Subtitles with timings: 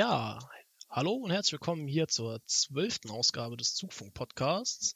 [0.00, 0.38] Ja,
[0.88, 4.94] hallo und herzlich willkommen hier zur zwölften Ausgabe des Zugfunk-Podcasts.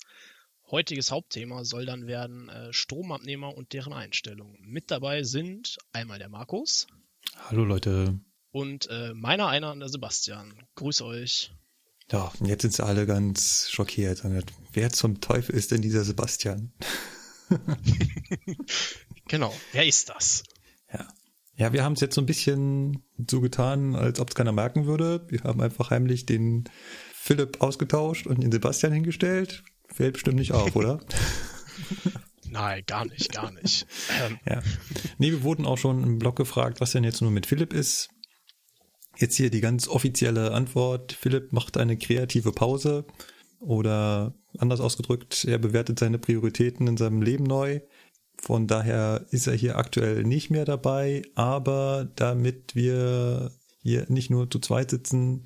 [0.70, 4.56] Heutiges Hauptthema soll dann werden äh, Stromabnehmer und deren Einstellungen.
[4.62, 6.86] Mit dabei sind einmal der Markus.
[7.36, 8.18] Hallo Leute.
[8.50, 10.54] Und äh, meiner einer, der Sebastian.
[10.76, 11.52] Grüß euch.
[12.10, 14.22] Ja, und jetzt sind sie alle ganz schockiert.
[14.72, 16.72] Wer zum Teufel ist denn dieser Sebastian?
[19.28, 20.44] genau, wer ist das?
[20.90, 21.06] Ja.
[21.56, 24.86] Ja, wir haben es jetzt so ein bisschen so getan, als ob es keiner merken
[24.86, 25.24] würde.
[25.28, 26.64] Wir haben einfach heimlich den
[27.12, 29.62] Philipp ausgetauscht und den Sebastian hingestellt.
[29.86, 31.00] Fällt bestimmt nicht auf, oder?
[32.48, 33.86] Nein, gar nicht, gar nicht.
[34.26, 34.38] Ähm.
[34.48, 34.62] Ja.
[35.18, 38.08] Nee, wir wurden auch schon im Blog gefragt, was denn jetzt nur mit Philipp ist.
[39.16, 41.12] Jetzt hier die ganz offizielle Antwort.
[41.12, 43.06] Philipp macht eine kreative Pause
[43.60, 47.80] oder anders ausgedrückt, er bewertet seine Prioritäten in seinem Leben neu.
[48.40, 54.50] Von daher ist er hier aktuell nicht mehr dabei, aber damit wir hier nicht nur
[54.50, 55.44] zu zweit sitzen,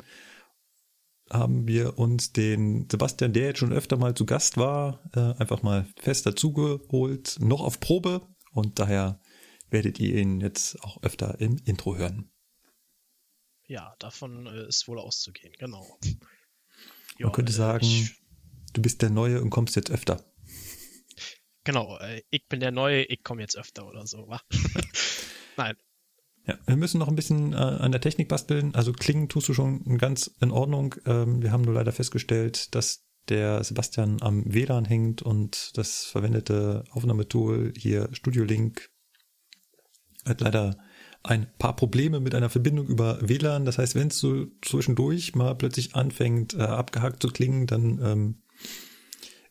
[1.31, 5.63] haben wir uns den Sebastian, der jetzt schon öfter mal zu Gast war, äh, einfach
[5.63, 8.23] mal fest dazugeholt, noch auf Probe
[8.53, 9.21] und daher
[9.71, 12.31] werdet ihr ihn jetzt auch öfter im Intro hören.
[13.67, 15.99] Ja, davon äh, ist wohl auszugehen, genau.
[17.19, 18.15] Man könnte äh, sagen, ich,
[18.73, 20.25] du bist der Neue und kommst jetzt öfter.
[21.69, 24.27] Genau, äh, ich bin der Neue, ich komme jetzt öfter oder so?
[25.59, 25.77] Nein.
[26.47, 28.75] Ja, wir müssen noch ein bisschen äh, an der Technik basteln.
[28.75, 30.95] Also klingen tust du schon ganz in Ordnung.
[31.05, 36.85] Ähm, wir haben nur leider festgestellt, dass der Sebastian am WLAN hängt und das verwendete
[36.93, 38.89] Aufnahmetool hier Studio Link
[40.25, 40.79] hat leider
[41.23, 43.67] ein paar Probleme mit einer Verbindung über WLAN.
[43.67, 48.43] Das heißt, wenn es so zwischendurch mal plötzlich anfängt, äh, abgehackt zu klingen, dann ähm,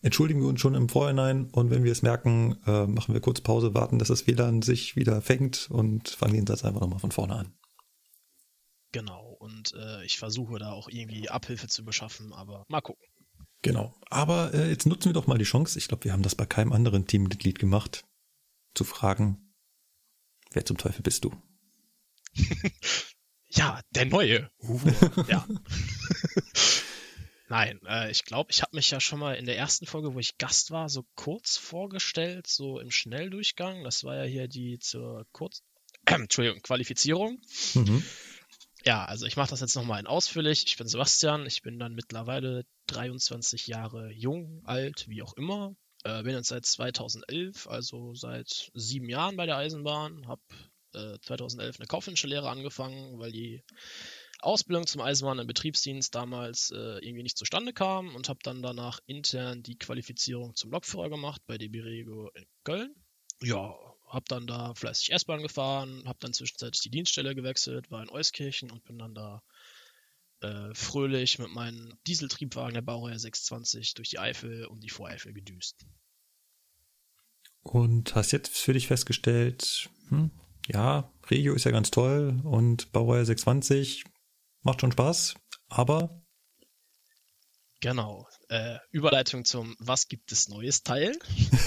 [0.01, 3.41] entschuldigen wir uns schon im Vorhinein und wenn wir es merken, äh, machen wir kurz
[3.41, 7.11] Pause, warten, dass das WLAN sich wieder fängt und fangen den Satz einfach nochmal von
[7.11, 7.53] vorne an.
[8.91, 13.05] Genau, und äh, ich versuche da auch irgendwie Abhilfe zu beschaffen, aber mal gucken.
[13.61, 16.35] Genau, aber äh, jetzt nutzen wir doch mal die Chance, ich glaube, wir haben das
[16.35, 18.05] bei keinem anderen Teammitglied gemacht,
[18.75, 19.53] zu fragen,
[20.51, 21.31] wer zum Teufel bist du?
[23.49, 24.49] ja, der Neue.
[24.61, 24.79] Uh,
[25.27, 25.45] ja.
[27.49, 30.19] Nein, äh, ich glaube, ich habe mich ja schon mal in der ersten Folge, wo
[30.19, 33.83] ich Gast war, so kurz vorgestellt, so im Schnelldurchgang.
[33.83, 35.63] Das war ja hier die zur Kurz
[36.05, 37.41] Entschuldigung, Qualifizierung.
[37.73, 38.03] Mhm.
[38.83, 40.65] Ja, also ich mache das jetzt nochmal in ausführlich.
[40.67, 45.75] Ich bin Sebastian, ich bin dann mittlerweile 23 Jahre jung, alt, wie auch immer.
[46.03, 50.41] Äh, bin jetzt seit 2011, also seit sieben Jahren bei der Eisenbahn, habe
[50.93, 53.63] 2011 äh, eine kaufmännische Lehre angefangen, weil die
[54.39, 58.99] Ausbildung zum Eisenbahn im Betriebsdienst damals äh, irgendwie nicht zustande kam und habe dann danach
[59.05, 62.95] intern die Qualifizierung zum Lokführer gemacht bei DB Regio in Köln.
[63.41, 63.75] Ja,
[64.07, 68.71] habe dann da fleißig S-Bahn gefahren, habe dann zwischenzeitlich die Dienststelle gewechselt, war in Euskirchen
[68.71, 69.43] und bin dann da
[70.41, 75.85] äh, fröhlich mit meinem Dieseltriebwagen der Baureihe 620 durch die Eifel und die Voreifel gedüst.
[77.63, 80.31] Und hast jetzt für dich festgestellt, hm,
[80.67, 84.05] ja, Regio ist ja ganz toll und Baureihe 620
[84.61, 85.35] macht schon Spaß,
[85.69, 86.21] aber
[87.79, 88.27] Genau.
[88.49, 91.15] Äh, Überleitung zum Was gibt es Neues Teil.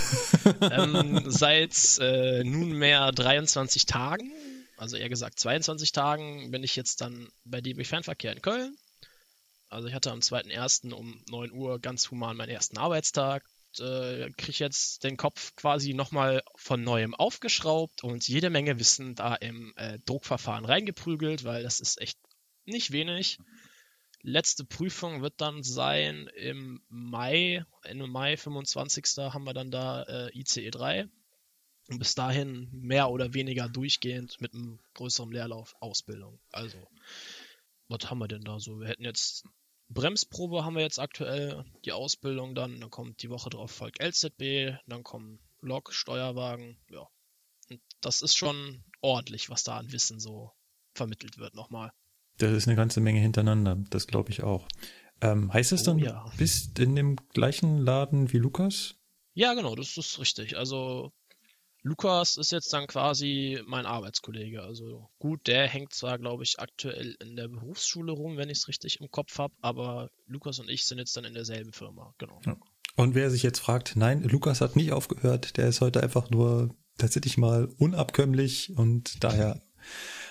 [0.61, 4.33] ähm, seit äh, nunmehr 23 Tagen,
[4.77, 8.77] also eher gesagt 22 Tagen, bin ich jetzt dann bei DB Fernverkehr in Köln.
[9.69, 10.93] Also ich hatte am 2.1.
[10.93, 13.45] um 9 Uhr ganz human meinen ersten Arbeitstag
[13.79, 19.35] äh, kriege jetzt den Kopf quasi nochmal von neuem aufgeschraubt und jede Menge Wissen da
[19.37, 22.19] im äh, Druckverfahren reingeprügelt, weil das ist echt
[22.65, 23.39] nicht wenig.
[24.23, 29.05] Letzte Prüfung wird dann sein im Mai, Ende Mai 25.
[29.33, 31.09] haben wir dann da äh, ICE 3.
[31.89, 36.39] Und bis dahin mehr oder weniger durchgehend mit einem größeren Leerlauf Ausbildung.
[36.53, 36.79] Also,
[37.89, 38.79] was haben wir denn da so?
[38.79, 39.45] Wir hätten jetzt
[39.93, 44.79] Bremsprobe haben wir jetzt aktuell, die Ausbildung dann, dann kommt die Woche drauf folgt LZB,
[44.87, 47.09] dann kommen Lok, Steuerwagen, ja.
[47.69, 50.53] Und das ist schon ordentlich, was da an Wissen so
[50.95, 51.93] vermittelt wird nochmal.
[52.41, 54.67] Das ist eine ganze Menge hintereinander, das glaube ich auch.
[55.21, 56.25] Ähm, heißt es oh, dann, ja.
[56.39, 58.95] bist in dem gleichen Laden wie Lukas?
[59.35, 60.57] Ja, genau, das ist richtig.
[60.57, 61.13] Also
[61.83, 64.63] Lukas ist jetzt dann quasi mein Arbeitskollege.
[64.63, 68.69] Also gut, der hängt zwar, glaube ich, aktuell in der Berufsschule rum, wenn ich es
[68.69, 72.41] richtig im Kopf habe, aber Lukas und ich sind jetzt dann in derselben Firma, genau.
[72.47, 72.57] Ja.
[72.97, 76.75] Und wer sich jetzt fragt, nein, Lukas hat nicht aufgehört, der ist heute einfach nur
[76.99, 79.63] tatsächlich mal unabkömmlich und daher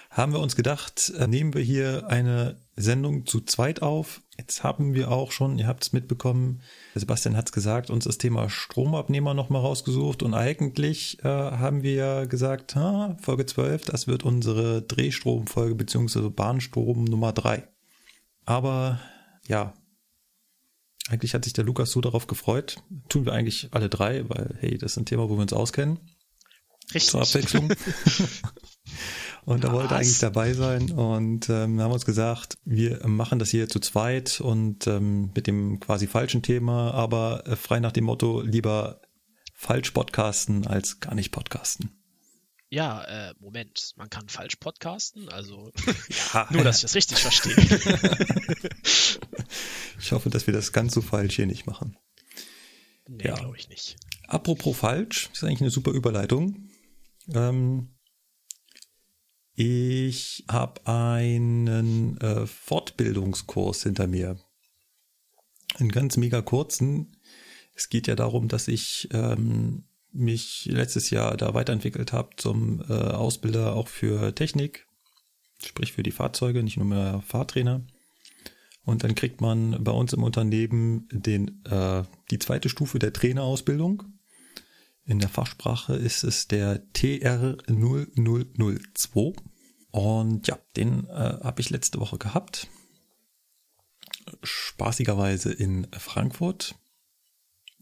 [0.10, 4.22] haben wir uns gedacht, äh, nehmen wir hier eine Sendung zu zweit auf.
[4.38, 6.62] Jetzt haben wir auch schon, ihr habt es mitbekommen,
[6.96, 11.94] Sebastian hat es gesagt, uns das Thema Stromabnehmer nochmal rausgesucht und eigentlich äh, haben wir
[11.94, 17.68] ja gesagt, ha, Folge 12, das wird unsere Drehstromfolge beziehungsweise Bahnstrom Nummer 3.
[18.46, 19.00] Aber
[19.48, 19.74] ja,
[21.10, 22.82] eigentlich hat sich der Lukas so darauf gefreut.
[23.10, 26.00] Tun wir eigentlich alle drei, weil hey, das ist ein Thema, wo wir uns auskennen.
[26.94, 27.12] Richtig.
[27.12, 27.72] Zur Abwechslung.
[29.46, 33.68] und er wollte eigentlich dabei sein und ähm, haben uns gesagt, wir machen das hier
[33.70, 38.42] zu zweit und ähm, mit dem quasi falschen Thema, aber äh, frei nach dem Motto
[38.42, 39.02] lieber
[39.56, 41.92] falsch podcasten als gar nicht podcasten.
[42.72, 45.72] Ja, äh, Moment, man kann falsch podcasten, also
[46.34, 47.56] Ja, nur, dass ich das richtig verstehe.
[50.00, 51.98] ich hoffe, dass wir das ganz so falsch hier nicht machen.
[53.08, 53.36] nee, Ja.
[53.36, 53.98] glaube ich nicht.
[54.28, 56.70] Apropos falsch, ist eigentlich eine super Überleitung.
[57.34, 57.96] Ähm,
[59.62, 64.38] ich habe einen äh, Fortbildungskurs hinter mir.
[65.76, 67.18] Einen ganz mega kurzen.
[67.76, 69.84] Es geht ja darum, dass ich ähm,
[70.14, 74.88] mich letztes Jahr da weiterentwickelt habe zum äh, Ausbilder auch für Technik,
[75.62, 77.86] sprich für die Fahrzeuge, nicht nur mehr Fahrtrainer.
[78.86, 84.04] Und dann kriegt man bei uns im Unternehmen den, äh, die zweite Stufe der Trainerausbildung.
[85.04, 89.49] In der Fachsprache ist es der TR0002.
[89.92, 92.68] Und ja, den äh, habe ich letzte Woche gehabt.
[94.44, 96.76] Spaßigerweise in Frankfurt.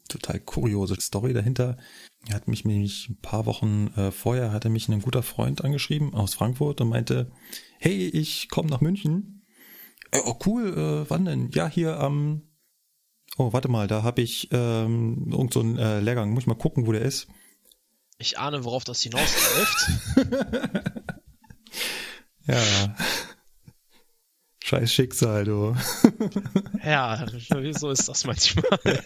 [0.08, 1.78] Total kuriose Story dahinter.
[2.28, 6.14] Er hat mich nämlich ein paar Wochen äh, vorher, hatte mich ein guter Freund angeschrieben
[6.14, 7.32] aus Frankfurt und meinte,
[7.80, 9.46] hey, ich komme nach München.
[10.12, 11.50] Äh, oh cool, äh, wann denn?
[11.52, 12.44] Ja, hier am
[13.40, 16.32] Oh, warte mal, da habe ich ähm, irgend so einen äh, Lehrgang.
[16.32, 17.28] Muss ich mal gucken, wo der ist.
[18.18, 19.92] Ich ahne, worauf das hinausläuft.
[22.48, 22.96] Ja.
[24.64, 25.76] Scheiß Schicksal, du.
[26.84, 28.80] ja, wieso ist das manchmal?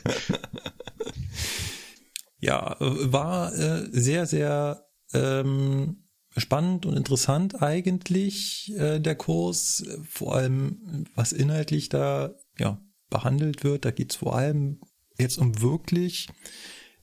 [2.44, 9.84] Ja, war äh, sehr, sehr ähm, spannend und interessant eigentlich äh, der Kurs.
[10.10, 13.86] Vor allem, was inhaltlich da ja behandelt wird.
[13.86, 14.82] Da geht's vor allem
[15.20, 16.30] jetzt um wirklich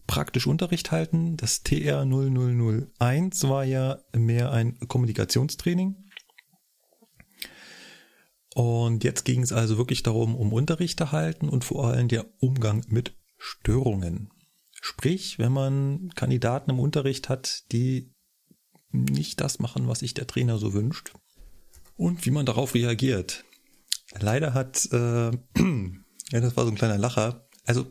[0.08, 1.36] praktisch Unterricht halten.
[1.36, 6.07] Das TR 0001 war ja mehr ein Kommunikationstraining.
[8.58, 12.84] Und jetzt ging es also wirklich darum, um Unterricht erhalten und vor allem der Umgang
[12.88, 14.32] mit Störungen.
[14.72, 18.12] Sprich, wenn man Kandidaten im Unterricht hat, die
[18.90, 21.12] nicht das machen, was sich der Trainer so wünscht
[21.94, 23.44] und wie man darauf reagiert.
[24.18, 25.30] Leider hat, äh,
[26.32, 27.86] ja, das war so ein kleiner Lacher, also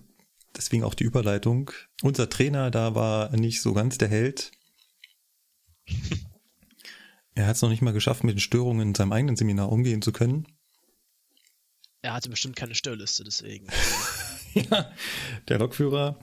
[0.57, 1.71] deswegen auch die Überleitung.
[2.01, 4.51] Unser Trainer da war nicht so ganz der Held.
[7.35, 10.01] Er hat es noch nicht mal geschafft, mit den Störungen in seinem eigenen Seminar umgehen
[10.01, 10.45] zu können.
[12.01, 13.67] Er hatte bestimmt keine Störliste, deswegen.
[14.53, 14.91] ja,
[15.47, 16.19] der Lokführer,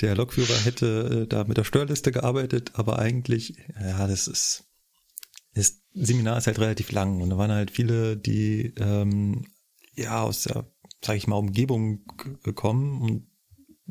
[0.00, 4.64] der Lokführer hätte äh, da mit der Störliste gearbeitet, aber eigentlich, ja, das ist,
[5.54, 9.46] das Seminar ist halt relativ lang und da waren halt viele, die ähm,
[9.94, 10.70] ja aus der,
[11.02, 12.04] sag ich mal, Umgebung
[12.42, 13.26] gekommen und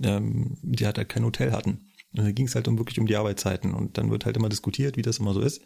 [0.03, 1.91] ähm, die halt, halt kein Hotel hatten.
[2.11, 4.49] Und da ging es halt um wirklich um die Arbeitszeiten und dann wird halt immer
[4.49, 5.61] diskutiert, wie das immer so ist.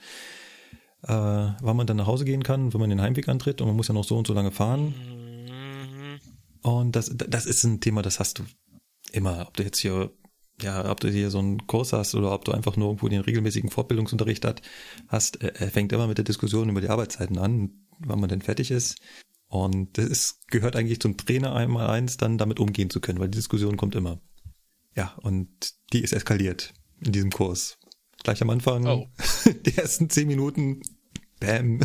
[1.03, 3.75] Äh, wann man dann nach Hause gehen kann, wenn man den Heimweg antritt und man
[3.75, 4.93] muss ja noch so und so lange fahren.
[6.61, 8.43] Und das, das ist ein Thema, das hast du
[9.11, 9.45] immer.
[9.47, 10.11] Ob du jetzt hier,
[10.61, 13.21] ja, ob du hier so einen Kurs hast oder ob du einfach nur irgendwo den
[13.21, 14.61] regelmäßigen Fortbildungsunterricht hat,
[15.07, 18.41] hast, äh, er fängt immer mit der Diskussion über die Arbeitszeiten an, wann man denn
[18.41, 18.99] fertig ist.
[19.47, 23.29] Und das ist, gehört eigentlich zum Trainer einmal eins, dann damit umgehen zu können, weil
[23.29, 24.21] die Diskussion kommt immer.
[24.95, 25.49] Ja, und
[25.91, 27.77] die ist eskaliert in diesem Kurs.
[28.23, 29.07] Gleich am Anfang, Oh.
[29.65, 30.81] die ersten zehn Minuten,
[31.39, 31.79] bam.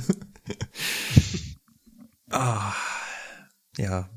[2.31, 2.75] ah,
[3.79, 4.11] ja.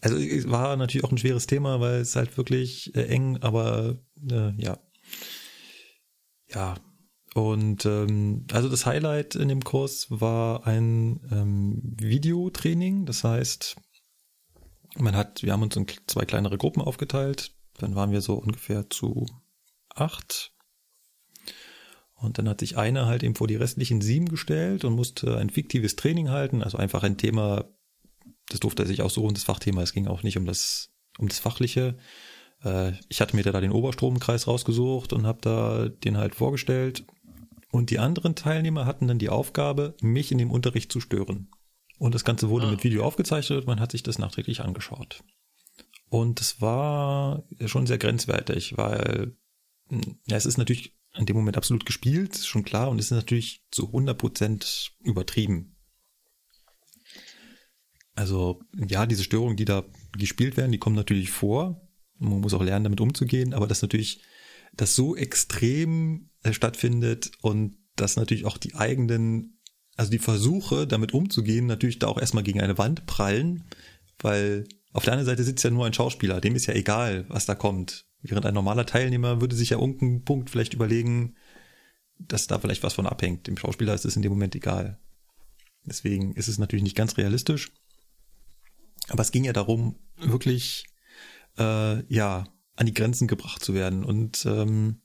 [0.00, 3.98] Also es war natürlich auch ein schweres Thema, weil es halt wirklich äh, eng, aber
[4.30, 4.78] äh, ja.
[6.48, 6.76] Ja.
[7.34, 13.06] Und ähm, also das Highlight in dem Kurs war ein ähm, Videotraining.
[13.06, 13.76] Das heißt,
[14.96, 17.54] man hat, wir haben uns in zwei kleinere Gruppen aufgeteilt.
[17.78, 19.26] Dann waren wir so ungefähr zu
[19.94, 20.52] acht.
[22.14, 25.48] Und dann hat sich einer halt eben vor die restlichen sieben gestellt und musste ein
[25.48, 27.64] fiktives Training halten, also einfach ein Thema,
[28.50, 30.90] das durfte er sich auch so und das Fachthema, es ging auch nicht um das,
[31.18, 31.96] um das Fachliche,
[32.62, 37.04] Äh, ich hatte mir da den Oberstromkreis rausgesucht und habe da den halt vorgestellt.
[37.70, 41.48] Und die anderen Teilnehmer hatten dann die Aufgabe, mich in dem Unterricht zu stören.
[41.98, 42.70] Und das Ganze wurde ah.
[42.70, 45.22] mit Video aufgezeichnet, man hat sich das nachträglich angeschaut.
[46.08, 49.36] Und es war schon sehr grenzwertig, weil
[49.88, 53.06] hm, ja, es ist natürlich in dem Moment absolut gespielt, ist schon klar, und es
[53.06, 55.76] ist natürlich zu 100% übertrieben.
[58.20, 61.88] Also ja, diese Störungen, die da gespielt werden, die kommen natürlich vor.
[62.18, 64.20] Man muss auch lernen, damit umzugehen, aber das natürlich,
[64.74, 69.58] das so extrem äh, stattfindet und dass natürlich auch die eigenen,
[69.96, 73.64] also die Versuche, damit umzugehen, natürlich da auch erstmal gegen eine Wand prallen,
[74.18, 77.46] weil auf der anderen Seite sitzt ja nur ein Schauspieler, dem ist ja egal, was
[77.46, 78.04] da kommt.
[78.20, 81.36] Während ein normaler Teilnehmer würde sich ja irgendeinen Punkt vielleicht überlegen,
[82.18, 83.46] dass da vielleicht was von abhängt.
[83.46, 84.98] Dem Schauspieler ist es in dem Moment egal.
[85.86, 87.72] Deswegen ist es natürlich nicht ganz realistisch.
[89.10, 90.84] Aber es ging ja darum, wirklich
[91.58, 94.04] äh, ja an die Grenzen gebracht zu werden.
[94.04, 95.02] Und ähm,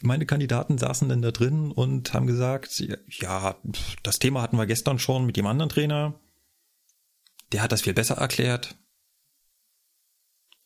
[0.00, 3.56] meine Kandidaten saßen dann da drin und haben gesagt, ja,
[4.02, 6.18] das Thema hatten wir gestern schon mit dem anderen Trainer.
[7.52, 8.76] Der hat das viel besser erklärt.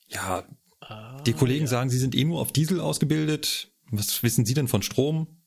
[0.07, 0.45] Ja,
[0.81, 1.71] ah, die Kollegen ja.
[1.71, 3.73] sagen, sie sind eh nur auf Diesel ausgebildet.
[3.91, 5.43] Was wissen Sie denn von Strom?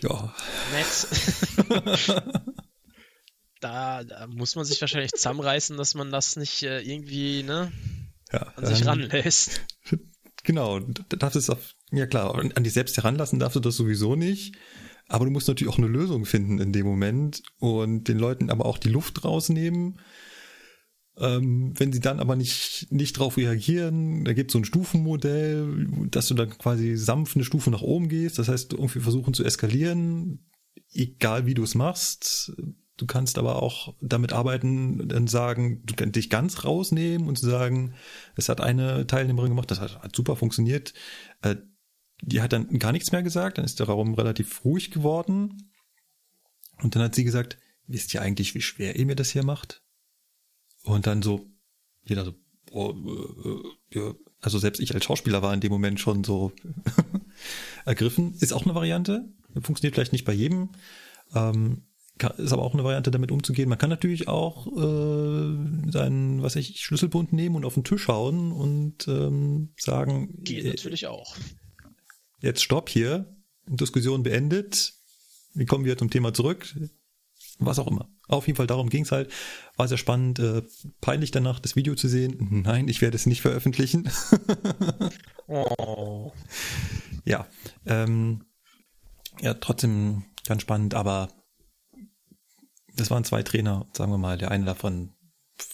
[0.00, 0.34] Ja.
[0.72, 1.08] Nett.
[3.64, 7.72] da, da, muss man sich wahrscheinlich zusammenreißen, dass man das nicht äh, irgendwie ne,
[8.32, 9.62] ja, an sich ranlässt.
[10.46, 14.14] Genau, da darfst es auf, ja klar, an dich selbst heranlassen darfst du das sowieso
[14.14, 14.54] nicht.
[15.08, 18.66] Aber du musst natürlich auch eine Lösung finden in dem Moment und den Leuten aber
[18.66, 20.00] auch die Luft rausnehmen.
[21.16, 25.86] Ähm, wenn sie dann aber nicht, nicht drauf reagieren, da gibt es so ein Stufenmodell,
[26.10, 28.38] dass du dann quasi sanft eine Stufe nach oben gehst.
[28.38, 30.50] Das heißt, irgendwie versuchen zu eskalieren,
[30.92, 32.52] egal wie du es machst.
[32.96, 37.46] Du kannst aber auch damit arbeiten, dann sagen, du kannst dich ganz rausnehmen und zu
[37.46, 37.94] sagen,
[38.36, 40.94] es hat eine Teilnehmerin gemacht, das hat, hat super funktioniert.
[41.42, 41.56] Äh,
[42.22, 45.72] die hat dann gar nichts mehr gesagt, dann ist der Raum relativ ruhig geworden.
[46.82, 49.82] Und dann hat sie gesagt, wisst ihr eigentlich, wie schwer ihr mir das hier macht?
[50.84, 51.46] Und dann so,
[52.04, 52.34] jeder so,
[52.70, 52.94] oh,
[53.92, 54.14] äh, ja.
[54.40, 56.52] also selbst ich als Schauspieler war in dem Moment schon so
[57.84, 58.34] ergriffen.
[58.34, 59.28] Ist auch eine Variante,
[59.62, 60.70] funktioniert vielleicht nicht bei jedem.
[61.34, 61.82] Ähm,
[62.36, 63.68] ist aber auch eine Variante, damit umzugehen.
[63.68, 68.52] Man kann natürlich auch äh, seinen, was ich, Schlüsselbund nehmen und auf den Tisch hauen
[68.52, 70.42] und ähm, sagen.
[70.44, 71.36] Geht äh, natürlich auch.
[72.40, 73.34] Jetzt stopp hier.
[73.66, 74.94] Diskussion beendet.
[75.54, 76.74] Wir kommen wieder zum Thema zurück.
[77.58, 78.10] Was auch immer.
[78.28, 79.30] Auf jeden Fall darum ging es halt.
[79.76, 80.38] War sehr spannend.
[80.38, 80.62] Äh,
[81.00, 82.62] peinlich danach, das Video zu sehen.
[82.64, 84.08] Nein, ich werde es nicht veröffentlichen.
[85.48, 86.32] oh.
[87.24, 87.46] Ja.
[87.86, 88.44] Ähm,
[89.40, 91.28] ja, trotzdem ganz spannend, aber
[92.96, 94.38] das waren zwei Trainer, sagen wir mal.
[94.38, 95.12] Der eine davon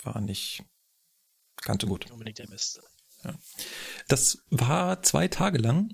[0.03, 0.65] war nicht
[1.62, 2.11] ganz so gut.
[2.11, 2.83] Unbedingt der Beste.
[3.25, 3.35] Ja.
[4.09, 5.91] Das war zwei Tage lang.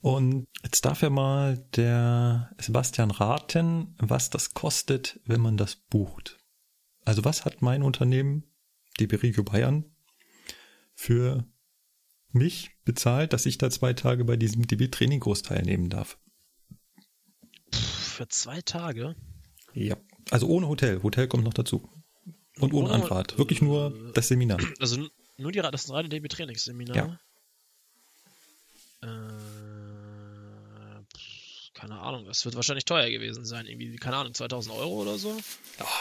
[0.00, 6.38] Und jetzt darf ja mal der Sebastian raten, was das kostet, wenn man das bucht.
[7.04, 8.44] Also was hat mein Unternehmen,
[9.00, 9.84] DB Regio Bayern,
[10.94, 11.44] für
[12.30, 16.18] mich bezahlt, dass ich da zwei Tage bei diesem DB Trainingkurs teilnehmen darf?
[17.72, 19.16] Für zwei Tage?
[19.78, 19.96] Ja,
[20.30, 21.02] also ohne Hotel.
[21.02, 21.88] Hotel kommt noch dazu.
[22.58, 23.38] Und ohne, ohne Anfahrt.
[23.38, 24.58] Wirklich nur das Seminar.
[24.80, 26.96] Also nur die, das reine DB Trainingsseminar?
[26.96, 27.20] Ja.
[29.02, 29.28] Äh,
[31.74, 33.66] keine Ahnung, das wird wahrscheinlich teuer gewesen sein.
[33.66, 35.38] Irgendwie, keine Ahnung, 2000 Euro oder so?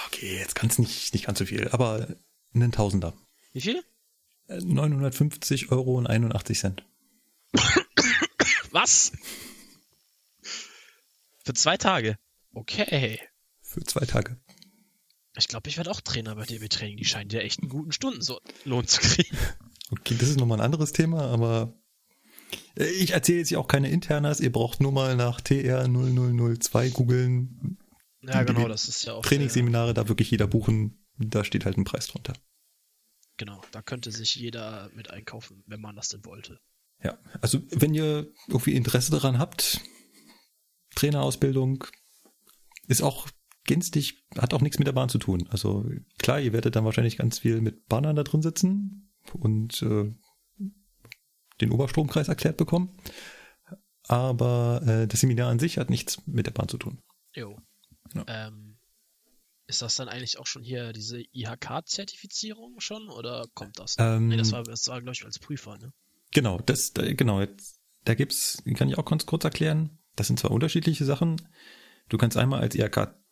[0.07, 2.07] Okay, jetzt kann es nicht, nicht ganz so viel, aber
[2.55, 3.13] einen Tausender.
[3.53, 3.83] Wie viel?
[4.47, 6.83] 950 äh, Euro und 81 Cent.
[8.71, 9.11] Was?
[11.45, 12.17] Für zwei Tage?
[12.53, 13.19] Okay.
[13.77, 14.37] Für zwei Tage.
[15.37, 16.97] Ich glaube, ich werde auch Trainer bei DB Training.
[16.97, 19.37] Die scheinen ja echt einen guten Stundenlohn zu kriegen.
[19.89, 21.73] Okay, das ist nochmal ein anderes Thema, aber
[22.75, 24.41] ich erzähle jetzt hier auch keine Internas.
[24.41, 27.77] Ihr braucht nur mal nach TR0002 googeln.
[28.21, 29.21] Ja, genau, das ist ja auch.
[29.21, 31.05] Trainingsseminare, da wirklich jeder buchen.
[31.17, 32.33] Da steht halt ein Preis drunter.
[33.37, 36.59] Genau, da könnte sich jeder mit einkaufen, wenn man das denn wollte.
[37.01, 39.79] Ja, also wenn ihr irgendwie Interesse daran habt,
[40.95, 41.85] Trainerausbildung
[42.87, 43.29] ist auch
[43.67, 45.47] günstig, hat auch nichts mit der Bahn zu tun.
[45.49, 45.85] Also
[46.17, 50.11] klar, ihr werdet dann wahrscheinlich ganz viel mit Bahnern da drin sitzen und äh,
[51.61, 52.97] den Oberstromkreis erklärt bekommen.
[54.07, 57.01] Aber äh, das Seminar an sich hat nichts mit der Bahn zu tun.
[57.33, 57.57] Jo.
[58.13, 58.23] Ja.
[58.27, 58.77] Ähm,
[59.67, 63.95] ist das dann eigentlich auch schon hier diese IHK-Zertifizierung schon oder kommt das?
[63.99, 65.91] Ähm, nee, das war, das war glaube ich, als Prüfer, ne?
[66.31, 69.99] Genau, das, genau, jetzt, da gibt's, kann ich auch ganz kurz erklären.
[70.15, 71.41] Das sind zwar unterschiedliche Sachen.
[72.09, 72.75] Du kannst einmal als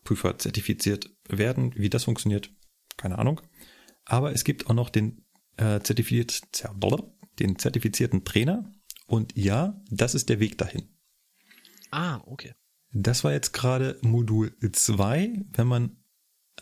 [0.05, 1.73] IHK-Prüfer zertifiziert werden.
[1.75, 2.51] Wie das funktioniert,
[2.97, 3.41] keine Ahnung.
[4.05, 5.25] Aber es gibt auch noch den,
[5.57, 6.41] äh, zertifiziert,
[7.39, 8.71] den zertifizierten Trainer.
[9.07, 10.89] Und ja, das ist der Weg dahin.
[11.91, 12.53] Ah, okay.
[12.91, 15.45] Das war jetzt gerade Modul 2.
[15.51, 15.97] Wenn man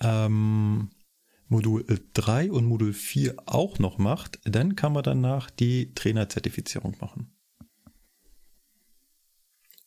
[0.02, 0.90] ähm,
[1.48, 7.33] Modul 3 und Modul 4 auch noch macht, dann kann man danach die Trainerzertifizierung machen.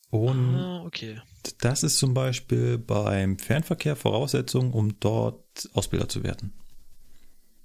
[0.09, 1.21] Und ah, okay.
[1.59, 6.53] das ist zum Beispiel beim Fernverkehr Voraussetzung, um dort Ausbilder zu werden.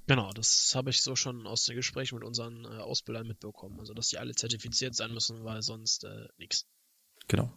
[0.08, 3.78] Genau, das habe ich so schon aus den Gesprächen mit unseren äh, Ausbildern mitbekommen.
[3.78, 6.66] Also, dass die alle zertifiziert sein müssen, weil sonst äh, nichts.
[7.28, 7.52] Genau.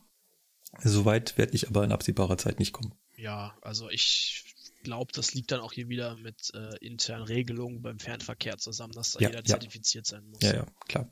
[0.83, 2.93] Soweit werde ich aber in absehbarer Zeit nicht kommen.
[3.15, 7.99] Ja, also ich glaube, das liegt dann auch hier wieder mit äh, internen Regelungen beim
[7.99, 9.45] Fernverkehr zusammen, dass da Ja, jeder ja.
[9.45, 10.41] zertifiziert sein muss.
[10.41, 11.11] Ja, ja, klar.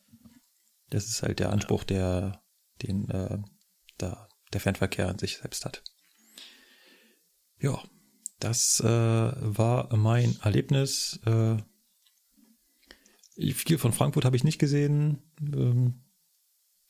[0.89, 2.43] Das ist halt der Anspruch, der
[2.81, 3.39] den äh,
[3.97, 5.83] da der Fernverkehr an sich selbst hat.
[7.59, 7.81] Ja,
[8.39, 11.19] das äh, war mein Erlebnis.
[11.25, 11.57] Äh,
[13.53, 15.19] viel von Frankfurt habe ich nicht gesehen.
[15.41, 16.01] Ähm,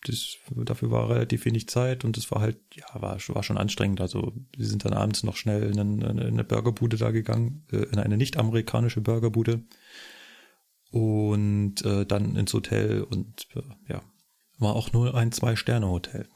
[0.06, 4.02] das, dafür war relativ wenig Zeit und es war halt, ja, war, war schon anstrengend.
[4.02, 7.84] Also wir sind dann abends noch schnell in eine, in eine Burgerbude da gegangen, äh,
[7.84, 9.64] in eine nicht-amerikanische Burgerbude
[10.92, 13.62] und äh, dann ins Hotel und äh,
[13.94, 14.02] ja,
[14.60, 16.28] war auch nur ein Zwei-Sterne-Hotel.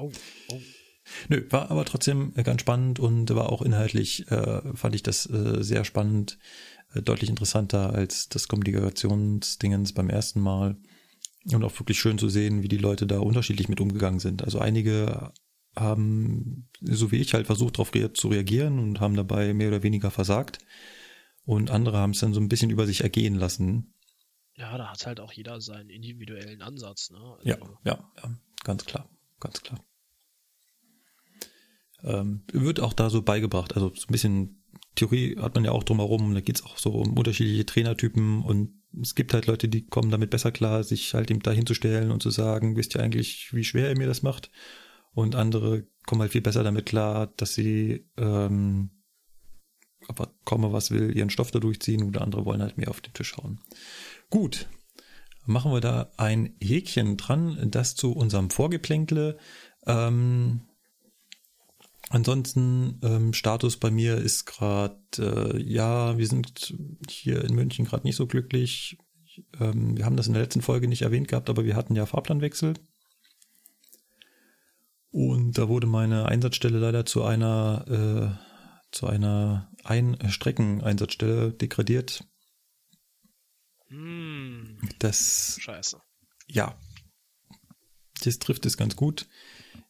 [0.00, 0.12] Oh,
[0.50, 0.60] oh.
[1.28, 5.28] Nö, war aber trotzdem äh, ganz spannend und war auch inhaltlich, äh, fand ich das
[5.28, 6.38] äh, sehr spannend,
[6.94, 10.76] äh, deutlich interessanter als das Kommunikationsdingens beim ersten Mal.
[11.52, 14.44] Und auch wirklich schön zu sehen, wie die Leute da unterschiedlich mit umgegangen sind.
[14.44, 15.32] Also einige
[15.74, 19.82] haben, so wie ich, halt versucht, darauf rea zu reagieren und haben dabei mehr oder
[19.82, 20.58] weniger versagt.
[21.44, 23.94] Und andere haben es dann so ein bisschen über sich ergehen lassen.
[24.54, 27.18] Ja, da hat halt auch jeder seinen individuellen Ansatz, ne?
[27.18, 29.08] Also, Ja, ja, ja, ganz klar,
[29.40, 29.82] ganz klar.
[32.04, 33.74] Ähm, wird auch da so beigebracht.
[33.74, 34.62] Also so ein bisschen
[34.94, 36.34] Theorie hat man ja auch drumherum.
[36.34, 40.30] Da geht's auch so um unterschiedliche Trainertypen und es gibt halt Leute, die kommen damit
[40.30, 43.96] besser klar, sich halt eben dahinzustellen und zu sagen, wisst ihr eigentlich, wie schwer ihr
[43.96, 44.50] mir das macht?
[45.12, 48.90] Und andere kommen halt viel besser damit klar, dass sie ähm,
[50.08, 53.12] aber komme was will, ihren Stoff da durchziehen oder andere wollen halt mehr auf den
[53.12, 53.60] Tisch hauen.
[54.28, 54.68] Gut,
[55.46, 59.38] machen wir da ein Häkchen dran, das zu unserem Vorgeplänkle.
[59.86, 60.62] Ähm,
[62.10, 66.74] ansonsten ähm, Status bei mir ist gerade, äh, ja, wir sind
[67.08, 68.98] hier in München gerade nicht so glücklich.
[69.58, 72.04] Ähm, wir haben das in der letzten Folge nicht erwähnt gehabt, aber wir hatten ja
[72.04, 72.74] Fahrplanwechsel.
[75.12, 78.50] Und da wurde meine Einsatzstelle leider zu einer äh,
[78.92, 82.24] zu einer Ein-Strecken-Einsatzstelle degradiert.
[83.88, 86.00] Hm, Das scheiße.
[86.48, 86.76] ja,
[88.24, 89.28] das trifft es ganz gut.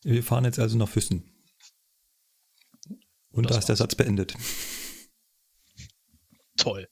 [0.02, 1.29] Wir fahren jetzt also nach Füssen.
[3.32, 3.76] Und Das da ist der.
[3.76, 4.34] Satz beendet.
[6.56, 6.88] Toll.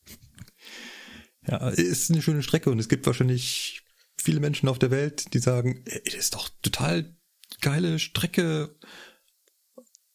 [1.47, 3.83] Ja, ist eine schöne Strecke und es gibt wahrscheinlich
[4.17, 7.17] viele Menschen auf der Welt, die sagen, das ist doch total
[7.61, 8.77] geile Strecke.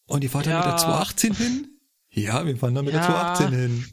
[0.06, 0.76] Und die fahrt da mit der Ja.
[0.78, 1.80] 218 hin?
[2.10, 3.34] Ja, wir fahren da mit der Ja.
[3.34, 3.92] 218 hin.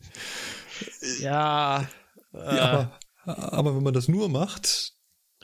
[1.20, 1.90] Ja,
[2.34, 4.94] äh, Ja, aber, aber wenn man das nur macht,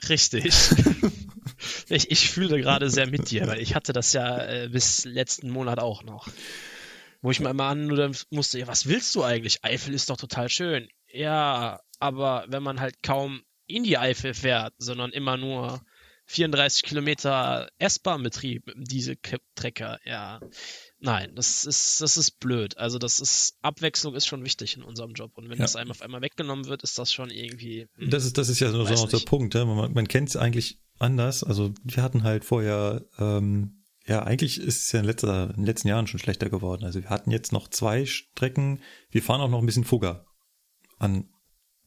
[0.08, 0.44] richtig.
[1.88, 5.50] ich, ich fühle gerade sehr mit dir, weil ich hatte das ja äh, bis letzten
[5.50, 6.28] Monat auch noch.
[7.20, 9.64] Wo ich mir immer an nur musste, ja, was willst du eigentlich?
[9.64, 10.88] Eifel ist doch total schön.
[11.12, 15.80] Ja, aber wenn man halt kaum in die Eifel fährt, sondern immer nur
[16.26, 20.40] 34 Kilometer S-Bahn-Betrieb mit dem Dieseltrecker, ja.
[21.00, 22.76] Nein, das ist, das ist blöd.
[22.76, 25.32] Also das ist, Abwechslung ist schon wichtig in unserem Job.
[25.36, 25.64] Und wenn Ja.
[25.64, 27.86] das einem auf einmal weggenommen wird, ist das schon irgendwie.
[27.96, 29.18] hm, Das ist, das ist ja so, so der.
[29.24, 29.54] Punkt.
[29.54, 29.64] Ja?
[29.64, 31.42] Man, man kennt es eigentlich anders.
[31.44, 33.77] Also wir hatten halt vorher, ähm,
[34.08, 36.84] ja, eigentlich ist es ja in, letzter, in den letzten Jahren schon schlechter geworden.
[36.84, 38.80] Also wir hatten jetzt noch zwei Strecken.
[39.10, 40.24] Wir fahren auch noch ein bisschen Fugger.
[40.98, 41.28] An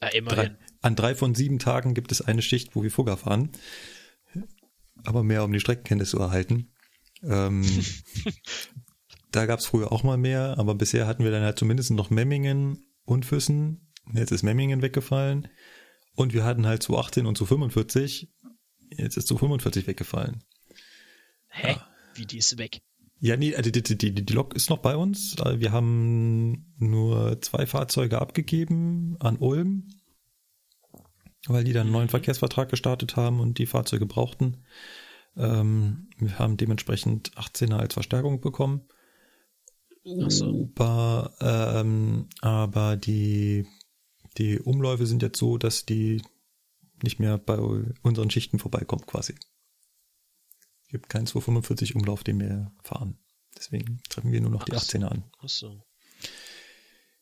[0.01, 3.51] ja, drei, an drei von sieben Tagen gibt es eine Schicht, wo wir Fugger fahren.
[5.03, 6.71] Aber mehr, um die Streckenkenntnis zu erhalten.
[7.23, 7.65] Ähm,
[9.31, 12.11] da gab es früher auch mal mehr, aber bisher hatten wir dann halt zumindest noch
[12.11, 13.91] Memmingen und Füssen.
[14.13, 15.47] Jetzt ist Memmingen weggefallen.
[16.13, 18.31] Und wir hatten halt 218 und 245.
[18.91, 20.43] Jetzt ist 245 weggefallen.
[21.47, 21.77] Hä?
[22.15, 22.81] Wie die ist weg?
[23.19, 25.35] Ja, nee, also die, die, die, die Lok ist noch bei uns.
[25.37, 29.89] Wir haben nur zwei Fahrzeuge abgegeben an Ulm,
[31.45, 34.63] weil die dann einen neuen Verkehrsvertrag gestartet haben und die Fahrzeuge brauchten.
[35.37, 38.87] Ähm, wir haben dementsprechend 18er als Verstärkung bekommen.
[40.23, 40.69] Ach so.
[40.75, 43.67] Aber, ähm, aber die,
[44.39, 46.23] die Umläufe sind jetzt so, dass die
[47.03, 47.57] nicht mehr bei
[48.01, 49.35] unseren Schichten vorbeikommt quasi.
[50.91, 53.17] Es gibt keinen 245 Umlauf, den wir fahren.
[53.55, 54.97] Deswegen treffen wir nur noch die Ach so.
[54.97, 55.23] 18er an.
[55.39, 55.81] Ach so.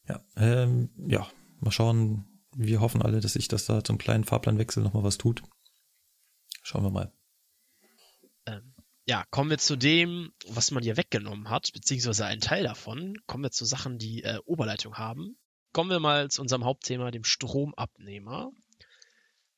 [0.08, 1.30] Ja, ähm, ja,
[1.60, 2.26] mal schauen.
[2.56, 5.44] Wir hoffen alle, dass sich das da zum kleinen Fahrplanwechsel nochmal was tut.
[6.64, 7.14] Schauen wir mal.
[8.48, 8.74] Ähm,
[9.06, 13.18] ja, kommen wir zu dem, was man hier weggenommen hat, beziehungsweise ein Teil davon.
[13.28, 15.38] Kommen wir zu Sachen, die äh, Oberleitung haben.
[15.74, 18.50] Kommen wir mal zu unserem Hauptthema, dem Stromabnehmer.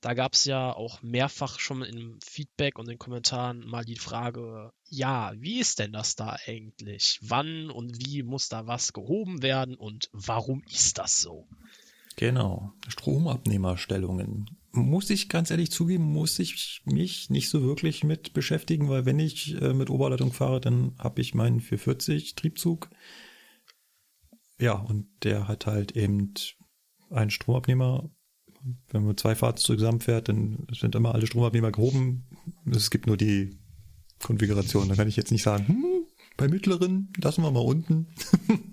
[0.02, 4.00] Da gab es ja auch mehrfach schon im Feedback und in den Kommentaren mal die
[4.00, 7.20] Frage, ja, wie ist denn das da eigentlich?
[7.22, 11.48] Wann und wie muss da was gehoben werden und warum ist das so?
[12.16, 14.50] Genau, Stromabnehmerstellungen.
[14.72, 19.20] Muss ich ganz ehrlich zugeben, muss ich mich nicht so wirklich mit beschäftigen, weil wenn
[19.20, 22.90] ich äh, mit Oberleitung fahre, dann habe ich meinen 440 Triebzug.
[24.60, 26.34] Ja, und der hat halt eben
[27.10, 28.10] einen Stromabnehmer.
[28.90, 32.26] Wenn man zwei Fahrzeuge zusammenfährt, dann sind immer alle Stromabnehmer gehoben.
[32.70, 33.58] Es gibt nur die
[34.20, 34.90] Konfiguration.
[34.90, 36.06] Da kann ich jetzt nicht sagen, hm,
[36.38, 38.08] bei mittleren lassen wir mal unten.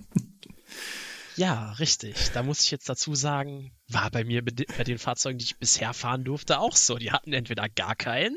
[1.37, 2.17] Ja, richtig.
[2.35, 5.95] Da muss ich jetzt dazu sagen, war bei mir bei den Fahrzeugen, die ich bisher
[5.95, 6.97] fahren durfte, auch so.
[6.97, 8.37] Die hatten entweder gar keinen,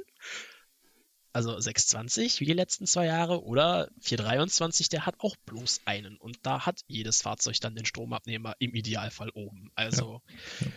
[1.33, 6.17] also 620 wie die letzten zwei Jahre, oder 423, der hat auch bloß einen.
[6.17, 9.71] Und da hat jedes Fahrzeug dann den Stromabnehmer im Idealfall oben.
[9.73, 10.21] Also.
[10.59, 10.67] Ja.
[10.67, 10.73] ja.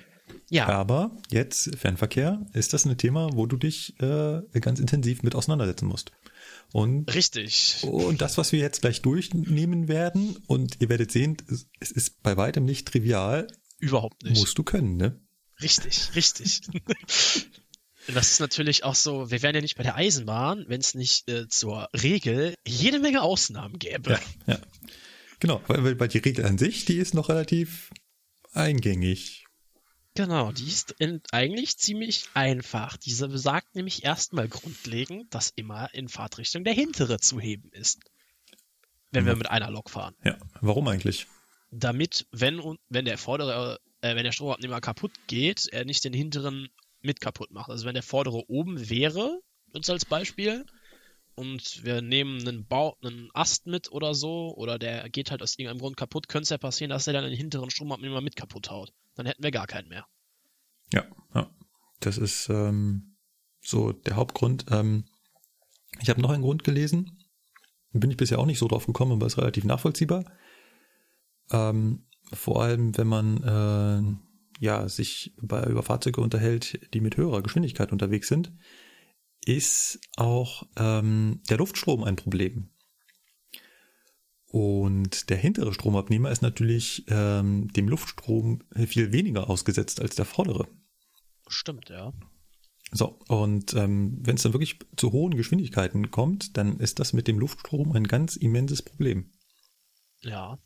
[0.67, 5.87] Aber jetzt Fernverkehr, ist das ein Thema, wo du dich äh, ganz intensiv mit auseinandersetzen
[5.87, 6.13] musst.
[6.73, 7.85] Und, Richtig.
[7.85, 11.37] Und das, was wir jetzt gleich durchnehmen werden, und ihr werdet sehen,
[11.81, 13.47] es ist bei weitem nicht trivial.
[13.79, 14.39] Überhaupt nicht.
[14.39, 15.21] Musst du können, ne?
[15.63, 16.63] Richtig, richtig.
[18.13, 21.29] das ist natürlich auch so, wir wären ja nicht bei der Eisenbahn, wenn es nicht
[21.29, 24.19] äh, zur Regel jede Menge Ausnahmen gäbe.
[24.47, 24.59] Ja, ja.
[25.39, 27.91] Genau, weil, weil die Regel an sich, die ist noch relativ
[28.53, 29.44] eingängig.
[30.17, 32.97] Genau, die ist in, eigentlich ziemlich einfach.
[32.97, 37.99] Diese besagt nämlich erstmal grundlegend, dass immer in Fahrtrichtung der hintere zu heben ist.
[39.11, 39.29] Wenn mhm.
[39.29, 40.15] wir mit einer Lok fahren.
[40.25, 41.27] Ja, warum eigentlich?
[41.73, 46.69] Damit, wenn, wenn der vordere, äh, wenn der Stromabnehmer kaputt geht, er nicht den hinteren
[47.03, 47.71] mit kaputt macht.
[47.71, 49.41] Also wenn der vordere oben wäre,
[49.73, 50.65] uns als Beispiel,
[51.35, 55.59] und wir nehmen einen Bau, einen Ast mit oder so, oder der geht halt aus
[55.59, 58.71] irgendeinem Grund kaputt, könnte es ja passieren, dass er dann den hinteren Stromabnehmer mit kaputt
[58.71, 60.07] haut dann hätten wir gar keinen mehr.
[60.93, 61.51] Ja, ja.
[62.01, 63.17] Das ist ähm,
[63.61, 64.67] so der Hauptgrund.
[64.71, 65.05] Ähm,
[66.01, 67.19] ich habe noch einen Grund gelesen.
[67.93, 70.25] Bin ich bisher auch nicht so drauf gekommen, aber ist relativ nachvollziehbar.
[71.51, 77.43] Ähm, vor allem, wenn man äh, ja sich bei, über Fahrzeuge unterhält, die mit höherer
[77.43, 78.53] Geschwindigkeit unterwegs sind,
[79.45, 82.71] ist auch ähm, der Luftstrom ein Problem.
[84.55, 90.69] Und der hintere Stromabnehmer ist natürlich ähm, dem Luftstrom viel weniger ausgesetzt als der vordere.
[91.49, 92.13] Stimmt, ja.
[92.93, 97.27] So, und ähm, wenn es dann wirklich zu hohen Geschwindigkeiten kommt, dann ist das mit
[97.27, 99.33] dem Luftstrom ein ganz immenses Problem.
[100.21, 100.61] Ja.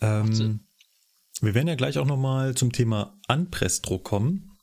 [0.00, 0.60] Ähm,
[1.40, 4.56] wir werden ja gleich auch nochmal zum Thema Anpressdruck kommen.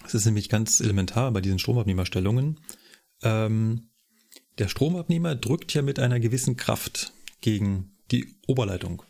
[0.00, 2.58] Das ist nämlich ganz elementar bei diesen Stromabnehmerstellungen.
[3.22, 3.90] Ähm,
[4.56, 9.02] der Stromabnehmer drückt ja mit einer gewissen Kraft gegen die Oberleitung.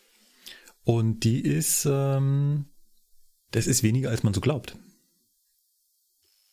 [0.85, 2.67] Und die ist, ähm,
[3.51, 4.77] das ist weniger, als man so glaubt.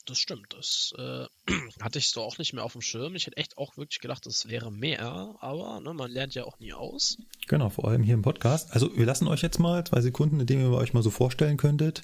[0.06, 0.54] Das stimmt.
[0.54, 1.26] Das äh,
[1.82, 3.16] hatte ich so auch nicht mehr auf dem Schirm.
[3.16, 6.60] Ich hätte echt auch wirklich gedacht, das wäre mehr, aber ne, man lernt ja auch
[6.60, 7.18] nie aus.
[7.48, 8.72] Genau, vor allem hier im Podcast.
[8.72, 11.58] Also wir lassen euch jetzt mal zwei Sekunden, in denen ihr euch mal so vorstellen
[11.58, 12.04] könntet,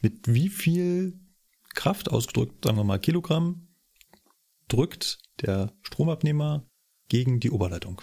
[0.00, 1.18] mit wie viel
[1.74, 3.68] Kraft ausgedrückt, sagen wir mal Kilogramm,
[4.68, 6.68] drückt der Stromabnehmer
[7.08, 8.02] gegen die Oberleitung.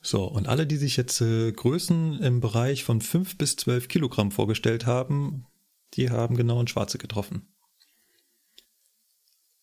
[0.00, 4.30] So, und alle, die sich jetzt äh, Größen im Bereich von 5 bis 12 Kilogramm
[4.30, 5.46] vorgestellt haben,
[5.94, 7.48] die haben genau ein Schwarze getroffen.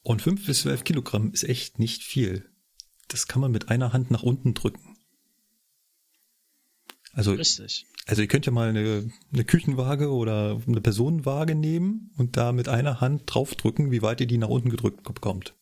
[0.02, 2.50] Und 5 bis 12 Kilogramm ist echt nicht viel.
[3.08, 4.98] Das kann man mit einer Hand nach unten drücken.
[7.14, 7.86] Also, Richtig.
[8.06, 12.68] also ihr könnt ja mal eine, eine Küchenwaage oder eine Personenwaage nehmen und da mit
[12.68, 15.56] einer Hand draufdrücken, wie weit ihr die nach unten gedrückt bekommt.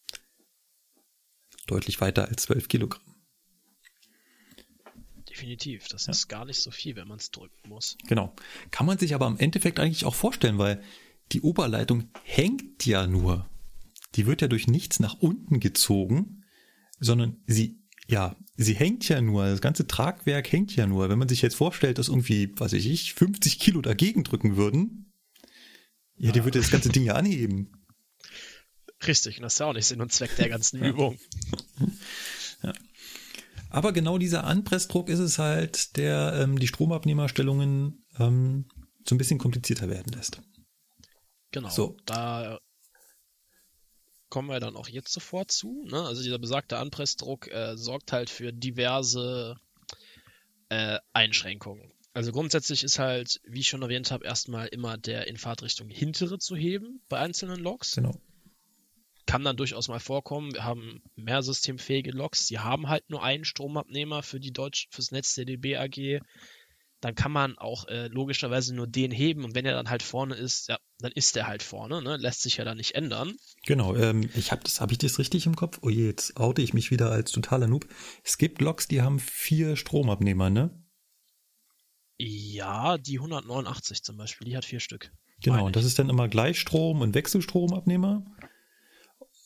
[1.68, 3.13] Deutlich weiter als 12 Kilogramm.
[5.34, 5.88] Definitiv.
[5.88, 6.12] Das ja.
[6.12, 7.98] ist gar nicht so viel, wenn man es drücken muss.
[8.08, 8.36] Genau.
[8.70, 10.84] Kann man sich aber im Endeffekt eigentlich auch vorstellen, weil
[11.32, 13.50] die Oberleitung hängt ja nur.
[14.14, 16.44] Die wird ja durch nichts nach unten gezogen,
[17.00, 19.46] sondern sie, ja, sie hängt ja nur.
[19.46, 21.10] Das ganze Tragwerk hängt ja nur.
[21.10, 25.12] Wenn man sich jetzt vorstellt, dass irgendwie, was weiß ich, 50 Kilo dagegen drücken würden,
[26.16, 26.32] ja, ja.
[26.32, 27.72] die würde das ganze Ding ja anheben.
[29.08, 31.18] Richtig, und das ist ja auch nicht Sinn und Zweck der ganzen Übung.
[32.62, 32.74] ja.
[33.74, 38.66] Aber genau dieser Anpressdruck ist es halt, der ähm, die Stromabnehmerstellungen ähm,
[39.04, 40.42] so ein bisschen komplizierter werden lässt.
[41.52, 41.70] Genau.
[41.70, 41.98] So.
[42.06, 42.60] Da
[44.30, 45.86] kommen wir dann auch jetzt sofort zu.
[45.90, 46.00] Ne?
[46.04, 49.56] Also dieser besagte Anpressdruck äh, sorgt halt für diverse
[50.70, 51.92] äh, Einschränkungen.
[52.14, 56.38] Also grundsätzlich ist halt, wie ich schon erwähnt habe, erstmal immer der in Fahrtrichtung hintere
[56.38, 57.96] zu heben bei einzelnen Loks.
[57.96, 58.22] Genau.
[59.26, 60.54] Kann dann durchaus mal vorkommen.
[60.54, 65.12] Wir haben mehr systemfähige Loks, die haben halt nur einen Stromabnehmer für die Deutsch fürs
[65.12, 66.22] Netz der DB AG.
[67.00, 70.36] Dann kann man auch äh, logischerweise nur den heben und wenn er dann halt vorne
[70.36, 72.16] ist, ja, dann ist er halt vorne, ne?
[72.16, 73.34] Lässt sich ja dann nicht ändern.
[73.66, 75.80] Genau, ähm, ich habe das, habe ich das richtig im Kopf?
[75.82, 77.88] Oh je, jetzt oute ich mich wieder als totaler Noob.
[78.24, 80.82] Es gibt Loks, die haben vier Stromabnehmer, ne?
[82.18, 85.12] Ja, die 189 zum Beispiel, die hat vier Stück.
[85.42, 88.24] Genau, und das ist dann immer Gleichstrom- und Wechselstromabnehmer.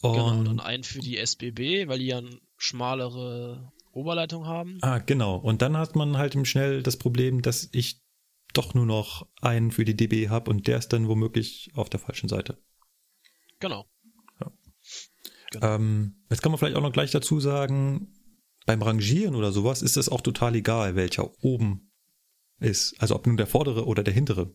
[0.01, 4.77] Und, Genau, dann einen für die SBB, weil die ja eine schmalere Oberleitung haben.
[4.81, 5.37] ah, genau.
[5.37, 8.01] Und dann hat man halt im Schnell das Problem, dass ich
[8.53, 11.99] doch nur noch einen für die DB habe und der ist dann womöglich auf der
[11.99, 12.57] falschen Seite.
[13.59, 13.85] Genau.
[15.61, 18.13] Ähm, jetzt kann man vielleicht auch noch gleich dazu sagen,
[18.65, 21.91] beim Rangieren oder sowas ist es auch total egal, welcher oben
[22.59, 22.99] ist.
[22.99, 24.53] Also ob nun der vordere oder der hintere.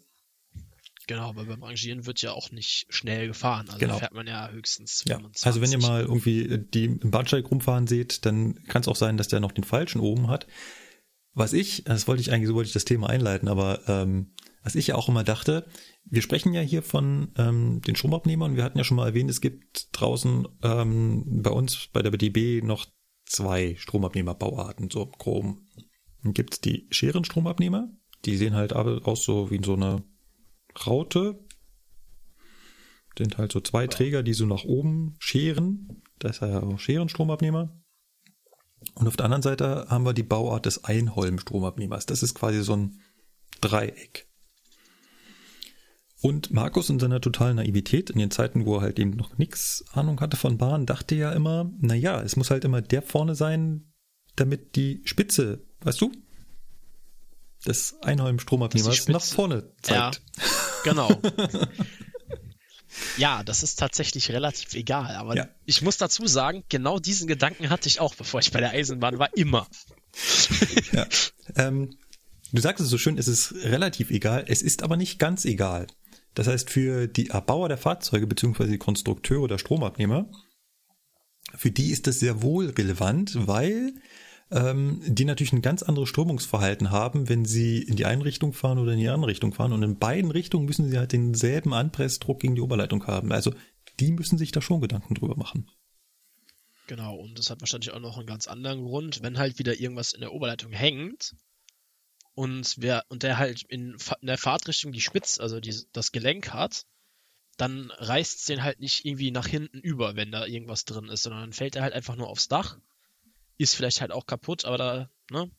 [1.07, 3.67] Genau, aber beim Rangieren wird ja auch nicht schnell gefahren.
[3.69, 3.99] Also Genau.
[3.99, 5.47] fährt man ja höchstens Ja, 25.
[5.47, 9.17] also wenn ihr mal irgendwie die im Bahnsteig rumfahren seht, dann kann es auch sein,
[9.17, 10.47] dass der noch den falschen oben hat.
[11.35, 14.75] Was ich, das wollte ich eigentlich, so wollte ich das Thema einleiten, aber ähm, was
[14.75, 15.67] ich ja auch immer dachte,
[16.05, 18.55] wir sprechen ja hier von ähm, den Stromabnehmern.
[18.55, 22.61] Wir hatten ja schon mal erwähnt, es gibt draußen ähm, bei uns bei der DB
[22.63, 22.87] noch
[23.25, 25.67] zwei Stromabnehmerbauarten, so chrom.
[26.23, 27.91] Dann gibt's die Scherenstromabnehmer,
[28.25, 30.05] die sehen halt aus so wie so eine
[30.87, 31.39] Raute,
[33.19, 36.03] sind halt so zwei Träger, die so nach oben scheren.
[36.19, 37.77] Das ist ja auch Scherenstromabnehmer.
[38.95, 42.07] Und auf der anderen Seite haben wir die Bauart des Einholm-Stromabnehmers.
[42.07, 43.01] Das ist quasi so ein
[43.61, 44.29] Dreieck.
[46.21, 49.85] Und Markus in seiner totalen Naivität, in den Zeiten, wo er halt eben noch nix
[49.93, 53.35] Ahnung hatte von Bahn, dachte ja immer, na ja, es muss halt immer der vorne
[53.35, 53.93] sein,
[54.37, 56.13] damit die Spitze, weißt du,
[57.63, 60.23] des die nach Ja, vorne zeigt.
[60.85, 61.09] genau.
[63.17, 65.15] ja, das ist tatsächlich relativ egal.
[65.17, 65.49] Aber Ja.
[65.65, 69.19] ich muss dazu sagen, genau diesen Gedanken hatte ich auch, bevor ich bei der Eisenbahn
[69.19, 69.67] war, immer.
[70.93, 71.07] Ja.
[71.57, 71.97] Ähm,
[72.53, 75.87] du sagst es so schön, es ist relativ egal, es ist aber nicht ganz egal.
[76.35, 80.31] Das heißt, für die Erbauer der Fahrzeuge beziehungsweise die Konstrukteure der Stromabnehmer,
[81.57, 83.95] für die ist das sehr wohl relevant, weil
[84.53, 88.79] ähm, die natürlich ein ganz anderes Strömungsverhalten haben, wenn sie in die eine Richtung fahren
[88.79, 89.73] oder in die andere Richtung fahren.
[89.73, 93.33] Und in beiden Richtungen müssen sie halt denselben Anpressdruck gegen die Oberleitung haben.
[93.33, 93.53] Also
[93.99, 95.71] die müssen sich da schon Gedanken drüber machen.
[96.87, 100.13] Genau, und das hat wahrscheinlich auch noch einen ganz anderen Grund, wenn halt wieder irgendwas
[100.13, 101.35] in der Oberleitung hängt
[102.35, 106.53] und wer und der halt in, in der Fahrtrichtung die Spitze, also die, das Gelenk
[106.53, 106.85] hat,
[107.57, 111.23] dann reißt es den halt nicht irgendwie nach hinten über, wenn da irgendwas drin ist,
[111.23, 112.79] sondern dann fällt er halt einfach nur aufs Dach.
[113.59, 115.51] Ist vielleicht halt auch kaputt, aber da, ne?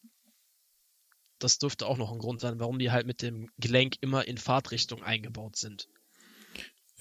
[1.39, 4.38] Das dürfte auch noch ein Grund sein, warum die halt mit dem Gelenk immer in
[4.38, 5.89] Fahrtrichtung eingebaut sind.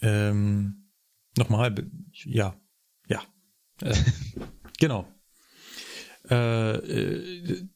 [0.00, 0.90] Ähm,
[1.37, 1.74] nochmal,
[2.12, 2.57] ja,
[3.07, 3.22] ja,
[3.81, 3.96] äh,
[4.78, 5.07] genau.
[6.28, 7.68] Äh, äh,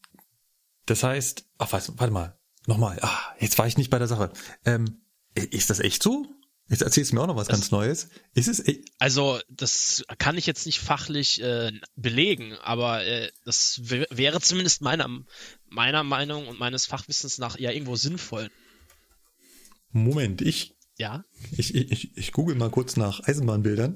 [0.87, 4.33] das heißt, ach was, warte mal, nochmal, ah, jetzt war ich nicht bei der Sache.
[4.64, 5.02] Ähm,
[5.35, 6.26] ist das echt so?
[6.68, 8.09] Jetzt erzählst du mir auch noch was ganz Neues.
[8.35, 13.81] Ist es, e- Also, das kann ich jetzt nicht fachlich äh, belegen, aber äh, das
[13.88, 15.09] wär- wäre zumindest meiner,
[15.68, 18.50] meiner Meinung und meines Fachwissens nach ja irgendwo sinnvoll.
[19.92, 21.24] Moment, ich Ja,
[21.57, 23.94] Ich, ich, ich google mal kurz nach Eisenbahnbildern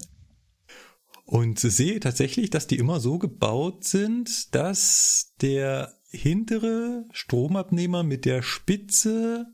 [1.24, 8.42] und sehe tatsächlich, dass die immer so gebaut sind, dass der hintere Stromabnehmer mit der
[8.42, 9.46] Spitze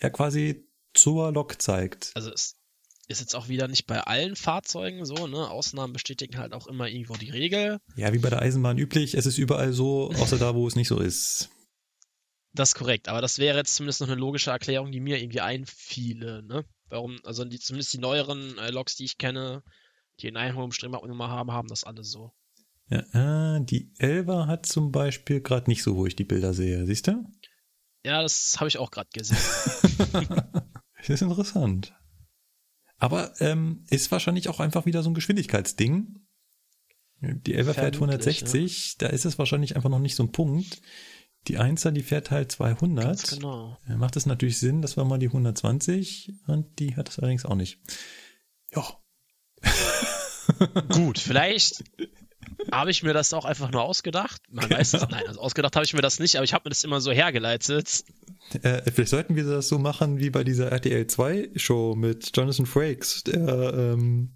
[0.00, 2.12] ja quasi zur Lok zeigt.
[2.14, 2.58] also es
[3.08, 5.48] ist jetzt auch wieder nicht bei allen Fahrzeugen so, ne?
[5.50, 7.78] Ausnahmen bestätigen halt auch immer irgendwo die Regel.
[7.96, 10.88] Ja, wie bei der Eisenbahn üblich, es ist überall so, außer da, wo es nicht
[10.88, 11.48] so ist.
[12.52, 15.40] Das ist korrekt, aber das wäre jetzt zumindest noch eine logische Erklärung, die mir irgendwie
[15.40, 16.64] einfiele, ne?
[16.90, 19.62] Warum, also die, zumindest die neueren äh, Loks, die ich kenne,
[20.20, 22.32] die einen hohen Stromabnehmer haben, haben das alle so.
[22.90, 26.86] Ja, äh, die Elva hat zum Beispiel gerade nicht so, wo ich die Bilder sehe.
[26.86, 27.24] Siehst du?
[28.04, 29.38] Ja, das habe ich auch gerade gesehen.
[30.98, 31.94] Das ist interessant.
[32.98, 36.20] Aber ähm, ist wahrscheinlich auch einfach wieder so ein Geschwindigkeitsding.
[37.20, 40.82] Die Elva fährt Vermutlich, 160, da ist es wahrscheinlich einfach noch nicht so ein Punkt.
[41.46, 43.04] Die Einser, die fährt halt 200.
[43.04, 43.78] Ganz genau.
[43.88, 47.44] Ja, Macht es natürlich Sinn, das war mal die 120 und die hat es allerdings
[47.44, 47.80] auch nicht.
[48.72, 48.84] Ja,
[50.88, 51.84] Gut, vielleicht
[52.72, 54.40] habe ich mir das auch einfach nur ausgedacht.
[54.50, 55.02] Man weiß es.
[55.08, 57.10] Nein, also ausgedacht habe ich mir das nicht, aber ich habe mir das immer so
[57.12, 58.04] hergeleitet.
[58.62, 62.66] äh, vielleicht sollten wir das so machen wie bei dieser RTL 2 Show mit Jonathan
[62.66, 64.34] Frakes, der ähm,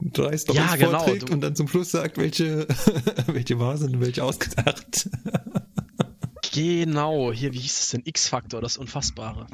[0.00, 2.66] drei Storys Ja, genau, vorträgt du- und dann zum Schluss sagt, welche,
[3.26, 5.08] welche wahr sind und welche ausgedacht.
[6.54, 8.02] Genau, hier, wie hieß es denn?
[8.04, 9.46] X-Faktor, das Unfassbare.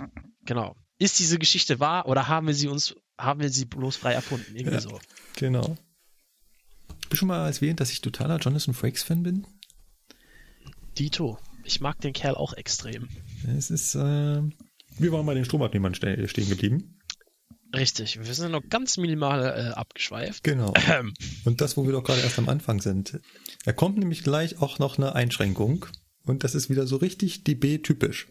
[0.45, 0.75] Genau.
[0.99, 4.57] Ist diese Geschichte wahr oder haben wir sie uns, haben wir sie bloß frei erfunden?
[4.57, 4.81] Irgendwie Ja.
[4.81, 4.99] so.
[5.37, 5.77] Genau.
[7.11, 9.47] Ich schon mal erwähnt, dass ich totaler Jonathan Frakes-Fan bin?
[10.99, 11.39] Dito.
[11.65, 13.09] Ich mag den Kerl auch extrem.
[13.47, 14.43] Es ist, äh,
[14.99, 16.99] wir waren bei den Stromabnehmern ste stehen geblieben.
[17.75, 18.19] Richtig.
[18.19, 20.43] Wir sind noch ganz minimal äh, abgeschweift.
[20.43, 20.73] Genau.
[20.89, 21.13] Ähm,
[21.45, 23.21] Und das, wo wir doch gerade erst am Anfang sind.
[23.65, 25.85] Da kommt nämlich gleich auch noch eine Einschränkung.
[26.25, 28.29] Und das ist wieder so richtig DB-typisch.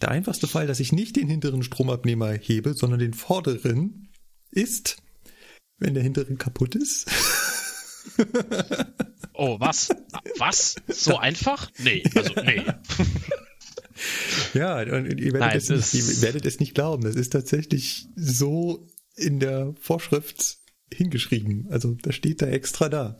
[0.00, 4.08] Der einfachste Fall, dass ich nicht den hinteren Stromabnehmer hebe, sondern den vorderen,
[4.50, 4.96] ist,
[5.78, 7.08] wenn der hintere kaputt ist.
[9.34, 9.90] oh, was?
[10.38, 10.76] Was?
[10.88, 11.70] So einfach?
[11.78, 12.64] Nee, also nee.
[14.54, 17.04] Ja, und ihr werdet, Nein, es nicht, ihr werdet es nicht glauben.
[17.04, 20.58] Das ist tatsächlich so in der Vorschrift
[20.92, 21.68] hingeschrieben.
[21.70, 23.18] Also das steht da extra da.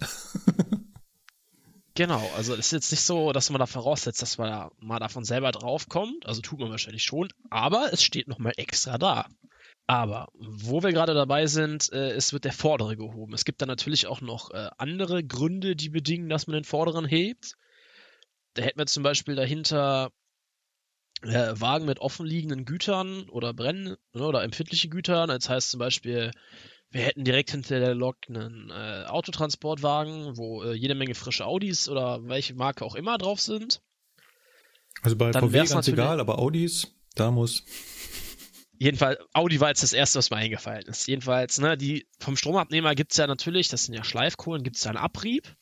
[1.95, 5.01] Genau, also es ist jetzt nicht so, dass man da voraussetzt, dass man da mal
[5.01, 6.25] davon selber draufkommt.
[6.25, 9.29] Also tut man wahrscheinlich schon, aber es steht nochmal extra da.
[9.90, 13.35] Aber wo wir gerade dabei sind, äh, es wird der vordere gehoben.
[13.35, 17.07] Es gibt dann natürlich auch noch äh, andere Gründe, die bedingen, dass man den vorderen
[17.07, 17.57] hebt.
[18.55, 20.12] Da hätten wir zum Beispiel dahinter
[21.22, 25.29] äh, Wagen mit offenliegenden Gütern oder brennen ne, oder empfindliche Gütern.
[25.29, 26.31] Das heißt zum Beispiel,
[26.90, 31.88] wir hätten direkt hinter der Lok einen äh, Autotransportwagen, wo äh, jede Menge frische Audis
[31.88, 33.83] oder welche Marke auch immer drauf sind.
[35.03, 37.64] Also bei Dann VW ganz egal, aber Audis, da muss.
[38.83, 41.07] Jedenfalls, Audi war jetzt das erste, was mir eingefallen ist.
[41.07, 44.97] Jedenfalls, ne, die vom Stromabnehmer gibt's ja natürlich, das sind ja Schleifkohlen, gibt's ja einen
[44.97, 45.55] Abrieb.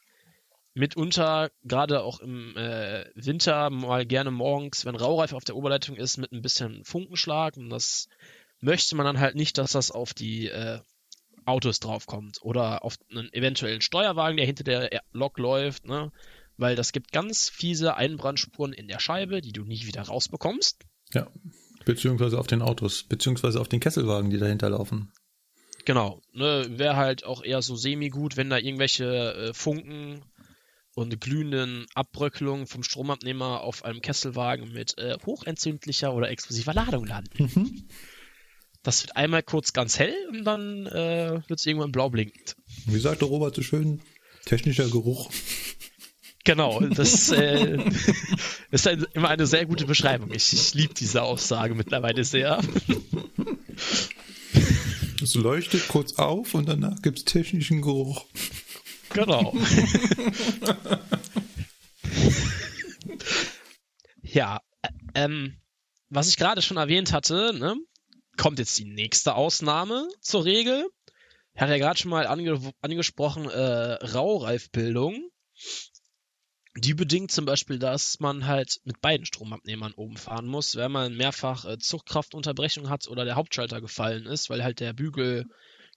[0.75, 6.17] Mitunter, gerade auch im äh, Winter, mal gerne morgens, wenn Raureif auf der Oberleitung ist,
[6.17, 7.57] mit ein bisschen Funkenschlag.
[7.57, 8.09] Und das
[8.61, 10.79] möchte man dann halt nicht, dass das auf die äh,
[11.45, 12.39] Autos draufkommt.
[12.43, 16.13] Oder auf einen eventuellen Steuerwagen, der hinter der Lok läuft, ne?
[16.57, 20.85] Weil das gibt ganz fiese Einbrandspuren in der Scheibe, die du nie wieder rausbekommst.
[21.13, 21.27] Ja.
[21.88, 25.11] Beziehungsweise auf den Autos, beziehungsweise auf den Kesselwagen, die dahinter laufen.
[25.87, 30.20] Genau, ne, wäre halt auch eher so semi-gut, wenn da irgendwelche äh, Funken
[30.94, 37.88] und glühenden Abbröckelungen vom Stromabnehmer auf einem Kesselwagen mit äh, hochentzündlicher oder explosiver Ladung landen.
[38.83, 42.55] Das wird einmal kurz ganz hell und dann äh, wird es irgendwann blau blinkend.
[42.85, 44.03] Wie sagte Robert so schön,
[44.44, 45.31] technischer Geruch.
[46.49, 47.77] Genau, das äh,
[48.71, 50.33] ist ein, immer eine sehr gute Beschreibung.
[50.33, 52.59] Ich, ich liebe diese Aussage mittlerweile sehr.
[55.23, 58.25] Es leuchtet kurz auf und danach gibt's technischen Geruch.
[59.11, 59.55] Genau.
[64.23, 65.57] ja, ä- ähm,
[66.09, 67.77] was ich gerade schon erwähnt hatte, ne,
[68.39, 70.89] kommt jetzt die nächste Ausnahme zur Regel.
[71.55, 75.29] Ich hatte ja gerade schon mal ange angesprochen, äh, Raureifbildung.
[76.79, 81.17] Die bedingt zum Beispiel, dass man halt mit beiden Stromabnehmern oben fahren muss, wenn man
[81.17, 85.47] mehrfach äh, Zugkraftunterbrechung hat oder der Hauptschalter gefallen ist, weil halt der Bügel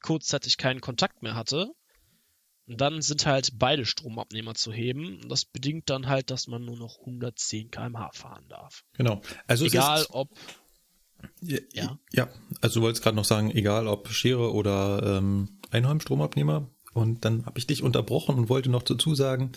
[0.02, 1.72] kurzzeitig keinen Kontakt mehr hatte.
[2.68, 5.20] Und dann sind halt beide Stromabnehmer zu heben.
[5.22, 8.84] Und das bedingt dann halt, dass man nur noch 110 km/h fahren darf.
[8.94, 9.22] Genau.
[9.48, 10.30] Also Egal ob.
[11.42, 12.00] Ja, Ja.
[12.12, 12.30] ja,
[12.62, 16.68] also du wolltest gerade noch sagen, egal ob Schere oder ähm, Einheimstromabnehmer.
[16.94, 19.52] Und dann habe ich dich unterbrochen und wollte noch dazu sagen,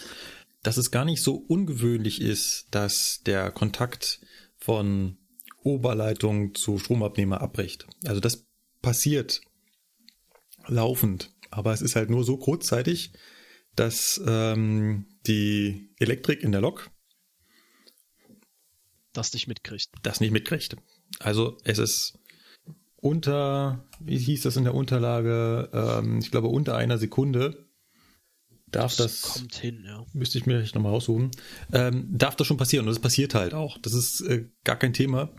[0.64, 4.20] dass es gar nicht so ungewöhnlich ist, dass der Kontakt
[4.56, 5.18] von
[5.62, 7.86] Oberleitung zu Stromabnehmer abbricht.
[8.06, 8.46] Also das
[8.82, 9.42] passiert
[10.66, 13.12] laufend, aber es ist halt nur so kurzzeitig,
[13.76, 16.90] dass ähm, die Elektrik in der Lok
[19.12, 19.90] das nicht mitkriegt.
[20.02, 20.76] das nicht mitkriegt.
[21.18, 22.18] Also es ist
[22.96, 27.63] unter, wie hieß das in der Unterlage, ähm, ich glaube unter einer Sekunde
[28.74, 30.04] darf das, kommt hin, ja.
[30.12, 31.30] müsste ich mir vielleicht nochmal raussuchen,
[31.72, 33.78] ähm, darf das schon passieren und das passiert halt auch.
[33.78, 35.30] Das ist äh, gar kein Thema.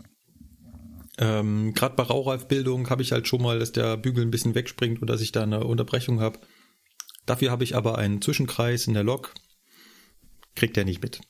[1.18, 5.00] Ähm, Gerade bei Raureifbildung habe ich halt schon mal, dass der Bügel ein bisschen wegspringt
[5.02, 6.40] oder dass ich da eine Unterbrechung habe.
[7.24, 9.34] Dafür habe ich aber einen Zwischenkreis in der Lok,
[10.54, 11.20] kriegt er nicht mit.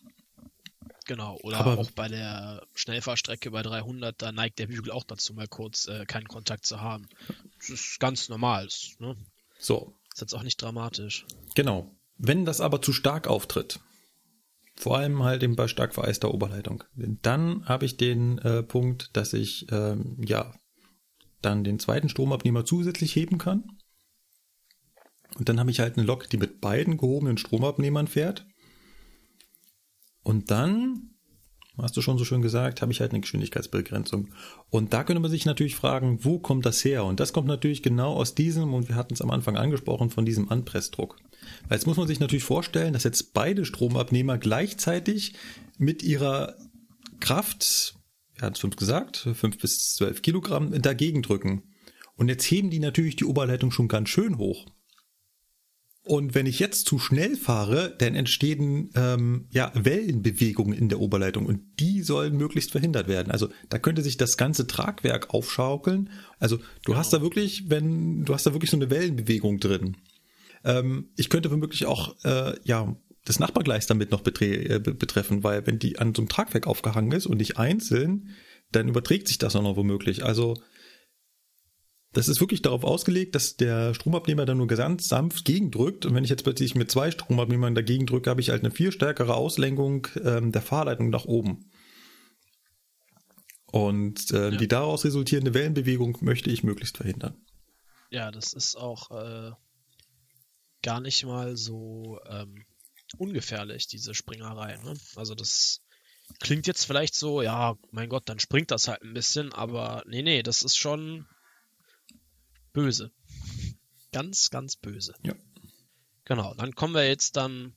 [1.06, 1.38] Genau.
[1.42, 5.46] Oder Aber- auch bei der Schnellfahrstrecke bei 300, da neigt der Bügel auch dazu, mal
[5.46, 7.08] kurz äh, keinen Kontakt zu haben.
[7.58, 8.68] Das ist ganz normal.
[8.98, 9.16] Ne?
[9.58, 11.26] So, ist jetzt auch nicht dramatisch.
[11.54, 11.94] Genau.
[12.16, 13.80] Wenn das aber zu stark auftritt,
[14.74, 19.34] vor allem halt eben bei stark vereister Oberleitung, dann habe ich den äh, Punkt, dass
[19.34, 20.54] ich ähm, ja
[21.42, 23.64] dann den zweiten Stromabnehmer zusätzlich heben kann.
[25.34, 28.46] Und dann habe ich halt eine Lok, die mit beiden gehobenen Stromabnehmern fährt.
[30.22, 31.15] Und dann
[31.82, 34.28] hast du schon so schön gesagt, habe ich halt eine Geschwindigkeitsbegrenzung.
[34.70, 37.04] Und da könnte man sich natürlich fragen, wo kommt das her?
[37.04, 40.24] Und das kommt natürlich genau aus diesem, und wir hatten es am Anfang angesprochen, von
[40.24, 41.16] diesem Anpressdruck.
[41.68, 45.34] Weil jetzt muss man sich natürlich vorstellen, dass jetzt beide Stromabnehmer gleichzeitig
[45.78, 46.56] mit ihrer
[47.20, 47.94] Kraft,
[48.34, 51.62] wir hatten es fünf gesagt, fünf bis zwölf Kilogramm dagegen drücken.
[52.16, 54.66] Und jetzt heben die natürlich die Oberleitung schon ganz schön hoch.
[56.06, 61.46] Und wenn ich jetzt zu schnell fahre, dann entstehen ähm, ja Wellenbewegungen in der Oberleitung
[61.46, 63.32] und die sollen möglichst verhindert werden.
[63.32, 66.10] Also da könnte sich das ganze Tragwerk aufschaukeln.
[66.38, 66.98] Also du genau.
[66.98, 69.96] hast da wirklich, wenn du hast da wirklich so eine Wellenbewegung drin.
[70.62, 72.94] Ähm, ich könnte womöglich auch äh, ja
[73.24, 77.26] das Nachbargleis damit noch äh, betreffen, weil wenn die an so einem Tragwerk aufgehangen ist
[77.26, 78.30] und nicht einzeln,
[78.70, 80.24] dann überträgt sich das auch noch womöglich.
[80.24, 80.54] Also
[82.16, 86.06] das ist wirklich darauf ausgelegt, dass der Stromabnehmer dann nur ganz sanft gegendrückt.
[86.06, 88.90] Und wenn ich jetzt plötzlich mit zwei Stromabnehmern dagegen drücke, habe ich halt eine viel
[88.90, 91.70] stärkere Auslenkung ähm, der Fahrleitung nach oben.
[93.66, 94.56] Und äh, ja.
[94.56, 97.36] die daraus resultierende Wellenbewegung möchte ich möglichst verhindern.
[98.08, 99.50] Ja, das ist auch äh,
[100.82, 102.64] gar nicht mal so ähm,
[103.18, 104.78] ungefährlich, diese Springerei.
[104.82, 104.94] Ne?
[105.16, 105.82] Also das
[106.40, 110.22] klingt jetzt vielleicht so, ja, mein Gott, dann springt das halt ein bisschen, aber nee,
[110.22, 111.26] nee, das ist schon
[112.76, 113.10] böse.
[114.12, 115.14] Ganz, ganz böse.
[115.24, 115.34] Ja.
[116.26, 117.74] Genau, dann kommen wir jetzt dann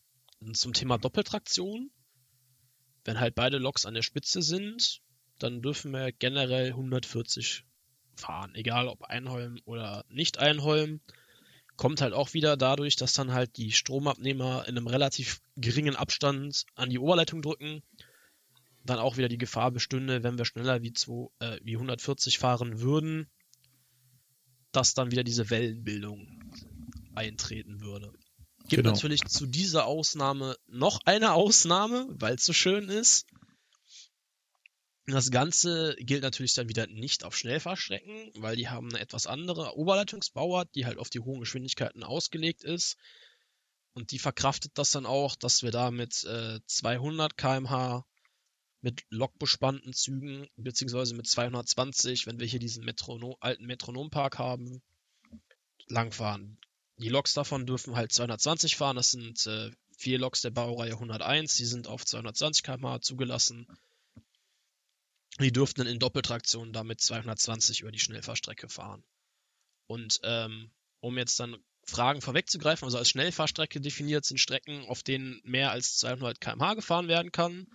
[0.52, 1.90] zum Thema Doppeltraktion.
[3.06, 5.00] Wenn halt beide Loks an der Spitze sind,
[5.40, 7.64] dann dürfen wir generell 140
[8.18, 11.00] fahren, egal ob Einholm oder nicht Einholm.
[11.78, 16.66] Kommt halt auch wieder dadurch, dass dann halt die Stromabnehmer in einem relativ geringen Abstand
[16.76, 17.84] an die Oberleitung drücken.
[18.84, 22.82] Dann auch wieder die Gefahr bestünde, wenn wir schneller wie, 2, äh, wie 140 fahren
[22.82, 23.30] würden,
[24.72, 26.52] dass dann wieder diese Wellenbildung
[27.16, 28.12] eintreten würde.
[28.70, 28.92] Gibt genau.
[28.92, 33.26] natürlich zu dieser Ausnahme noch eine Ausnahme, weil es so schön ist.
[35.08, 39.76] Das Ganze gilt natürlich dann wieder nicht auf Schnellfahrstrecken, weil die haben eine etwas andere
[39.76, 42.96] Oberleitungsbauart, die halt auf die hohen Geschwindigkeiten ausgelegt ist.
[43.94, 48.06] Und die verkraftet das dann auch, dass wir da mit äh, 200 km/h
[48.82, 54.82] mit lokbespannten Zügen, beziehungsweise mit 220, wenn wir hier diesen Metronom, alten Metronompark haben,
[55.88, 56.58] langfahren.
[56.98, 61.56] Die Loks davon dürfen halt 220 fahren, das sind äh, vier Loks der Baureihe 101,
[61.56, 63.68] die sind auf 220 km/h zugelassen.
[65.40, 69.04] Die dürften in Doppeltraktion damit 220 über die Schnellfahrstrecke fahren.
[69.88, 75.42] Und ähm, um jetzt dann Fragen vorwegzugreifen, also als Schnellfahrstrecke definiert sind Strecken, auf denen
[75.44, 77.68] mehr als 200 km/h gefahren werden kann.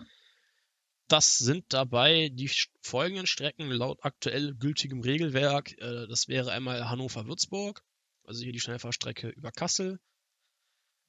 [1.09, 2.51] Das sind dabei die
[2.81, 5.73] folgenden Strecken laut aktuell gültigem Regelwerk.
[5.79, 7.85] Äh, das wäre einmal Hannover-Würzburg,
[8.25, 10.01] also hier die Schnellfahrstrecke über Kassel.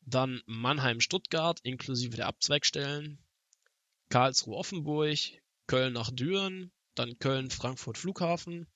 [0.02, 3.20] Dann Mannheim-Stuttgart inklusive der Abzweigstellen.
[4.10, 5.18] Karlsruhe-Offenburg,
[5.66, 8.68] Köln nach Düren, dann Köln-Frankfurt Flughafen.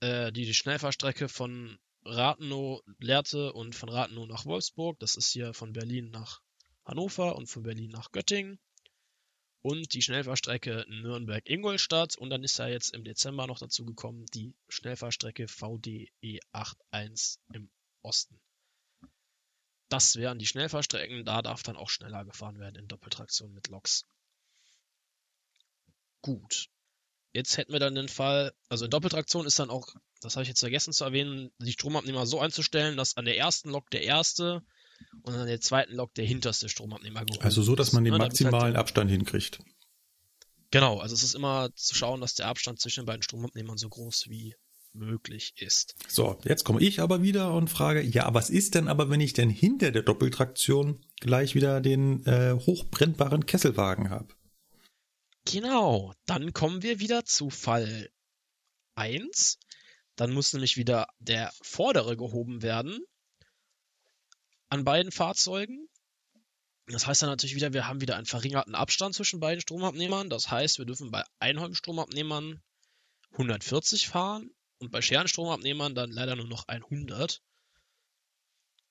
[0.00, 4.98] Äh, die, Schnellfahrstrecke von Rathenow, Lehrte und von Rathenow nach Wolfsburg.
[5.00, 6.40] Das ist hier von Berlin nach
[6.86, 8.58] Hannover und von Berlin nach Göttingen
[9.64, 14.54] und die Schnellfahrstrecke Nürnberg-Ingolstadt und dann ist da jetzt im Dezember noch dazu gekommen die
[14.68, 17.70] Schnellfahrstrecke VDE 81 im
[18.02, 18.38] Osten.
[19.88, 24.04] Das wären die Schnellfahrstrecken, da darf dann auch schneller gefahren werden in Doppeltraktion mit Loks.
[26.20, 26.68] Gut.
[27.32, 29.88] Jetzt hätten wir dann den Fall, also in Doppeltraktion ist dann auch,
[30.20, 33.70] das habe ich jetzt vergessen zu erwähnen, die Stromabnehmer so einzustellen, dass an der ersten
[33.70, 34.62] Lok der erste
[35.22, 38.18] und an der zweiten Lok der hinterste Stromabnehmer gehoben Also so, dass man den ne,
[38.18, 39.60] maximalen halt Abstand hinkriegt.
[40.70, 43.88] Genau, also es ist immer zu schauen, dass der Abstand zwischen den beiden Stromabnehmern so
[43.88, 44.54] groß wie
[44.92, 45.94] möglich ist.
[46.08, 49.32] So, jetzt komme ich aber wieder und frage, ja, was ist denn aber, wenn ich
[49.32, 54.34] denn hinter der Doppeltraktion gleich wieder den äh, hochbrennbaren Kesselwagen habe?
[55.44, 58.08] Genau, dann kommen wir wieder zu Fall
[58.94, 59.58] 1.
[60.16, 63.00] Dann muss nämlich wieder der vordere gehoben werden
[64.68, 65.88] an beiden Fahrzeugen.
[66.86, 70.28] Das heißt dann natürlich wieder, wir haben wieder einen verringerten Abstand zwischen beiden Stromabnehmern.
[70.28, 72.62] Das heißt, wir dürfen bei Einholm-Stromabnehmern
[73.32, 77.42] 140 fahren und bei Scherenstromabnehmern dann leider nur noch 100.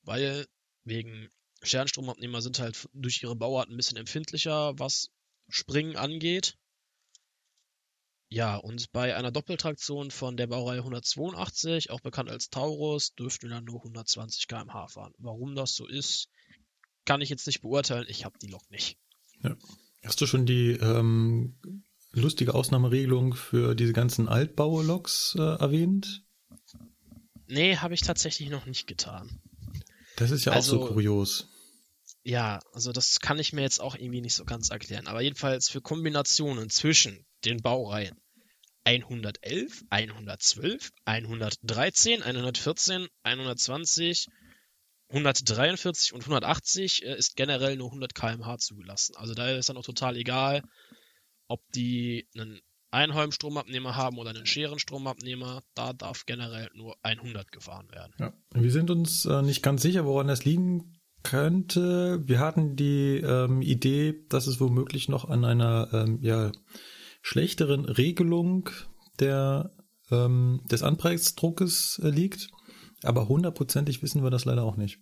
[0.01, 0.47] Weil
[0.83, 1.29] wegen
[1.61, 5.11] Scherenstromabnehmer sind halt durch ihre Bauart ein bisschen empfindlicher, was
[5.47, 6.57] Springen angeht.
[8.33, 13.51] Ja, und bei einer Doppeltraktion von der Baureihe 182, auch bekannt als Taurus, dürften wir
[13.51, 15.13] dann nur 120 km/h fahren.
[15.19, 16.29] Warum das so ist,
[17.05, 18.07] kann ich jetzt nicht beurteilen.
[18.09, 18.97] Ich habe die Lok nicht.
[19.43, 19.55] Ja.
[20.03, 21.59] Hast du schon die ähm,
[22.11, 26.23] lustige Ausnahmeregelung für diese ganzen Altbauloks äh, erwähnt?
[27.45, 29.43] Nee, habe ich tatsächlich noch nicht getan.
[30.15, 31.49] Das ist ja also, auch so kurios.
[32.23, 35.05] ja, also das kann ich mir jetzt auch irgendwie nicht so ganz erklären.
[35.05, 38.22] Aber jedenfalls für Kombinationen zwischen den Baureihen
[38.85, 44.27] 111, 112, 113, 114, 120,
[45.09, 49.15] 143 und 180 äh, ist generell nur 100 km/h zugelassen.
[49.15, 50.63] Also da ist dann auch total egal,
[51.47, 52.59] ob die einen
[52.91, 55.61] Einholmstromabnehmer haben oder einen Scherenstromabnehmer.
[55.75, 58.13] Da darf generell nur 100 gefahren werden.
[58.19, 58.33] Ja.
[58.53, 62.21] Wir sind uns äh, nicht ganz sicher, woran das liegen könnte.
[62.27, 66.51] Wir hatten die ähm, Idee, dass es womöglich noch an einer ähm, ja,
[67.23, 68.69] schlechteren Regelung
[69.19, 69.71] der,
[70.11, 72.49] ähm, des Anpreisdruckes äh, liegt.
[73.01, 74.99] Aber hundertprozentig wissen wir das leider auch nicht.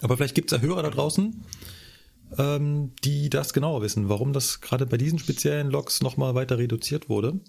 [0.00, 1.44] Aber vielleicht gibt es ja Hörer da draußen,
[2.36, 7.08] ähm, die das genauer wissen, warum das gerade bei diesen speziellen Loks nochmal weiter reduziert
[7.08, 7.40] wurde.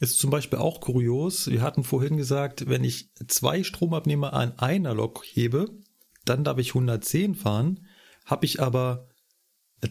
[0.00, 1.46] Ist zum Beispiel auch kurios.
[1.46, 5.66] Wir hatten vorhin gesagt, wenn ich zwei Stromabnehmer an einer Lok hebe,
[6.24, 7.86] dann darf ich 110 fahren.
[8.24, 9.08] Habe ich aber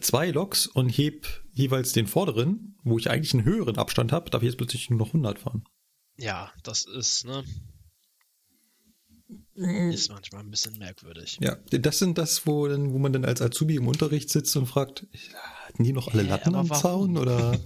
[0.00, 4.42] zwei Loks und heb jeweils den vorderen, wo ich eigentlich einen höheren Abstand habe, darf
[4.42, 5.64] ich jetzt plötzlich nur noch 100 fahren.
[6.16, 7.44] Ja, das ist, ne?
[9.54, 11.38] Ist manchmal ein bisschen merkwürdig.
[11.40, 15.06] Ja, das sind das, wo, wo man dann als Azubi im Unterricht sitzt und fragt,
[15.66, 17.58] hatten die noch alle Latten am Zaun oder?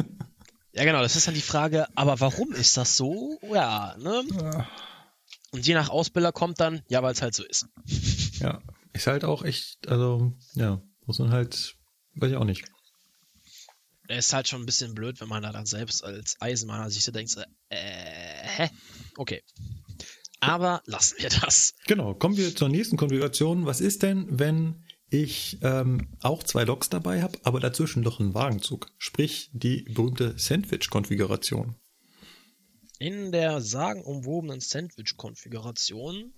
[0.72, 3.38] ja, genau, das ist dann die Frage, aber warum ist das so?
[3.52, 4.22] Ja, ne?
[5.52, 7.66] Und je nach Ausbilder kommt dann, ja, weil es halt so ist.
[8.40, 10.80] Ja, ist halt auch echt, also, ja,
[11.10, 11.74] muss man halt,
[12.14, 12.64] weiß ich auch nicht.
[14.06, 17.02] Es ist halt schon ein bisschen blöd, wenn man da dann selbst als Eisenbahner sich
[17.02, 17.36] so denkt,
[17.68, 18.70] äh, hä?
[19.16, 19.42] Okay.
[20.38, 21.74] Aber lassen wir das.
[21.88, 23.66] Genau, kommen wir zur nächsten Konfiguration.
[23.66, 28.32] Was ist denn, wenn ich ähm, auch zwei Loks dabei habe, aber dazwischen noch einen
[28.32, 28.86] Wagenzug?
[28.96, 31.74] Sprich, die berühmte Sandwich-Konfiguration.
[33.00, 36.32] In der sagenumwobenen Sandwich-Konfiguration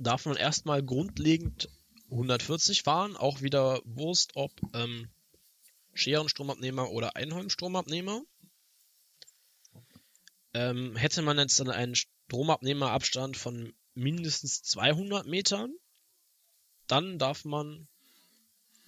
[0.00, 1.68] darf man erstmal grundlegend
[2.12, 5.10] 140 fahren, auch wieder Wurst, ob ähm,
[5.94, 8.22] Scherenstromabnehmer oder Einholmstromabnehmer.
[10.54, 15.72] Ähm, hätte man jetzt dann einen Stromabnehmerabstand von mindestens 200 Metern,
[16.86, 17.88] dann darf man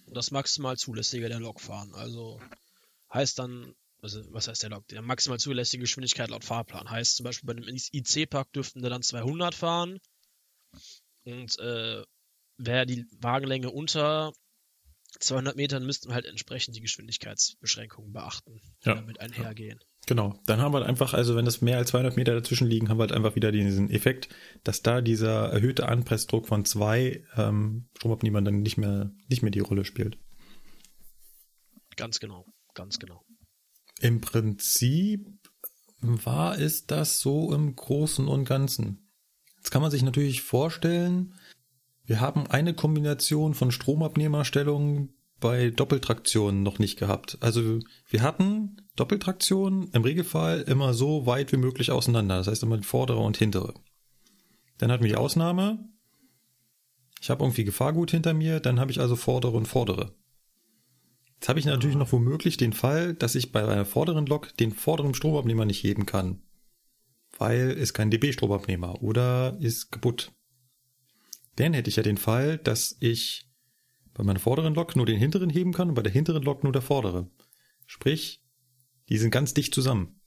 [0.07, 1.95] das maximal zulässige der Lok fahren.
[1.95, 2.41] Also
[3.12, 4.87] heißt dann, also was heißt der Lok?
[4.89, 6.91] Der maximal zulässige Geschwindigkeit laut Fahrplan.
[6.91, 9.99] Heißt zum Beispiel bei dem IC-Park dürften wir dann 200 fahren.
[11.25, 12.05] Und äh,
[12.57, 14.33] wäre die Wagenlänge unter
[15.21, 18.95] 200 Metern, müssten halt entsprechend die Geschwindigkeitsbeschränkungen beachten, die ja.
[18.95, 19.79] damit einhergehen.
[20.07, 22.89] Genau, dann haben wir halt einfach, also wenn es mehr als 200 Meter dazwischen liegen,
[22.89, 24.29] haben wir halt einfach wieder diesen Effekt,
[24.63, 29.61] dass da dieser erhöhte Anpressdruck von zwei ähm, Stromabnehmern dann nicht mehr, nicht mehr die
[29.61, 30.19] Rolle spielt.
[31.97, 32.45] Ganz genau,
[32.75, 33.23] ganz genau.
[34.01, 35.27] Im Prinzip
[36.01, 39.11] war es das so im Großen und Ganzen.
[39.57, 41.35] Jetzt kann man sich natürlich vorstellen,
[42.07, 47.39] wir haben eine Kombination von Stromabnehmerstellungen bei Doppeltraktionen noch nicht gehabt.
[47.41, 52.39] Also wir hatten Doppeltraktion im Regelfall immer so weit wie möglich auseinander.
[52.39, 53.75] Das heißt immer die vordere und hintere.
[54.79, 55.89] Dann hatten wir die Ausnahme.
[57.21, 60.15] Ich habe irgendwie Gefahrgut hinter mir, dann habe ich also vordere und vordere.
[61.35, 64.73] Jetzt habe ich natürlich noch womöglich den Fall, dass ich bei einer vorderen Lok den
[64.73, 66.43] vorderen Stromabnehmer nicht heben kann.
[67.39, 70.33] Weil ist kein dB-Stromabnehmer oder ist kaputt.
[71.57, 73.47] Dann hätte ich ja den Fall, dass ich
[74.13, 76.73] bei meiner vorderen Lok nur den hinteren heben kann und bei der hinteren Lok nur
[76.73, 77.29] der vordere.
[77.87, 78.41] Sprich,
[79.09, 80.21] die sind ganz dicht zusammen.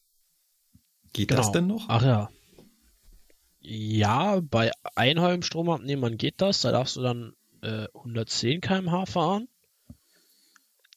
[1.13, 1.41] Geht genau.
[1.41, 1.85] das denn noch?
[1.87, 2.29] Ach ja.
[3.59, 6.61] Ja, bei Einholmstromabnehmern geht das.
[6.61, 9.47] Da darfst du dann äh, 110 km/h fahren.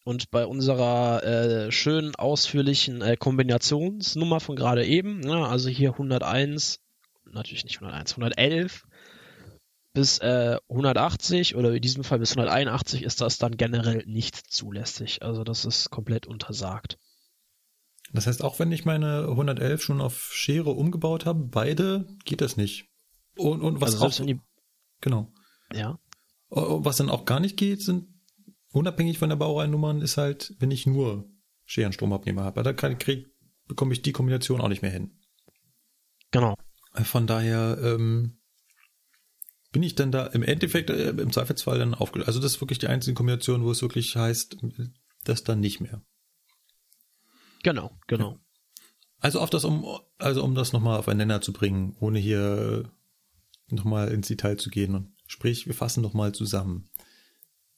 [0.05, 6.81] Und bei unserer äh, schönen ausführlichen äh, Kombinationsnummer von gerade eben, ne, also hier 101,
[7.31, 8.87] natürlich nicht 101, 111,
[10.01, 15.23] bis äh, 180 oder in diesem Fall bis 181 ist das dann generell nicht zulässig.
[15.23, 16.99] Also das ist komplett untersagt.
[18.11, 22.57] Das heißt, auch wenn ich meine 111 schon auf Schere umgebaut habe, beide geht das
[22.57, 22.89] nicht.
[23.37, 24.41] Und, und was also auch, die,
[25.03, 25.31] genau.
[25.71, 25.99] Ja.
[26.49, 28.07] Was dann auch gar nicht geht, sind
[28.73, 31.29] unabhängig von der Baureihennummern, ist halt, wenn ich nur
[31.67, 32.63] Scherenstromabnehmer habe.
[32.63, 33.27] Da krieg,
[33.69, 35.21] bekomme ich die Kombination auch nicht mehr hin.
[36.31, 36.55] Genau.
[36.95, 38.40] Von daher ähm,
[39.73, 42.29] bin ich dann da im Endeffekt äh, im Zweifelsfall dann aufgelöst.
[42.29, 44.57] Also das ist wirklich die einzige Kombination, wo es wirklich heißt,
[45.25, 46.03] das dann nicht mehr.
[47.63, 48.41] Genau, genau.
[49.19, 49.85] Also auf das, um,
[50.19, 52.91] also um das nochmal auf einen Nenner zu bringen, ohne hier
[53.69, 55.15] nochmal ins Detail zu gehen.
[55.27, 56.91] Sprich, wir fassen nochmal zusammen.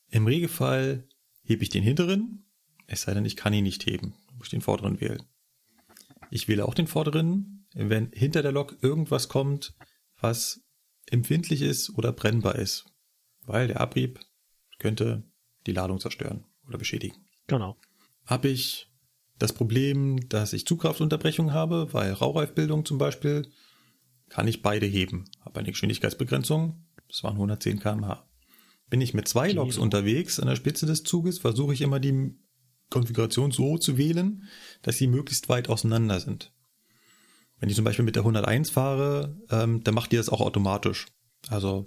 [0.08, 1.08] Im Regelfall
[1.42, 2.46] hebe ich den hinteren,
[2.86, 4.14] es sei denn, ich kann ihn nicht heben.
[4.36, 5.22] Muss ich den vorderen wählen.
[6.30, 9.74] Ich wähle auch den vorderen, wenn hinter der Lok irgendwas kommt,
[10.20, 10.61] was
[11.10, 12.86] empfindlich ist oder brennbar ist.
[13.44, 14.20] weil der Abrieb
[14.78, 15.24] könnte
[15.66, 17.16] die Ladung zerstören oder beschädigen.
[17.48, 17.76] Genau.
[18.24, 18.88] Habe ich
[19.38, 23.48] das Problem, dass ich Zugkraftunterbrechung habe, weil Raureifbildung zum Beispiel,
[24.28, 25.24] kann ich beide heben.
[25.40, 28.26] Habe eine Geschwindigkeitsbegrenzung, das waren 110 km/h.
[28.88, 32.34] Bin ich mit zwei Loks unterwegs an der Spitze des Zuges, versuche ich immer die
[32.90, 34.48] Konfiguration so zu wählen,
[34.82, 36.52] dass sie möglichst weit auseinander sind.
[37.62, 41.06] Wenn ich zum Beispiel mit der 101 fahre, ähm, dann macht die das auch automatisch.
[41.46, 41.84] Also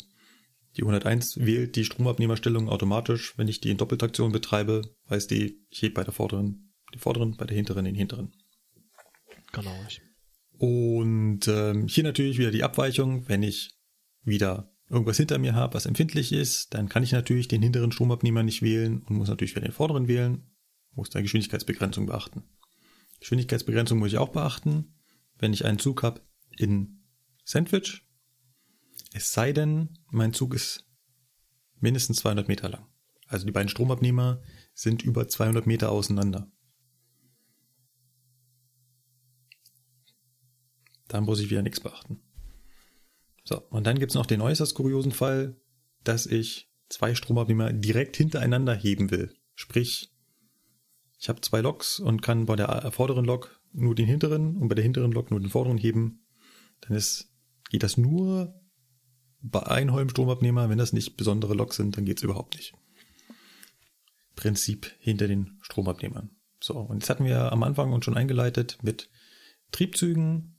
[0.77, 3.37] die 101 wählt die Stromabnehmerstellung automatisch.
[3.37, 7.35] Wenn ich die in Doppeltraktion betreibe, weiß die, ich hebe bei der vorderen, die vorderen,
[7.35, 8.31] bei der hinteren, den hinteren.
[9.51, 9.75] Genau.
[10.57, 13.27] Und ähm, hier natürlich wieder die Abweichung.
[13.27, 13.77] Wenn ich
[14.23, 18.43] wieder irgendwas hinter mir habe, was empfindlich ist, dann kann ich natürlich den hinteren Stromabnehmer
[18.43, 20.49] nicht wählen und muss natürlich wieder den vorderen wählen.
[20.93, 22.43] Muss da Geschwindigkeitsbegrenzung beachten.
[23.19, 24.94] Geschwindigkeitsbegrenzung muss ich auch beachten,
[25.37, 26.21] wenn ich einen Zug habe
[26.57, 27.03] in
[27.43, 28.05] Sandwich.
[29.13, 30.85] Es sei denn, mein Zug ist
[31.79, 32.87] mindestens 200 Meter lang.
[33.27, 34.41] Also die beiden Stromabnehmer
[34.73, 36.51] sind über 200 Meter auseinander.
[41.07, 42.21] Dann muss ich wieder nichts beachten.
[43.43, 45.59] So, und dann gibt's noch den äußerst kuriosen Fall,
[46.03, 49.35] dass ich zwei Stromabnehmer direkt hintereinander heben will.
[49.53, 50.11] Sprich,
[51.19, 54.75] ich habe zwei Loks und kann bei der vorderen Lok nur den hinteren und bei
[54.75, 56.25] der hinteren Lok nur den vorderen heben.
[56.81, 57.31] Dann ist,
[57.69, 58.59] geht das nur
[59.41, 60.69] bei Einholm Stromabnehmer.
[60.69, 62.73] Wenn das nicht besondere Loks sind, dann geht's überhaupt nicht.
[64.35, 66.31] Prinzip hinter den Stromabnehmern.
[66.59, 69.09] So, und jetzt hatten wir am Anfang uns schon eingeleitet mit
[69.71, 70.55] Triebzügen,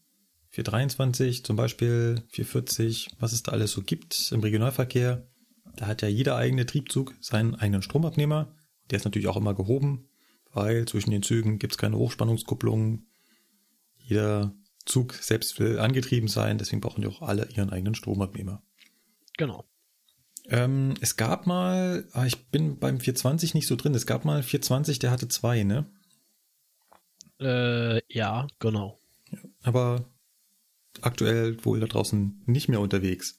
[0.51, 5.27] 423 zum Beispiel, 440, was es da alles so gibt im Regionalverkehr.
[5.77, 8.55] Da hat ja jeder eigene Triebzug seinen eigenen Stromabnehmer.
[8.91, 10.06] Der ist natürlich auch immer gehoben,
[10.57, 13.07] weil zwischen den Zügen gibt es keine Hochspannungskupplung.
[13.99, 14.55] Jeder
[14.85, 18.63] Zug selbst will angetrieben sein, deswegen brauchen die auch alle ihren eigenen Stromabnehmer.
[19.37, 19.65] Genau.
[20.49, 24.43] Ähm, es gab mal, ah, ich bin beim 420 nicht so drin, es gab mal
[24.43, 25.87] 420, der hatte zwei, ne?
[27.41, 28.99] Äh, ja, genau.
[29.63, 30.09] aber
[31.03, 33.39] aktuell wohl da draußen nicht mehr unterwegs.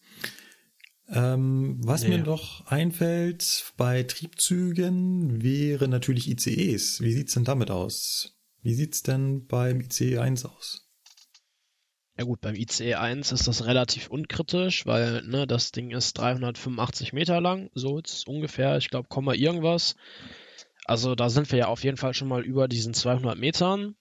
[1.10, 2.10] Ähm, was Nee.
[2.10, 7.02] mir noch einfällt bei Triebzügen wäre natürlich ICEs.
[7.02, 8.38] Wie sieht's denn damit aus?
[8.62, 10.84] Wie sieht's denn beim ICE 1 aus?
[12.18, 17.14] Ja gut, beim ICE 1 ist das relativ unkritisch, weil ne, das Ding ist 385
[17.14, 19.96] Meter lang, so jetzt ungefähr, ich glaube, Komma irgendwas.
[20.86, 23.96] Also da sind wir ja auf jeden Fall schon mal über diesen 200 Metern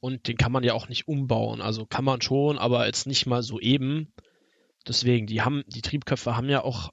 [0.00, 1.60] und den kann man ja auch nicht umbauen.
[1.62, 4.12] Also kann man schon, aber jetzt nicht mal so eben.
[4.88, 6.90] Deswegen, die haben, die Triebköpfe haben ja auch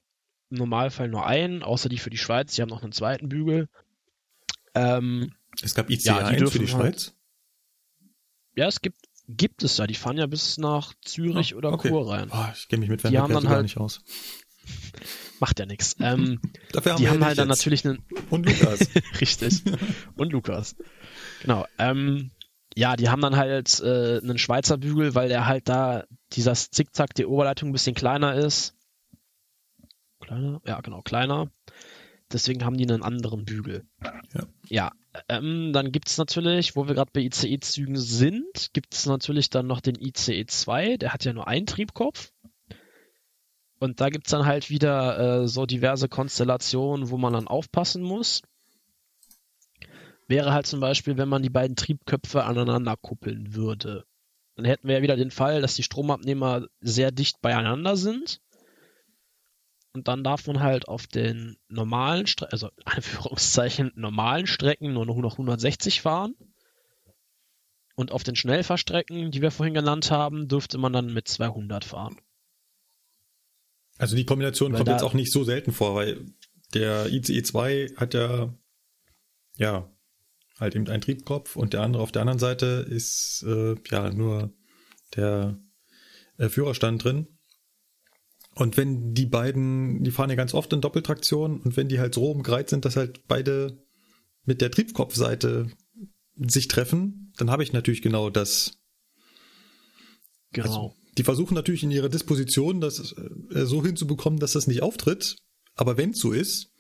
[0.50, 3.70] im Normalfall nur einen, außer die für die Schweiz, die haben noch einen zweiten Bügel.
[4.76, 7.16] Ähm, Es gab ICE Ja, die 1 für die halt- Schweiz.
[8.56, 11.90] ja, es gibt, gibt es da, die fahren ja bis nach Zürich Ah, oder okay.
[11.90, 12.32] Chur rein.
[12.32, 14.02] Ah, ich kenne mich mit haben dann so gar halt- nicht aus.
[15.40, 15.96] Macht ja nichts.
[16.00, 16.40] Ähm,
[16.74, 17.60] Dafür die wir haben halt dann jetzt.
[17.60, 18.80] natürlich einen, Und Lukas.
[19.22, 19.64] richtig,
[20.16, 20.76] und Lukas.
[21.42, 21.66] Genau.
[21.78, 22.32] Ähm,
[22.76, 26.03] ja, die haben dann halt äh, einen Schweizer Bügel, weil der halt da
[26.34, 28.76] dieser Zickzack, die Oberleitung ein bisschen kleiner ist.
[30.22, 30.61] Kleiner?
[30.65, 31.49] Ja, genau, kleiner.
[32.32, 33.86] Deswegen haben die einen anderen Bügel.
[34.34, 34.43] Ja.
[34.67, 34.91] Ja,
[35.28, 39.95] ähm, dann gibt's natürlich, wo wir gerade bei ICE-Zügen sind, gibt's natürlich dann noch den
[39.95, 42.32] ICE 2, der hat ja nur einen Triebkopf.
[43.80, 48.43] Und da gibt's dann halt wieder äh, so diverse Konstellationen, wo man dann aufpassen muss.
[50.30, 54.06] Wäre halt zum Beispiel, wenn man die beiden Triebköpfe aneinander kuppeln würde.
[54.56, 58.40] Dann hätten wir ja wieder den Fall, dass die Stromabnehmer sehr dicht beieinander sind.
[59.92, 65.32] Und dann darf man halt auf den normalen, Stre also Anführungszeichen normalen Strecken nur noch
[65.32, 66.36] 160 fahren.
[67.96, 72.18] Und auf den Schnellfahrstrecken, die wir vorhin genannt haben, dürfte man dann mit 200 fahren.
[73.98, 76.24] Also die Kombination Weil kommt jetzt auch nicht so selten vor, weil
[76.76, 78.54] der ICE 2 hat ja,
[79.58, 79.92] ja,
[80.60, 84.53] halt eben einen Triebkopf und der andere auf der anderen Seite ist äh, ja nur
[85.16, 85.60] der
[86.38, 87.28] äh, Führerstand drin.
[88.55, 92.14] Und wenn die beiden, die fahren ja ganz oft in Doppeltraktion und wenn die halt
[92.14, 93.82] so rumgereiht sind, dass halt beide
[94.43, 95.72] mit der Triebkopfseite
[96.36, 98.80] sich treffen, dann habe ich natürlich genau das
[100.51, 100.68] Genau.
[100.68, 105.38] also, die versuchen natürlich in ihrer Disposition das äh, so hinzubekommen, dass das nicht auftritt.
[105.76, 106.72] Aber wenn es so ist,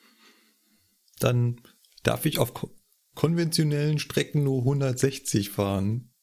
[1.19, 1.61] dann
[2.03, 2.53] darf ich auf
[3.19, 6.13] konventionellen Strecken nur 160 fahren.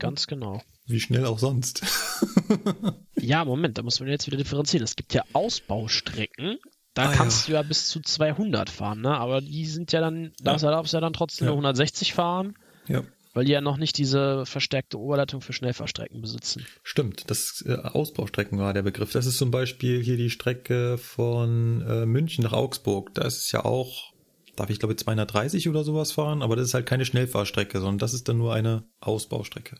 [0.00, 0.60] Ganz genau.
[0.86, 1.82] Wie schnell auch sonst.
[3.24, 4.82] Ja, Moment, da muss man jetzt wieder differenzieren.
[4.82, 6.58] Es gibt ja Ausbaustrecken,
[6.94, 9.16] da Ah, kannst du ja bis zu 200 fahren, ne?
[9.16, 10.70] Aber die sind ja dann, da Ja.
[10.72, 11.50] darfst du ja dann trotzdem Ja.
[11.52, 12.54] nur 160 fahren.
[12.88, 13.04] ja.
[13.34, 16.66] weil die ja noch nicht diese verstärkte Oberleitung für Schnellfahrstrecken besitzen.
[16.82, 19.12] Stimmt, das äh, Ausbaustrecken war der Begriff.
[19.12, 23.14] Das ist zum Beispiel hier die Strecke von äh, München nach Augsburg.
[23.14, 24.11] Da ist es ja auch,
[24.56, 28.14] darf ich glaube 230 oder sowas fahren, aber das ist halt keine Schnellfahrstrecke, sondern das
[28.14, 29.78] ist dann nur eine Ausbaustrecke.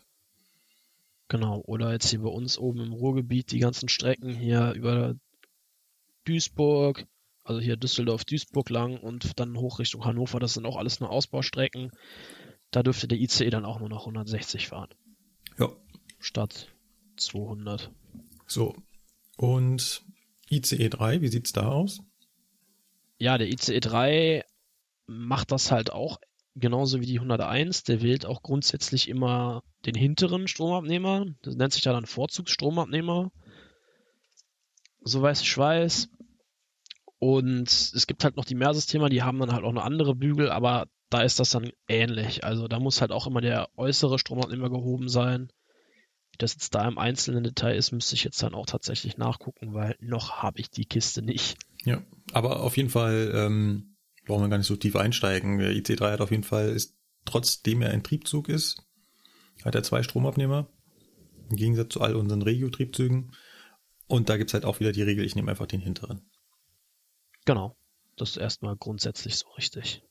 [1.27, 5.15] Genau, oder jetzt hier bei uns oben im Ruhrgebiet die ganzen Strecken hier über
[6.25, 7.05] Duisburg,
[7.43, 11.91] also hier Düsseldorf-Duisburg lang und dann hoch Richtung Hannover, das sind auch alles nur Ausbaustrecken.
[12.71, 14.89] Da dürfte der ICE dann auch nur noch 160 fahren.
[15.59, 15.69] Ja.
[16.19, 16.73] Statt
[17.17, 17.91] 200.
[18.47, 18.75] So.
[19.37, 20.03] Und
[20.49, 22.01] ICE 3, wie sieht's da aus?
[23.19, 24.43] Ja, der ICE 3
[25.07, 26.17] macht das halt auch
[26.55, 27.83] genauso wie die 101.
[27.83, 31.25] Der wählt auch grundsätzlich immer den hinteren Stromabnehmer.
[31.41, 33.31] Das nennt sich da dann Vorzugsstromabnehmer.
[35.01, 36.09] Soweit ich weiß.
[37.19, 40.49] Und es gibt halt noch die Mehrsysteme, die haben dann halt auch eine andere Bügel,
[40.49, 42.43] aber da ist das dann ähnlich.
[42.43, 45.49] Also da muss halt auch immer der äußere Stromabnehmer gehoben sein.
[46.31, 49.73] Wie das jetzt da im einzelnen Detail ist, müsste ich jetzt dann auch tatsächlich nachgucken,
[49.73, 51.57] weil noch habe ich die Kiste nicht.
[51.85, 52.01] Ja,
[52.33, 53.92] aber auf jeden Fall ähm,
[54.25, 55.59] brauchen wir gar nicht so tief einsteigen.
[55.59, 56.95] Der IC3 hat auf jeden Fall, ist,
[57.25, 58.83] trotzdem er ein Triebzug ist,
[59.63, 60.69] hat er zwei Stromabnehmer.
[61.49, 63.35] Im Gegensatz zu all unseren Regio-Triebzügen.
[64.07, 66.29] Und da gibt's halt auch wieder die Regel, ich nehme einfach den hinteren.
[67.45, 67.75] Genau.
[68.15, 70.03] Das ist erstmal grundsätzlich so richtig.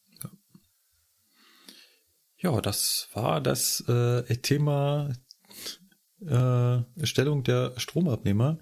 [2.37, 5.13] Ja, das war das äh, Thema
[6.21, 8.59] äh, Stellung der Stromabnehmer.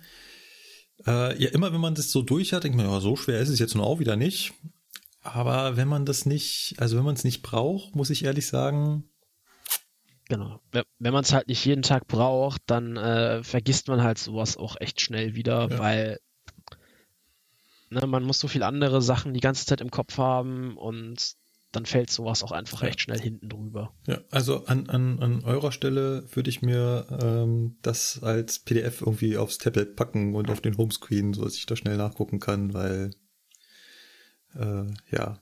[1.07, 3.49] Äh, ja, immer wenn man das so durch hat, denkt man, ja, so schwer ist
[3.49, 4.53] es jetzt nun auch wieder nicht.
[5.23, 9.05] Aber wenn man das nicht, also wenn man es nicht braucht, muss ich ehrlich sagen.
[10.29, 10.61] Genau.
[10.71, 14.77] Wenn man es halt nicht jeden Tag braucht, dann äh, vergisst man halt sowas auch
[14.79, 15.79] echt schnell wieder, ja.
[15.79, 16.21] weil
[17.91, 21.35] ne, man muss so viel andere Sachen die ganze Zeit im Kopf haben und
[21.73, 22.89] dann fällt sowas auch einfach ja.
[22.89, 23.93] recht schnell hinten drüber.
[24.07, 29.37] Ja, also an, an, an eurer Stelle würde ich mir ähm, das als PDF irgendwie
[29.37, 33.11] aufs Tablet packen und auf den Homescreen, so dass ich da schnell nachgucken kann, weil
[34.55, 35.39] äh, ja,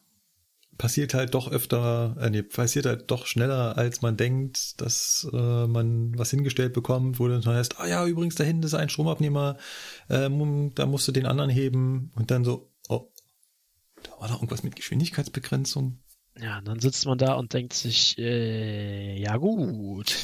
[0.79, 5.67] passiert halt doch öfter, äh, nee, passiert halt doch schneller, als man denkt, dass äh,
[5.67, 9.59] man was hingestellt bekommt, wo dann heißt, ah ja, übrigens da hinten ist ein Stromabnehmer,
[10.09, 13.13] ähm, da musst du den anderen heben und dann so, oh,
[14.05, 15.99] da war doch irgendwas mit Geschwindigkeitsbegrenzung.
[16.41, 20.15] Ja, dann sitzt man da und denkt sich, äh, ja gut.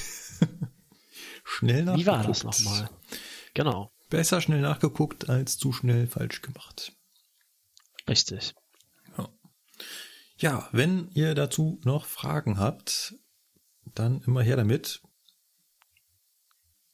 [1.45, 2.01] schnell nachgeguckt.
[2.01, 2.89] Wie war das nochmal?
[3.55, 3.91] Genau.
[4.09, 6.93] Besser schnell nachgeguckt als zu schnell falsch gemacht.
[8.09, 8.55] Richtig.
[10.37, 10.68] Ja.
[10.72, 13.14] wenn ihr dazu noch Fragen habt,
[13.95, 15.03] dann immer her damit.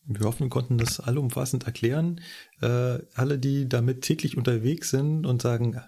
[0.05, 2.21] Wir hoffen, wir konnten das allumfassend erklären.
[2.61, 5.81] Äh, alle, die damit täglich unterwegs sind und sagen,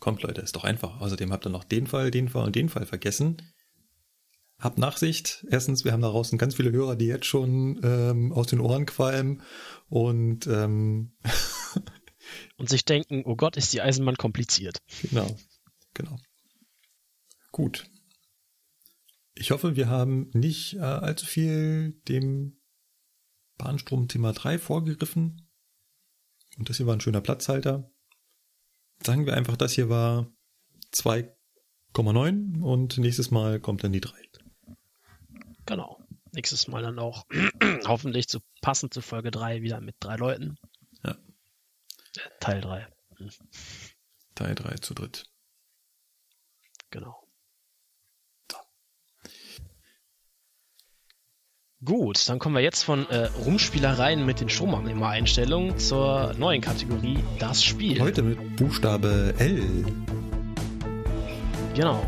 [0.00, 1.00] Kommt Leute, ist doch einfach.
[1.00, 3.42] Außerdem habt ihr noch den Fall, den Fall und den Fall vergessen.
[4.58, 5.44] Habt Nachsicht.
[5.50, 8.86] Erstens, wir haben da draußen ganz viele Hörer, die jetzt schon ähm, aus den Ohren
[8.86, 9.42] qualmen
[9.88, 11.16] und ähm,
[12.58, 14.78] und sich denken, oh Gott, ist die Eisenbahn kompliziert.
[15.02, 15.36] Genau,
[15.94, 16.18] genau.
[17.52, 17.90] Gut.
[19.34, 22.60] Ich hoffe, wir haben nicht äh, allzu viel dem
[23.56, 25.48] Bahnstrom Thema 3 vorgegriffen.
[26.56, 27.90] Und das hier war ein schöner Platzhalter
[29.04, 30.30] sagen wir einfach, das hier war
[30.92, 34.12] 2,9 und nächstes Mal kommt dann die 3.
[35.66, 36.02] Genau.
[36.32, 37.26] Nächstes Mal dann auch
[37.86, 40.58] hoffentlich zu passend zu Folge 3 wieder mit drei Leuten.
[41.02, 41.16] Ja.
[42.40, 42.86] Teil 3.
[43.16, 43.30] Hm.
[44.34, 45.24] Teil 3 zu dritt.
[46.90, 47.22] Genau.
[51.84, 57.62] Gut, dann kommen wir jetzt von äh, Rumspielereien mit den Stromabnehmer-Einstellungen zur neuen Kategorie Das
[57.62, 58.00] Spiel.
[58.00, 59.86] Heute mit Buchstabe L.
[61.76, 62.04] Genau.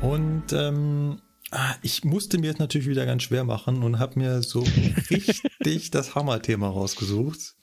[0.00, 4.42] Und ähm, ah, ich musste mir jetzt natürlich wieder ganz schwer machen und habe mir
[4.44, 4.60] so
[5.10, 7.56] richtig das Hammer-Thema rausgesucht.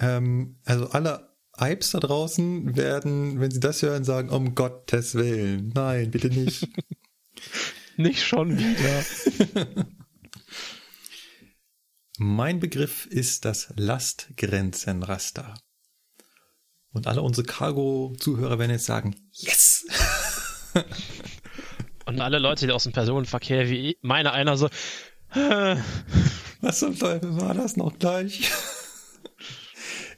[0.00, 5.70] Ähm, also alle Ipes da draußen werden, wenn sie das hören, sagen, um Gottes Willen.
[5.74, 6.68] Nein, bitte nicht.
[7.96, 9.04] nicht schon wieder.
[12.18, 15.54] mein Begriff ist das Lastgrenzenraster.
[16.92, 19.86] Und alle unsere Cargo-Zuhörer werden jetzt sagen, yes!
[22.06, 24.68] Und alle Leute, die aus dem Personenverkehr wie meine einer so,
[25.34, 28.50] was zum Teufel war das noch gleich?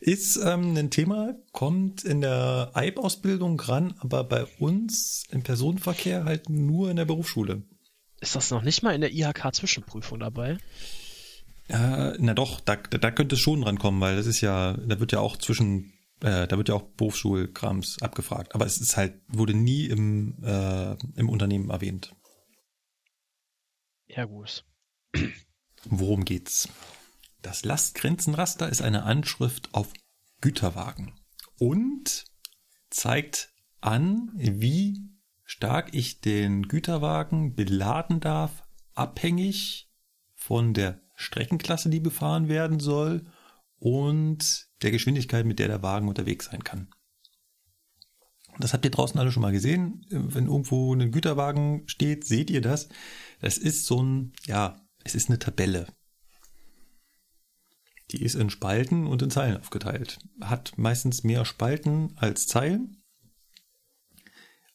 [0.00, 6.48] Ist ähm, ein Thema, kommt in der EIB-Ausbildung ran, aber bei uns im Personenverkehr halt
[6.48, 7.62] nur in der Berufsschule.
[8.20, 10.58] Ist das noch nicht mal in der IHK-Zwischenprüfung dabei?
[11.68, 15.12] Äh, na doch, da, da könnte es schon rankommen, weil das ist ja, da wird
[15.12, 15.92] ja auch zwischen
[16.22, 18.54] Äh, da wird ja auch Berufsschulkrams abgefragt.
[18.54, 22.14] Aber es ist halt, wurde nie im, äh, im Unternehmen erwähnt.
[24.06, 24.64] Ja, gut.
[25.84, 26.70] Worum geht's?
[27.46, 29.92] Das Lastgrenzenraster ist eine Anschrift auf
[30.40, 31.12] Güterwagen
[31.60, 32.24] und
[32.90, 35.00] zeigt an, wie
[35.44, 39.88] stark ich den Güterwagen beladen darf, abhängig
[40.34, 43.30] von der Streckenklasse, die befahren werden soll
[43.78, 46.88] und der Geschwindigkeit, mit der der Wagen unterwegs sein kann.
[48.58, 50.04] Das habt ihr draußen alle schon mal gesehen.
[50.10, 52.88] Wenn irgendwo ein Güterwagen steht, seht ihr das.
[53.38, 55.86] Das ist so ein, ja, es ist eine Tabelle.
[58.16, 60.18] Die ist in Spalten und in Zeilen aufgeteilt.
[60.40, 63.02] Hat meistens mehr Spalten als Zeilen.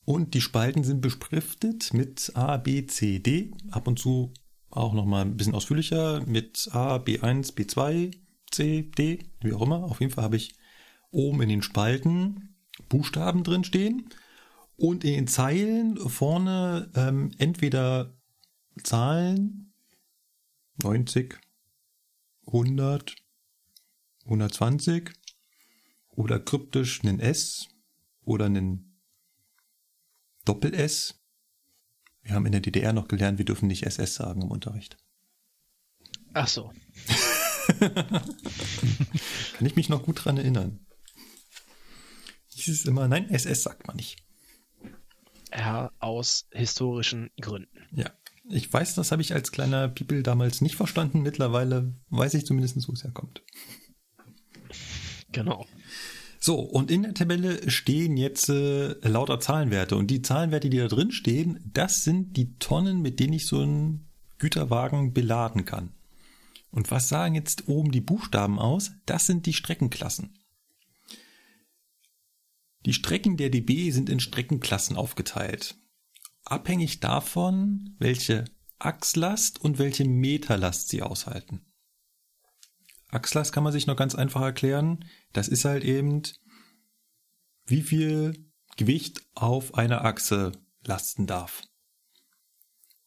[0.05, 3.51] Und die Spalten sind beschriftet mit A, B, C, D.
[3.71, 4.31] Ab und zu
[4.69, 8.15] auch nochmal ein bisschen ausführlicher mit A, B1, B2,
[8.51, 9.85] C, D, wie auch immer.
[9.85, 10.53] Auf jeden Fall habe ich
[11.09, 12.55] oben in den Spalten
[12.89, 14.07] Buchstaben drin stehen
[14.75, 18.15] und in den Zeilen vorne ähm, entweder
[18.83, 19.73] Zahlen
[20.83, 21.39] 90,
[22.45, 23.15] 100,
[24.26, 25.11] 120
[26.09, 27.67] oder kryptisch einen S
[28.24, 28.99] oder einen
[30.45, 31.19] Doppel-S.
[32.24, 34.97] Wir haben in der DDR noch gelernt, wir dürfen nicht SS sagen im Unterricht.
[36.34, 36.72] Ach so.
[37.80, 38.26] Kann
[39.65, 40.86] ich mich noch gut dran erinnern.
[42.49, 44.17] Hieß es immer, nein, SS sagt man nicht.
[45.51, 47.88] Ja, aus historischen Gründen.
[47.91, 48.11] Ja.
[48.49, 51.22] Ich weiß, das habe ich als kleiner People damals nicht verstanden.
[51.22, 53.43] Mittlerweile weiß ich zumindest, wo es herkommt.
[55.32, 55.65] Genau.
[56.39, 59.95] So, und in der Tabelle stehen jetzt äh, lauter Zahlenwerte.
[59.95, 63.61] Und die Zahlenwerte, die da drin stehen, das sind die Tonnen, mit denen ich so
[63.61, 64.09] einen
[64.39, 65.91] Güterwagen beladen kann.
[66.71, 68.91] Und was sagen jetzt oben die Buchstaben aus?
[69.05, 70.34] Das sind die Streckenklassen.
[72.86, 75.77] Die Strecken der DB sind in Streckenklassen aufgeteilt.
[76.43, 78.45] Abhängig davon, welche
[78.79, 81.61] Achslast und welche Meterlast sie aushalten.
[83.12, 85.05] Achslast kann man sich noch ganz einfach erklären.
[85.34, 86.24] Das ist halt eben,
[87.66, 90.53] wie viel Gewicht auf einer Achse
[90.84, 91.62] lasten darf.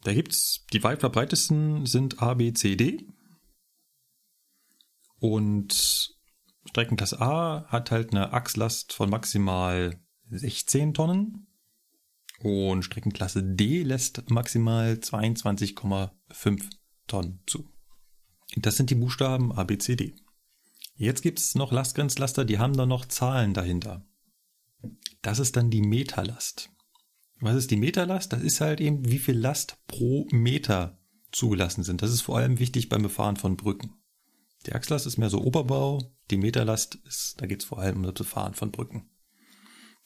[0.02, 3.08] Da gibt's die weit verbreitesten sind A, B, C, D.
[5.18, 6.14] Und
[6.66, 9.98] Streckenklasse A hat halt eine Achslast von maximal
[10.28, 11.46] 16 Tonnen.
[12.40, 16.62] Und Streckenklasse D lässt maximal 22,5
[17.06, 17.73] Tonnen zu.
[18.56, 20.14] Das sind die Buchstaben A, B, C, D.
[20.96, 24.06] Jetzt gibt's noch Lastgrenzlaster, die haben da noch Zahlen dahinter.
[25.22, 26.70] Das ist dann die Meterlast.
[27.40, 28.32] Was ist die Meterlast?
[28.32, 30.98] Das ist halt eben, wie viel Last pro Meter
[31.32, 32.00] zugelassen sind.
[32.02, 33.94] Das ist vor allem wichtig beim Befahren von Brücken.
[34.66, 36.00] Die Achslast ist mehr so Oberbau,
[36.30, 39.10] die Meterlast ist, da geht's vor allem um das Befahren von Brücken.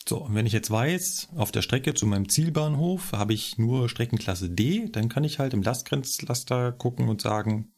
[0.08, 3.88] So, und wenn ich jetzt weiß, auf der Strecke zu meinem Zielbahnhof habe ich nur
[3.88, 7.72] Streckenklasse D, dann kann ich halt im Lastgrenzlaster gucken und sagen,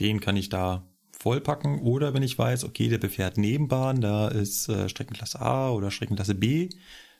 [0.00, 0.88] den kann ich da
[1.18, 1.80] vollpacken.
[1.80, 6.34] Oder wenn ich weiß, okay, der befährt Nebenbahn, da ist äh, Streckenklasse A oder Streckenklasse
[6.34, 6.70] B,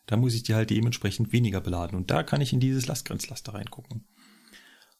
[0.06, 1.96] da muss ich die halt dementsprechend weniger beladen.
[1.96, 4.04] Und da kann ich in dieses Lastgrenzlaster reingucken.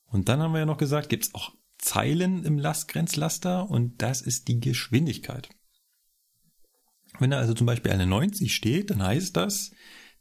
[0.07, 4.23] Und dann haben wir ja noch gesagt, gibt es auch Zeilen im Lastgrenzlaster und das
[4.23, 5.49] ist die Geschwindigkeit.
[7.19, 9.73] Wenn da also zum Beispiel eine 90 steht, dann heißt das,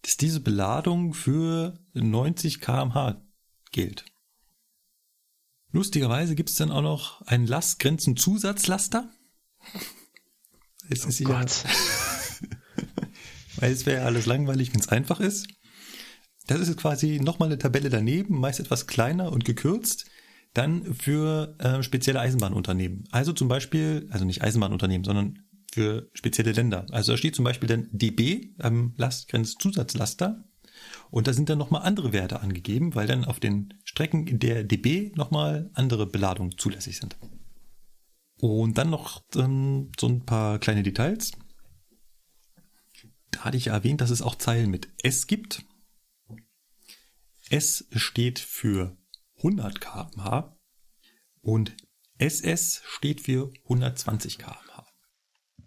[0.02, 3.22] dass diese Beladung für 90 kmh
[3.72, 4.06] gilt.
[5.72, 9.09] Lustigerweise gibt es dann auch noch einen Lastgrenzenzusatzlaster.
[10.89, 11.45] Es ist oh ja,
[13.57, 15.47] weil es wäre ja alles langweilig, wenn es einfach ist.
[16.47, 20.05] Das ist quasi nochmal eine Tabelle daneben, meist etwas kleiner und gekürzt
[20.53, 23.07] dann für äh, spezielle Eisenbahnunternehmen.
[23.11, 25.39] Also zum Beispiel, also nicht Eisenbahnunternehmen, sondern
[25.72, 26.86] für spezielle Länder.
[26.91, 30.43] Also da steht zum Beispiel dann DB am Lastgrenzzusatzlaster
[31.09, 35.11] und da sind dann nochmal andere Werte angegeben, weil dann auf den Strecken der DB
[35.15, 37.17] nochmal andere Beladungen zulässig sind.
[38.39, 41.32] Und dann noch ähm, so ein paar kleine Details.
[43.32, 45.63] Da hatte ich ja erwähnt, dass es auch Zeilen mit S gibt.
[47.49, 48.97] S steht für
[49.38, 50.57] 100 kmh
[51.41, 51.75] und
[52.17, 54.86] SS steht für 120 kmh.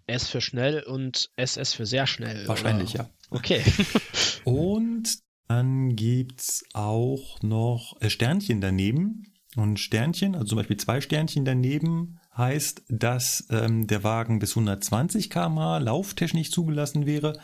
[0.07, 2.47] S für schnell und SS für sehr schnell.
[2.47, 3.05] Wahrscheinlich, oder?
[3.05, 3.09] ja.
[3.29, 3.63] Okay.
[4.43, 9.31] und dann gibt's auch noch äh, Sternchen daneben.
[9.55, 15.29] Und Sternchen, also zum Beispiel zwei Sternchen daneben, heißt, dass ähm, der Wagen bis 120
[15.29, 17.39] kmh lauftechnisch zugelassen wäre,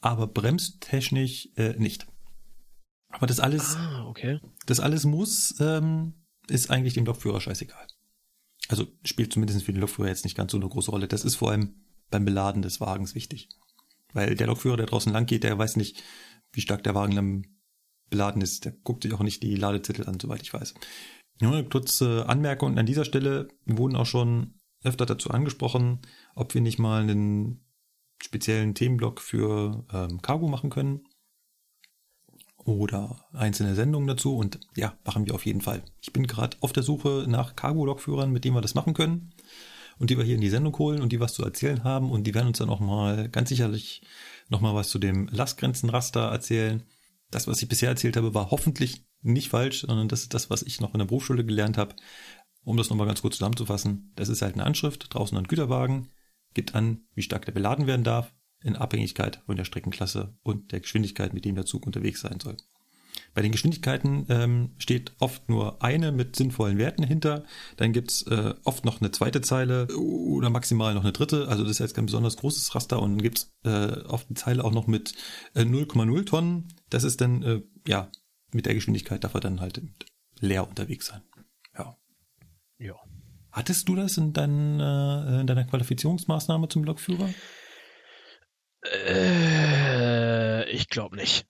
[0.00, 2.06] aber bremstechnisch äh, nicht.
[3.08, 4.38] Aber das alles, ah, okay.
[4.66, 6.14] das alles muss, ähm,
[6.48, 7.86] ist eigentlich dem Lokführer scheißegal.
[8.68, 11.08] Also spielt zumindest für den Lokführer jetzt nicht ganz so eine große Rolle.
[11.08, 11.74] Das ist vor allem
[12.10, 13.48] beim Beladen des Wagens wichtig.
[14.16, 16.02] Weil der Lokführer, der draußen lang geht, der weiß nicht,
[16.50, 17.46] wie stark der Wagen dann
[18.08, 18.64] beladen ist.
[18.64, 20.72] Der guckt sich auch nicht die Ladezettel an, soweit ich weiß.
[21.42, 23.48] Nur eine kurze Anmerkung an dieser Stelle.
[23.66, 26.00] Wurden auch schon öfter dazu angesprochen,
[26.34, 27.62] ob wir nicht mal einen
[28.22, 31.04] speziellen Themenblock für ähm, Cargo machen können
[32.56, 35.84] oder einzelne Sendungen dazu und ja, machen wir auf jeden Fall.
[36.00, 39.34] Ich bin gerade auf der Suche nach Cargo-Lokführern, mit denen wir das machen können
[39.98, 42.24] und die wir hier in die Sendung holen und die was zu erzählen haben und
[42.24, 44.02] die werden uns dann auch mal ganz sicherlich
[44.48, 46.82] noch mal was zu dem Lastgrenzenraster erzählen.
[47.30, 50.62] Das, was ich bisher erzählt habe, war hoffentlich nicht falsch, sondern das ist das, was
[50.62, 51.96] ich noch in der Berufsschule gelernt habe.
[52.62, 56.10] Um das nochmal ganz kurz zusammenzufassen, das ist halt eine Anschrift draußen an Güterwagen,
[56.54, 58.32] gibt an, wie stark der beladen werden darf,
[58.62, 62.56] in Abhängigkeit von der Streckenklasse und der Geschwindigkeit, mit dem der Zug unterwegs sein soll.
[63.36, 67.44] Bei den Geschwindigkeiten ähm, steht oft nur eine mit sinnvollen Werten hinter.
[67.76, 71.46] Dann gibt's äh, oft noch eine zweite Zeile oder maximal noch eine dritte.
[71.46, 73.02] Also das ist jetzt kein besonders großes Raster.
[73.02, 75.12] Und dann gibt's äh, oft eine Zeile auch noch mit
[75.54, 76.68] äh, 0,0 Tonnen.
[76.88, 78.10] Das ist dann, äh, ja,
[78.52, 79.82] mit der Geschwindigkeit darf er dann halt
[80.40, 81.20] leer unterwegs sein.
[81.76, 81.94] Ja.
[82.78, 82.94] Ja.
[83.52, 87.28] Hattest du das in, dein, äh, in deiner Qualifizierungsmaßnahme zum Lokführer?
[89.06, 91.46] Äh, ich glaube nicht.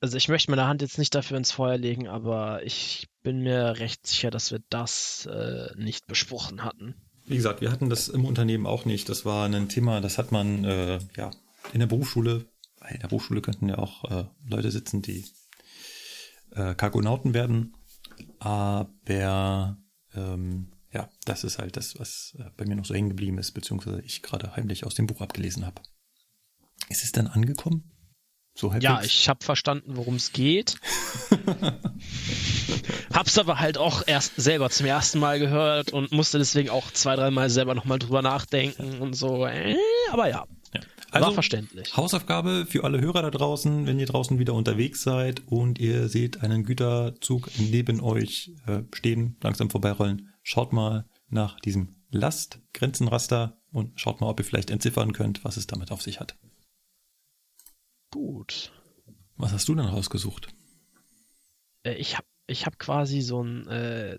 [0.00, 3.78] Also ich möchte meine Hand jetzt nicht dafür ins Feuer legen, aber ich bin mir
[3.78, 6.94] recht sicher, dass wir das äh, nicht besprochen hatten.
[7.26, 9.08] Wie gesagt, wir hatten das im Unternehmen auch nicht.
[9.08, 11.30] Das war ein Thema, das hat man äh, ja
[11.72, 12.46] in der Berufsschule.
[12.88, 15.26] In der Berufsschule könnten ja auch äh, Leute sitzen, die
[16.52, 17.74] äh, Kargonauten werden.
[18.38, 19.76] Aber
[20.14, 23.52] ähm, ja, das ist halt das, was äh, bei mir noch so hängen geblieben ist,
[23.52, 25.82] beziehungsweise ich gerade heimlich aus dem Buch abgelesen habe.
[26.88, 27.90] Ist es dann angekommen?
[28.58, 30.74] So ja, ich habe verstanden, worum es geht.
[33.14, 37.14] Hab's aber halt auch erst selber zum ersten Mal gehört und musste deswegen auch zwei,
[37.14, 39.46] dreimal selber nochmal drüber nachdenken und so.
[39.46, 39.76] Äh,
[40.10, 40.44] aber ja,
[40.74, 40.80] ja.
[41.12, 41.96] Also, war verständlich.
[41.96, 46.42] Hausaufgabe für alle Hörer da draußen, wenn ihr draußen wieder unterwegs seid und ihr seht
[46.42, 54.20] einen Güterzug neben euch äh, stehen, langsam vorbeirollen, schaut mal nach diesem Lastgrenzenraster und schaut
[54.20, 56.36] mal, ob ihr vielleicht entziffern könnt, was es damit auf sich hat.
[58.10, 58.72] Gut.
[59.36, 60.48] Was hast du denn rausgesucht?
[61.82, 64.18] Äh, ich habe ich hab quasi so einen äh,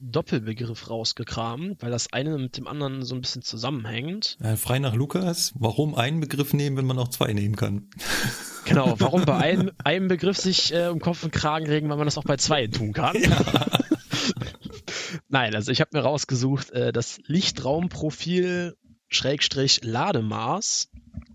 [0.00, 4.38] Doppelbegriff rausgekramt, weil das eine mit dem anderen so ein bisschen zusammenhängt.
[4.42, 7.88] Ja, frei nach Lukas, warum einen Begriff nehmen, wenn man auch zwei nehmen kann?
[8.66, 12.06] Genau, warum bei einem, einem Begriff sich äh, um Kopf und Kragen regen, weil man
[12.06, 13.16] das auch bei zwei tun kann.
[13.20, 13.66] Ja.
[15.28, 18.76] Nein, also ich habe mir rausgesucht, äh, das Lichtraumprofil
[19.08, 20.88] Schrägstrich Lademaß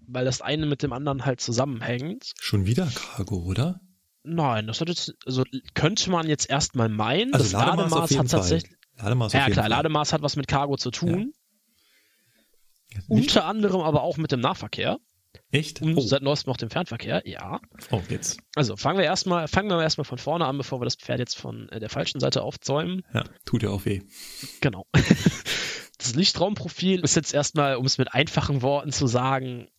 [0.08, 2.34] weil das eine mit dem anderen halt zusammenhängt.
[2.40, 3.80] Schon wieder Cargo, oder?
[4.24, 5.44] Nein, das hat jetzt, also
[5.74, 7.34] könnte man jetzt erstmal meinen.
[7.34, 8.78] Also das Lademaß, Lademaß hat tatsächlich.
[8.98, 9.70] Lademaß ja, klar, Fall.
[9.70, 11.34] Lademaß hat was mit Cargo zu tun.
[12.92, 13.00] Ja.
[13.08, 15.00] Unter anderem aber auch mit dem Nahverkehr.
[15.52, 15.82] Echt?
[15.82, 16.02] Und oh.
[16.02, 17.60] seit neuestem auch dem Fernverkehr, ja.
[17.92, 18.40] Oh, jetzt.
[18.56, 21.38] Also fangen wir erstmal, fangen wir erstmal von vorne an, bevor wir das Pferd jetzt
[21.38, 23.04] von äh, der falschen Seite aufzäumen.
[23.14, 24.02] Ja, tut ja auch weh.
[24.62, 24.86] Genau.
[25.98, 29.70] Das Lichtraumprofil ist jetzt erstmal, um es mit einfachen Worten zu sagen,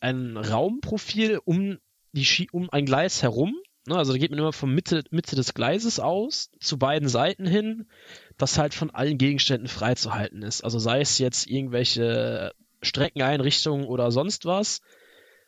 [0.00, 1.78] ein Raumprofil um,
[2.12, 3.54] die um ein Gleis herum.
[3.86, 3.96] Ne?
[3.96, 7.88] Also da geht man immer von Mitte, Mitte des Gleises aus zu beiden Seiten hin,
[8.36, 10.62] das halt von allen Gegenständen freizuhalten ist.
[10.62, 14.80] Also sei es jetzt irgendwelche Streckeneinrichtungen oder sonst was.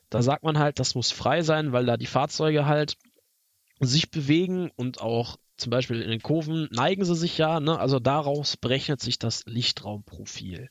[0.09, 2.96] Da sagt man halt, das muss frei sein, weil da die Fahrzeuge halt
[3.78, 7.78] sich bewegen und auch zum Beispiel in den Kurven neigen sie sich ja, ne?
[7.78, 10.70] also daraus berechnet sich das Lichtraumprofil.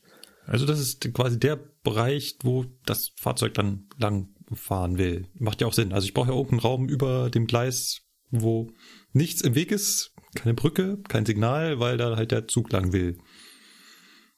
[0.50, 5.28] Also das ist quasi der Bereich, wo das Fahrzeug dann lang fahren will.
[5.34, 5.92] Macht ja auch Sinn.
[5.92, 8.72] Also ich brauche ja irgendeinen Raum über dem Gleis, wo
[9.12, 13.18] nichts im Weg ist, keine Brücke, kein Signal, weil da halt der Zug lang will.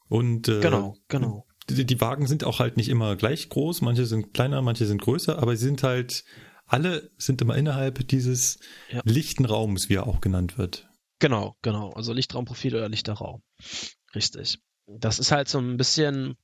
[0.07, 1.47] Und äh, genau, genau.
[1.67, 3.81] Die, die Wagen sind auch halt nicht immer gleich groß.
[3.81, 6.25] Manche sind kleiner, manche sind größer, aber sie sind halt
[6.67, 8.59] alle sind immer innerhalb dieses
[8.91, 9.01] ja.
[9.03, 10.87] lichten Raums, wie er auch genannt wird.
[11.17, 11.89] Genau, genau.
[11.93, 13.41] Also Lichtraumprofil oder lichter Raum.
[14.13, 16.37] Richtig das ist halt so ein bisschen,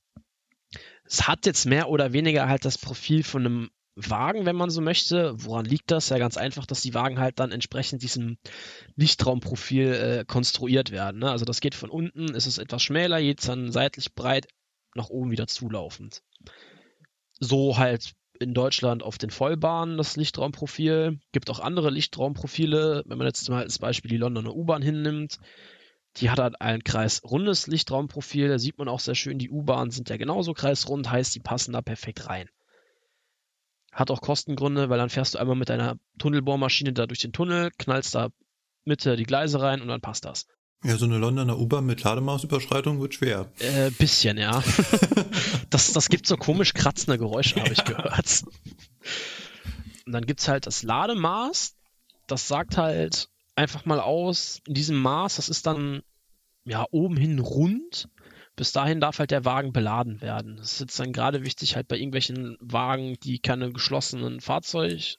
[1.04, 4.80] es hat jetzt mehr oder weniger halt das Profil von einem Wagen, wenn man so
[4.80, 5.34] möchte.
[5.44, 6.08] Woran liegt das?
[6.08, 8.38] Ja, ganz einfach, dass die Wagen halt dann entsprechend diesem
[8.96, 11.20] Lichtraumprofil äh, konstruiert werden.
[11.20, 11.30] Ne?
[11.30, 14.48] Also das geht von unten, ist es etwas schmäler, geht dann seitlich breit,
[14.94, 16.22] nach oben wieder zulaufend.
[17.38, 21.20] So halt in Deutschland auf den Vollbahnen das Lichtraumprofil.
[21.32, 25.38] Gibt auch andere Lichtraumprofile, wenn man jetzt mal als Beispiel die Londoner U-Bahn hinnimmt.
[26.16, 30.10] Die hat halt ein kreisrundes Lichtraumprofil, da sieht man auch sehr schön, die U-Bahnen sind
[30.10, 32.48] ja genauso kreisrund, heißt, die passen da perfekt rein.
[33.92, 37.70] Hat auch Kostengründe, weil dann fährst du einmal mit deiner Tunnelbohrmaschine da durch den Tunnel,
[37.78, 38.30] knallst da
[38.84, 40.46] Mitte die Gleise rein und dann passt das.
[40.82, 43.52] Ja, so eine Londoner U-Bahn mit Lademaßüberschreitung wird schwer.
[43.58, 44.62] Äh, bisschen, ja.
[45.70, 48.44] das, das gibt so komisch kratzende Geräusche, habe ich gehört.
[50.06, 51.76] Und dann gibt's halt das Lademaß.
[52.26, 56.02] Das sagt halt einfach mal aus, in diesem Maß, das ist dann
[56.64, 58.08] ja oben hin rund.
[58.56, 60.56] Bis dahin darf halt der Wagen beladen werden.
[60.56, 65.16] Das ist jetzt dann gerade wichtig halt bei irgendwelchen Wagen, die keine geschlossenen Fahrzeug,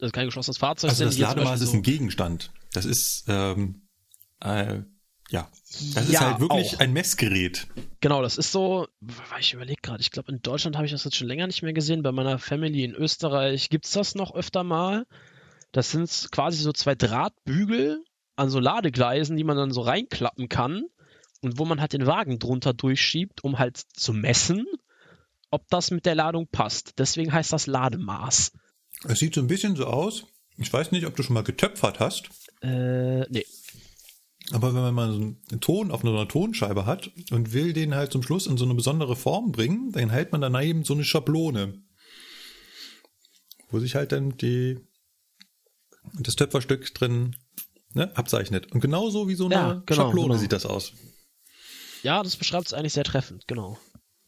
[0.00, 1.06] also kein geschlossenes Fahrzeug Also sind.
[1.08, 2.50] das die jetzt Lademaß zum ist ein Gegenstand.
[2.72, 3.82] Das ist, ähm,
[4.40, 4.80] äh,
[5.30, 5.48] ja,
[5.94, 6.80] das ist Ja, halt wirklich auch.
[6.80, 7.66] ein Messgerät.
[7.74, 10.92] so, genau, das ist so, weil ich überlege gerade, ich glaube in Deutschland habe ich
[10.92, 12.02] das jetzt schon länger nicht mehr gesehen.
[12.02, 15.06] Bei meiner Family in Österreich gibt's das noch öfter mal.
[15.72, 18.04] Das sind quasi so zwei Drahtbügel
[18.36, 20.84] an so Ladegleisen, die man dann so reinklappen kann
[21.40, 24.66] und wo man halt den Wagen drunter durchschiebt, um halt zu messen,
[25.50, 26.98] ob das mit der Ladung passt.
[26.98, 28.52] Deswegen heißt das Lademaß.
[29.04, 30.24] Es sieht so ein bisschen so aus.
[30.56, 32.28] Ich weiß nicht, ob du schon mal getöpfert hast,
[32.62, 33.44] Äh, nee.
[34.52, 38.12] aber wenn man mal so einen Ton auf einer Tonscheibe hat und will den halt
[38.12, 41.82] zum Schluss in so eine besondere Form bringen, dann hält man daneben so eine Schablone,
[43.70, 44.78] wo sich halt dann die
[46.14, 47.36] das Töpferstück drin
[47.94, 48.72] ne, abzeichnet.
[48.72, 50.40] Und genauso wie so eine Ja, genau, Schablone genau.
[50.40, 50.92] sieht das aus.
[52.02, 53.78] Ja, das beschreibt es eigentlich sehr treffend, genau.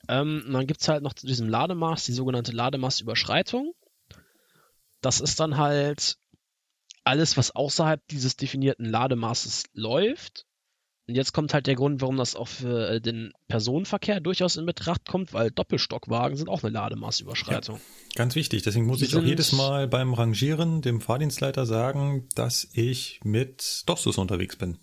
[0.08, 3.74] Ähm, dann gibt's halt noch zu diesem Lademaß die sogenannte Lademaßüberschreitung.
[5.00, 6.18] Das ist dann halt
[7.04, 10.46] alles, was außerhalb dieses definierten Lademaßes läuft.
[11.06, 14.64] Und jetzt kommt halt der Grund, warum das auch für äh, den Personenverkehr durchaus in
[14.64, 17.78] Betracht kommt, weil Doppelstockwagen sind auch eine Lademaßüberschreitung.
[18.14, 18.62] Ganz wichtig.
[18.62, 23.82] Deswegen muss Die ich auch jedes Mal beim Rangieren dem Fahrdienstleiter sagen, dass ich mit
[23.86, 24.78] Dostus unterwegs bin.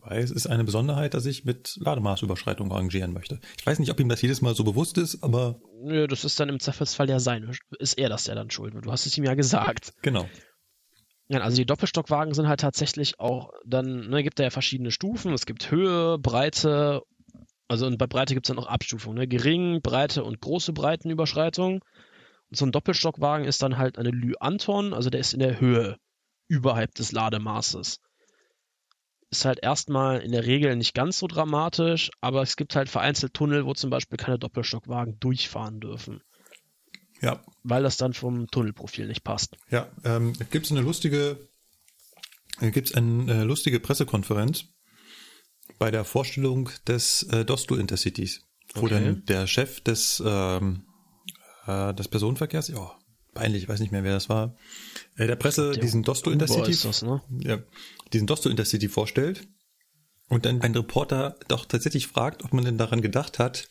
[0.00, 3.38] Weil es ist eine Besonderheit, dass ich mit Lademaßüberschreitung rangieren möchte.
[3.58, 6.38] Ich weiß nicht, ob ihm das jedes Mal so bewusst ist, aber Nö, das ist
[6.40, 7.48] dann im Zweifelsfall ja sein.
[7.78, 8.74] Ist er das ja dann schuld?
[8.80, 9.92] Du hast es ihm ja gesagt.
[10.02, 10.28] genau.
[11.28, 15.32] Ja, also die Doppelstockwagen sind halt tatsächlich auch, dann ne, gibt er ja verschiedene Stufen.
[15.34, 17.02] Es gibt Höhe, Breite,
[17.68, 19.28] also und bei Breite gibt es dann auch Abstufungen, ne?
[19.28, 21.84] Gering, Breite und große Breitenüberschreitung.
[22.50, 25.60] Und so ein Doppelstockwagen ist dann halt eine Lü Anton, also der ist in der
[25.60, 25.98] Höhe
[26.48, 28.00] überhalb des Lademaßes.
[29.30, 33.34] Ist halt erstmal in der Regel nicht ganz so dramatisch, aber es gibt halt vereinzelt
[33.34, 36.22] Tunnel, wo zum Beispiel keine Doppelstockwagen durchfahren dürfen,
[37.20, 39.56] Ja, weil das dann vom Tunnelprofil nicht passt.
[39.70, 39.88] ja.
[40.04, 41.48] Ähm, gibt es eine lustige,
[42.60, 44.66] gibt es eine äh, lustige Pressekonferenz
[45.78, 48.42] bei der Vorstellung des äh, Dostu Intercities,
[48.74, 48.94] wo Okay.
[48.94, 50.84] dann der Chef des ähm,
[51.66, 52.92] äh, des Personenverkehrs, ja,
[53.34, 54.56] peinlich, ich weiß nicht mehr, wer das war,
[55.16, 57.20] äh, der Presse Der diesen Dostu Uber Intercity das, ne?
[57.40, 57.58] ja,
[58.12, 59.46] diesen Dosto Intercity vorstellt
[60.28, 63.68] und dann ein Reporter doch tatsächlich fragt, ob man denn daran gedacht hat,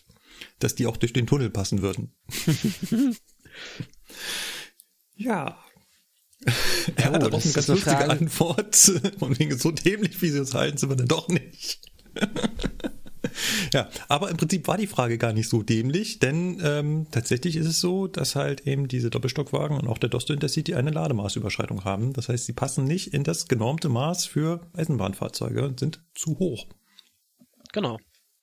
[0.60, 2.14] dass die auch durch den Tunnel passen würden.
[5.16, 5.58] ja.
[6.96, 8.12] Er hat Oh, darauf das eine ist ganz eine lustige Frage.
[8.12, 8.92] Antwort.
[9.20, 11.82] Und wegen so dämlich, wie sie es halten, sind wir dann doch nicht.
[13.74, 17.68] ja, aber im Prinzip war die Frage gar nicht so dämlich, denn ähm, tatsächlich ist
[17.68, 22.14] es so, dass halt eben diese Doppelstockwagen und auch der Dosto Intercity eine Lademaßüberschreitung haben.
[22.14, 26.68] Das heißt, sie passen nicht in das genormte Maß für Eisenbahnfahrzeuge und sind zu hoch.
[27.74, 27.98] Genau.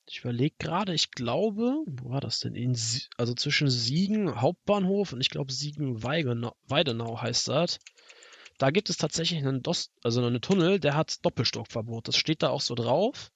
[0.06, 2.54] Ich überlege gerade, ich glaube, wo war das denn?
[2.54, 2.76] In
[3.16, 7.78] also zwischen Siegen Hauptbahnhof und ich glaube Siegen-Weidenau Weidenau heißt das.
[8.58, 12.08] Da gibt es tatsächlich einen Dos also einen Tunnel, der hat Doppelstockverbot.
[12.08, 13.32] Das steht da auch so drauf.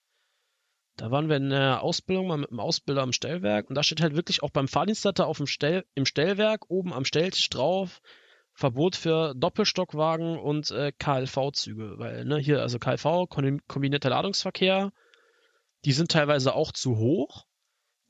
[0.97, 4.01] Da waren wir in der Ausbildung mal mit dem Ausbilder am Stellwerk und da steht
[4.01, 8.03] halt wirklich auch beim Fahrdienstleiter auf dem Stell im Stellwerk oben am Stelltisch drauf
[8.53, 13.29] Verbot für Doppelstockwagen und äh, KLV-Züge, weil ne hier also KLV
[13.69, 14.93] kombinierter Ladungsverkehr
[15.85, 17.47] die sind teilweise auch zu hoch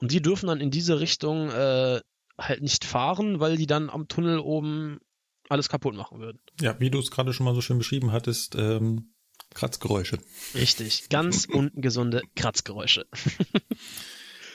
[0.00, 2.00] und die dürfen dann in diese Richtung äh,
[2.38, 5.00] halt nicht fahren, weil die dann am Tunnel oben
[5.48, 6.40] alles kaputt machen würden.
[6.60, 9.14] Ja, wie du es gerade schon mal so schön beschrieben hattest, ähm,
[9.54, 10.18] Kratzgeräusche.
[10.54, 13.06] Richtig, ganz ungesunde Kratzgeräusche.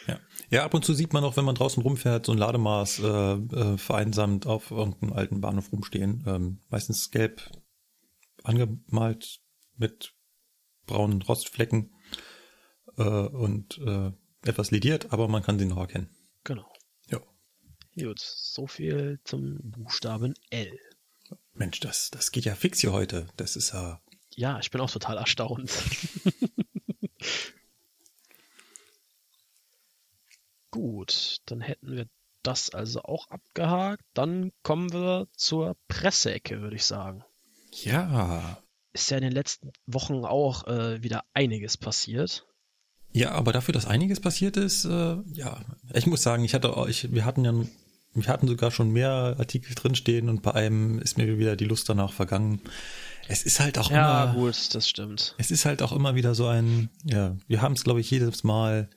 [0.05, 0.19] Ja.
[0.49, 3.05] ja, ab und zu sieht man auch, wenn man draußen rumfährt, so ein Lademaß äh,
[3.05, 6.25] äh, vereinsamt auf irgendeinem alten Bahnhof rumstehen.
[6.27, 7.49] Ähm, meistens gelb
[8.43, 9.39] angemalt
[9.77, 10.13] mit
[10.87, 11.93] braunen Rostflecken
[12.97, 14.11] äh, und äh,
[14.43, 16.09] etwas lediert, aber man kann sie noch erkennen.
[16.43, 16.71] Genau.
[17.09, 17.19] Ja.
[17.97, 20.79] Gut, so viel zum Buchstaben L.
[21.53, 23.27] Mensch, das, das geht ja fix hier heute.
[23.37, 24.01] Das ist ja.
[24.35, 25.71] Ja, ich bin auch total erstaunt.
[30.71, 32.07] Gut, dann hätten wir
[32.41, 34.03] das also auch abgehakt.
[34.15, 37.23] Dann kommen wir zur Presseecke, würde ich sagen.
[37.71, 38.57] Ja.
[38.91, 42.47] Ist ja in den letzten Wochen auch äh, wieder einiges passiert.
[43.13, 45.61] Ja, aber dafür, dass einiges passiert ist, äh, ja.
[45.93, 47.53] Ich muss sagen, ich hatte, ich, wir hatten ja,
[48.15, 51.87] wir hatten sogar schon mehr Artikel drinstehen und bei einem ist mir wieder die Lust
[51.89, 52.61] danach vergangen.
[53.27, 55.35] Es ist halt auch Ja, immer, gut, das stimmt.
[55.37, 58.43] es ist halt auch immer wieder so ein, ja, wir haben es, glaube ich, jedes
[58.43, 58.89] Mal,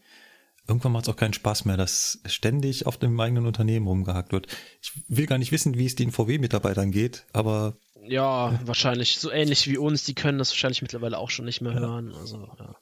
[0.67, 4.49] irgendwann macht es auch keinen Spaß mehr, dass ständig auf dem eigenen Unternehmen rumgehackt wird.
[4.83, 7.77] Ich will gar nicht wissen, wie es den VW-Mitarbeitern geht, aber
[8.07, 11.75] Ja, wahrscheinlich so ähnlich wie uns, die können das wahrscheinlich mittlerweile auch schon nicht mehr
[11.75, 12.13] hören.
[12.15, 12.75] Also, ja.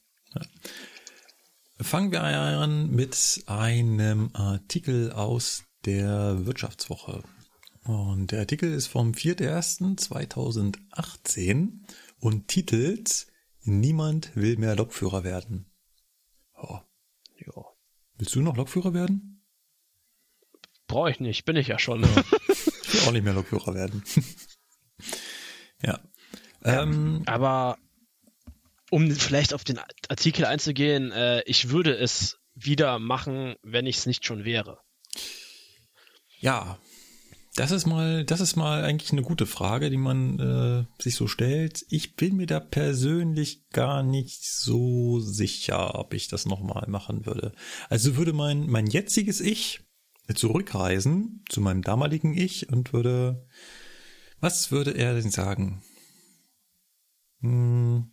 [1.80, 7.22] Fangen wir an mit einem Artikel aus der Wirtschaftswoche.
[7.84, 11.80] Und der Artikel ist vom 4.1.2018
[12.20, 13.26] und titelt
[13.66, 15.72] Niemand will mehr Lokführer werden.
[16.54, 16.80] Oh.
[17.38, 17.64] ja.
[18.16, 19.42] Willst du noch Lokführer werden?
[20.86, 22.02] Brauche ich nicht, bin ich ja schon.
[22.02, 22.08] Ne?
[22.86, 24.04] Ich will auch nicht mehr Lokführer werden.
[25.82, 25.98] ja.
[26.62, 27.76] Ähm, Aber
[28.94, 34.06] um vielleicht auf den Artikel einzugehen, äh, ich würde es wieder machen, wenn ich es
[34.06, 34.78] nicht schon wäre.
[36.38, 36.78] ja.
[37.56, 41.28] Das ist mal, das ist mal eigentlich eine gute Frage, die man äh, sich so
[41.28, 41.86] stellt.
[41.88, 47.52] Ich bin mir da persönlich gar nicht so sicher, ob ich das nochmal machen würde.
[47.88, 49.82] Also würde mein, mein jetziges Ich
[50.34, 53.46] zurückreisen zu meinem damaligen Ich und würde,
[54.40, 55.84] was würde er denn sagen?
[57.40, 58.10] Hm,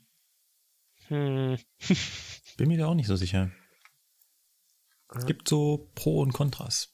[1.11, 1.57] Hm.
[2.57, 3.51] bin mir da auch nicht so sicher.
[5.25, 6.93] Gibt so Pro und Kontras.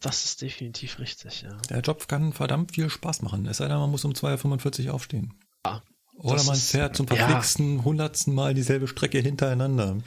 [0.00, 1.58] Das ist definitiv richtig, ja.
[1.68, 3.46] Der Job kann verdammt viel Spaß machen.
[3.46, 5.34] Es sei denn, man muss um 2.45 Uhr aufstehen.
[5.66, 5.82] Ja,
[6.14, 7.16] Oder man fährt zum ja.
[7.16, 9.98] verflixten hundertsten Mal dieselbe Strecke hintereinander.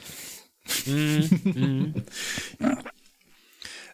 [0.86, 2.04] Mhm, mhm.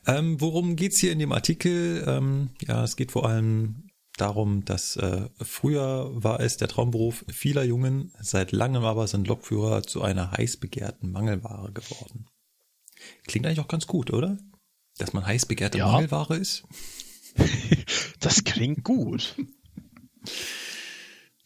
[0.06, 2.02] Ähm, worum geht's hier in dem Artikel?
[2.06, 3.89] Ähm, ja, es geht vor allem
[4.20, 9.82] darum, dass äh, früher war es der Traumberuf vieler Jungen, seit langem aber sind Lokführer
[9.82, 12.26] zu einer heiß begehrten Mangelware geworden.
[13.26, 14.38] Klingt eigentlich auch ganz gut, oder?
[14.98, 15.86] Dass man heiß begehrte Ja.
[15.90, 16.64] Mangelware ist?
[18.20, 19.34] Das klingt gut.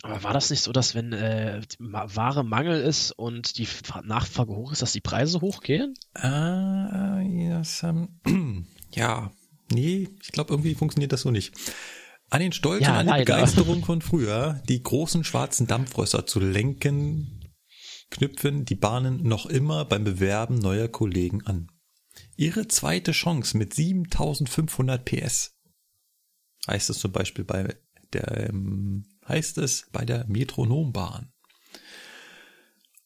[0.02, 3.68] Aber war das nicht so, dass wenn äh, Ware Mangel ist und die
[4.02, 5.94] Nachfrage hoch ist, dass die Preise hochgehen?
[6.14, 8.08] Ah, yes, ähm,
[8.94, 9.30] ja,
[9.72, 11.54] nee, ich glaube, irgendwie funktioniert das so nicht.
[12.34, 13.36] An den Stolz Ja, und an die leider.
[13.36, 17.48] Begeisterung von früher, die großen schwarzen Dampfrösser zu lenken,
[18.10, 21.68] knüpfen die Bahnen noch immer beim Bewerben neuer Kollegen an.
[22.36, 25.54] Ihre zweite Chance mit 7500 PS.
[26.66, 27.76] Heißt es zum Beispiel bei
[28.12, 31.32] der, ähm, heißt es bei der Metronombahn.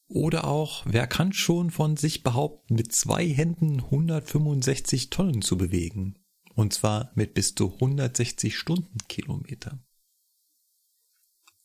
[0.07, 6.19] Oder auch, wer kann schon von sich behaupten, mit zwei Händen 165 Tonnen zu bewegen?
[6.59, 9.79] Und zwar mit bis zu 160 Stundenkilometer.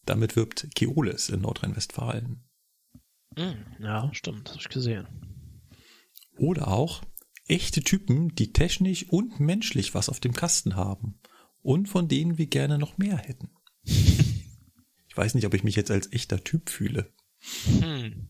[0.06, 2.48] Damit wirbt Keolis in Nordrhein-Westfalen.
[3.36, 5.08] Hm, ja, stimmt, habe ich gesehen.
[6.38, 7.02] Oder auch
[7.48, 11.20] echte Typen, die technisch und menschlich was auf dem Kasten haben
[11.64, 13.50] und von denen wir gerne noch mehr hätten.
[15.08, 17.14] Ich weiß nicht, ob ich mich jetzt als echter Typ fühle.
[17.80, 18.30] Hm.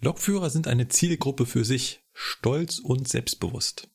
[0.00, 3.93] Lokführer sind eine Zielgruppe für sich, stolz und selbstbewusst.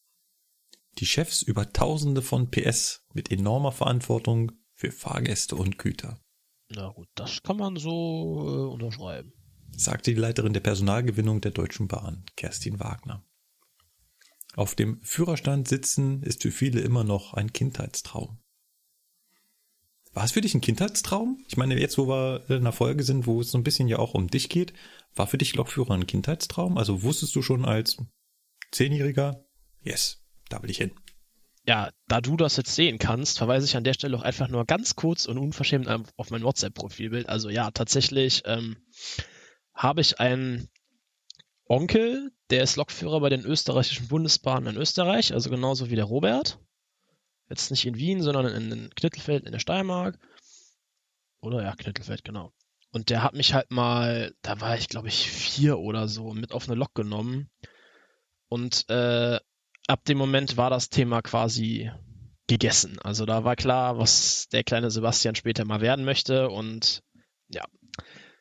[1.00, 6.20] Die Chefs über Tausende von PS mit enormer Verantwortung für Fahrgäste und Güter,
[6.68, 9.32] Na gut, das kann man so äh, unterschreiben.
[9.72, 13.26] sagte die Leiterin der Personalgewinnung der Deutschen Bahn, Kerstin Wagner.
[14.56, 18.40] Auf dem Führerstand sitzen ist für viele immer noch ein Kindheitstraum.
[20.12, 21.46] War es für dich ein Kindheitstraum?
[21.48, 24.00] Ich meine, jetzt, wo wir in einer Folge sind, wo es so ein bisschen ja
[24.00, 24.74] auch um dich geht,
[25.16, 26.78] war für dich Lokführer ein Kindheitstraum?
[26.78, 27.98] Also wusstest du schon als
[28.72, 29.46] Zehnjähriger,
[29.82, 30.19] yes,
[30.50, 30.92] da will ich hin.
[31.66, 34.66] Ja, da du das jetzt sehen kannst, verweise ich an der Stelle auch einfach nur
[34.66, 37.30] ganz kurz und unverschämt auf mein WhatsApp-Profilbild.
[37.30, 38.78] Also ja, tatsächlich ähm,
[39.74, 40.70] habe ich einen
[41.66, 46.60] Onkel, der ist Lokführer bei den österreichischen Bundesbahnen in Österreich, also genauso wie der Robert.
[47.50, 50.18] Jetzt nicht in Wien, sondern in, in Knittelfeld in der Steiermark.
[51.42, 52.52] Oder ja, Knittelfeld, genau.
[52.92, 56.52] Und der hat mich halt mal, da war ich glaube ich vier oder so, mit
[56.52, 57.50] auf eine Lok genommen.
[58.48, 59.40] Und äh,
[59.90, 61.92] ab dem Moment war das Thema quasi
[62.48, 63.00] gegessen.
[63.00, 67.02] Also da war klar, was der kleine Sebastian später mal werden möchte und
[67.50, 67.66] ja,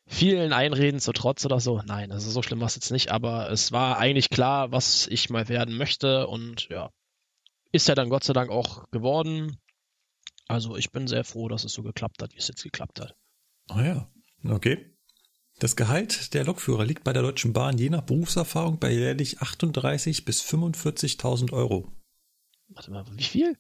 [0.07, 1.81] vielen Einreden zu Trotz oder so.
[1.85, 5.31] Nein, also so schlimm war es jetzt nicht, aber es war eigentlich klar, was ich
[5.31, 6.91] mal werden möchte und ja,
[7.73, 9.59] ist ja dann Gott sei Dank auch geworden.
[10.49, 13.15] Also ich bin sehr froh, dass es so geklappt hat, wie es jetzt geklappt hat.
[13.69, 14.11] Ah ja,
[14.45, 14.95] okay.
[15.59, 20.25] Das Gehalt der Lokführer liegt bei der Deutschen Bahn je nach Berufserfahrung bei jährlich 38
[20.25, 21.91] bis 45.000 Euro.
[22.69, 23.59] Warte mal, wie viel?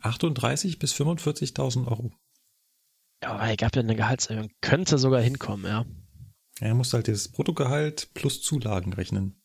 [0.00, 2.12] 38 bis 45.000 Euro.
[3.22, 4.50] Ja, aber es gab ja eine Gehaltserhöhung.
[4.60, 5.86] Könnte sogar hinkommen, ja.
[6.60, 9.40] Er muss halt das Bruttogehalt plus Zulagen rechnen.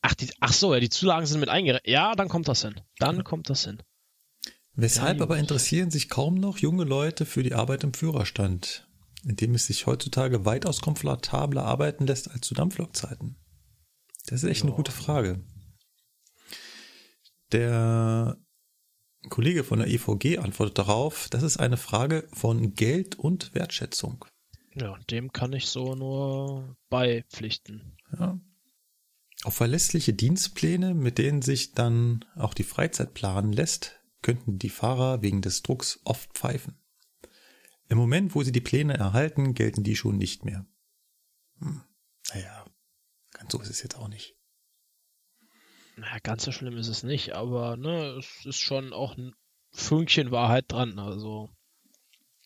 [0.00, 1.90] Ach, die, ach so, ja, die Zulagen sind mit eingerechnet.
[1.90, 2.80] Ja, dann kommt das hin.
[2.98, 3.82] Dann kommt das hin.
[4.74, 8.85] Weshalb Ja, aber interessieren sich kaum noch junge Leute für die Arbeit im Führerstand,
[9.26, 13.36] in dem es sich heutzutage weitaus komfortabler arbeiten lässt als zu Dampflokzeiten?
[14.26, 14.76] Das ist echt eine Ja.
[14.76, 15.44] gute Frage.
[17.52, 18.38] Der
[19.28, 24.24] Kollege von der EVG antwortet darauf, das ist eine Frage von Geld und Wertschätzung.
[24.74, 27.96] Ja, dem kann ich so nur beipflichten.
[28.18, 28.38] Ja.
[29.44, 35.22] Auf verlässliche Dienstpläne, mit denen sich dann auch die Freizeit planen lässt, könnten die Fahrer
[35.22, 36.78] wegen des Drucks oft pfeifen.
[37.88, 40.66] Im Moment, wo sie die Pläne erhalten, gelten die schon nicht mehr.
[41.60, 41.82] Hm.
[42.34, 42.64] Naja,
[43.30, 44.36] ganz so ist es jetzt auch nicht.
[45.96, 49.34] Naja, ganz so schlimm ist es nicht, aber ne, es ist schon auch ein
[49.72, 50.98] Fünkchen Wahrheit dran.
[50.98, 51.50] Also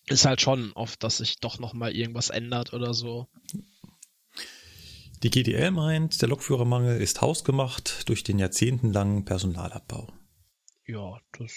[0.06, 3.28] ist halt schon oft, dass sich doch noch mal irgendwas ändert oder so.
[5.22, 10.12] Die GDL meint, der Lokführermangel ist hausgemacht durch den jahrzehntelangen Personalabbau.
[10.86, 11.52] Ja, das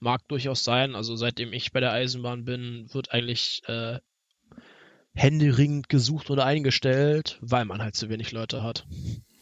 [0.00, 0.94] mag durchaus sein.
[0.94, 3.98] Also seitdem ich bei der Eisenbahn bin, wird eigentlich äh,
[5.14, 8.86] händeringend gesucht oder eingestellt, weil man halt zu wenig Leute hat.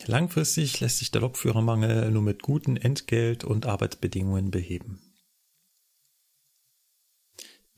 [0.06, 5.00] Langfristig lässt sich der Lokführermangel nur mit guten Entgelt- und Arbeitsbedingungen beheben.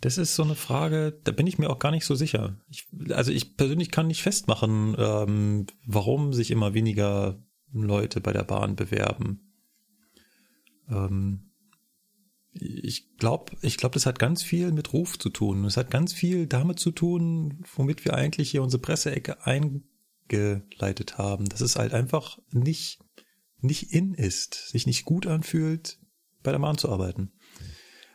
[0.00, 2.56] Das ist so eine Frage, da bin ich mir auch gar nicht so sicher.
[2.68, 7.42] Ich, also ich persönlich kann nicht festmachen, ähm, warum sich immer weniger
[7.72, 9.52] Leute bei der Bahn bewerben.
[10.88, 11.47] Ähm,
[12.60, 15.64] ich glaube, ich glaube, das hat ganz viel mit Ruf zu tun.
[15.64, 21.48] Es hat ganz viel damit zu tun, womit wir eigentlich hier unsere Presseecke eingeleitet haben.
[21.48, 23.00] Dass es halt einfach nicht,
[23.60, 25.98] nicht in ist, sich nicht gut anfühlt,
[26.42, 27.32] bei der Bahn zu arbeiten.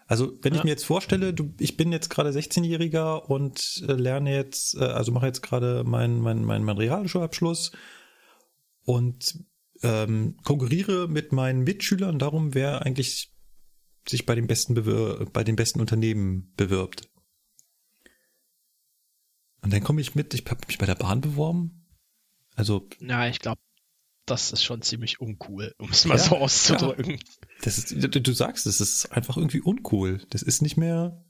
[0.06, 0.66] Also, wenn ich Ja.
[0.66, 5.12] mir jetzt vorstelle, du, ich bin jetzt gerade 16-Jähriger und äh, lerne jetzt, äh, also
[5.12, 7.72] mache jetzt gerade meinen mein, mein, mein Realschulabschluss
[8.84, 9.40] und
[9.82, 13.33] ähm, konkurriere mit meinen Mitschülern darum, wer eigentlich
[14.08, 17.10] sich bei den besten bewir bei den besten Unternehmen bewirbt.
[19.62, 21.88] Und dann komme ich mit, ich habe mich bei der Bahn beworben.
[22.56, 23.62] Also, Ja, ich glaube,
[24.26, 27.20] das ist schon ziemlich uncool, um es mal Ja, so auszudrücken.
[27.62, 30.22] das ist, du, du sagst, es ist einfach irgendwie uncool.
[30.30, 31.26] Das ist nicht mehr.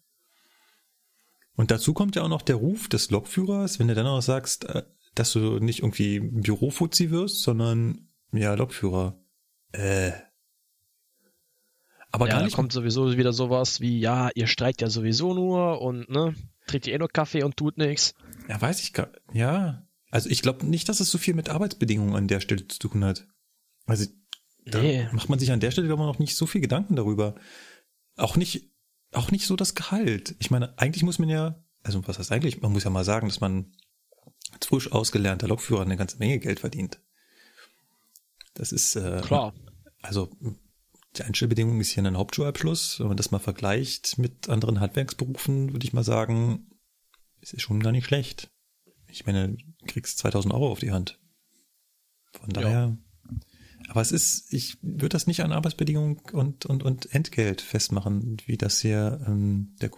[1.55, 4.65] Und dazu kommt ja auch noch der Ruf des Lokführers, wenn du dann auch sagst,
[4.65, 4.83] äh,
[5.13, 9.23] dass du nicht irgendwie Bürofuzzi wirst, sondern ja, Lokführer.
[9.71, 10.13] Äh.
[12.13, 12.53] Aber ja, gar nicht.
[12.55, 16.35] kommt sowieso wieder sowas wie, ja, ihr streikt ja sowieso nur und ne,
[16.67, 18.13] trinkt ihr eh nur Kaffee und tut nichts.
[18.47, 19.85] Ja, weiß ich gar Ja.
[20.11, 23.03] Also ich glaube nicht, dass es so viel mit Arbeitsbedingungen an der Stelle zu tun
[23.03, 23.27] hat.
[23.87, 24.05] Also
[24.65, 25.07] da Nee.
[25.11, 27.33] macht man sich an der Stelle aber noch nicht so viel Gedanken darüber.
[28.15, 28.69] Auch nicht,
[29.11, 30.35] auch nicht so das Gehalt.
[30.37, 32.61] Ich meine, eigentlich muss man ja, also was heißt eigentlich?
[32.61, 33.73] Man muss ja mal sagen, dass man
[34.51, 37.01] als frisch ausgelernter Lokführer eine ganze Menge Geld verdient.
[38.53, 39.53] Das ist äh, Klar.
[40.03, 40.29] also
[41.17, 42.99] die Einstellbedingung ist hier ein Hauptschulabschluss.
[42.99, 46.67] Wenn man das mal vergleicht mit anderen Handwerksberufen, würde ich mal sagen,
[47.41, 48.49] es ist schon gar nicht schlecht.
[49.07, 51.19] Ich meine, du kriegst 2000 Euro auf die Hand.
[52.31, 52.61] Von Ja.
[52.61, 52.97] daher.
[53.89, 58.57] Aber es ist, ich würde das nicht an Arbeitsbedingungen und, und, und Entgelt festmachen, wie
[58.57, 59.91] das hier ähm, der,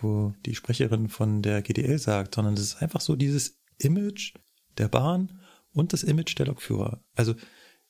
[0.45, 4.33] die Sprecherin von der GDL sagt, sondern es ist einfach so dieses Image
[4.77, 5.39] der Bahn
[5.71, 7.03] und das Image der Lokführer.
[7.13, 7.35] Also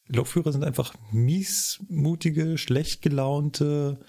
[0.07, 3.99] Lokführer sind einfach miesmutige, schlecht gelaunte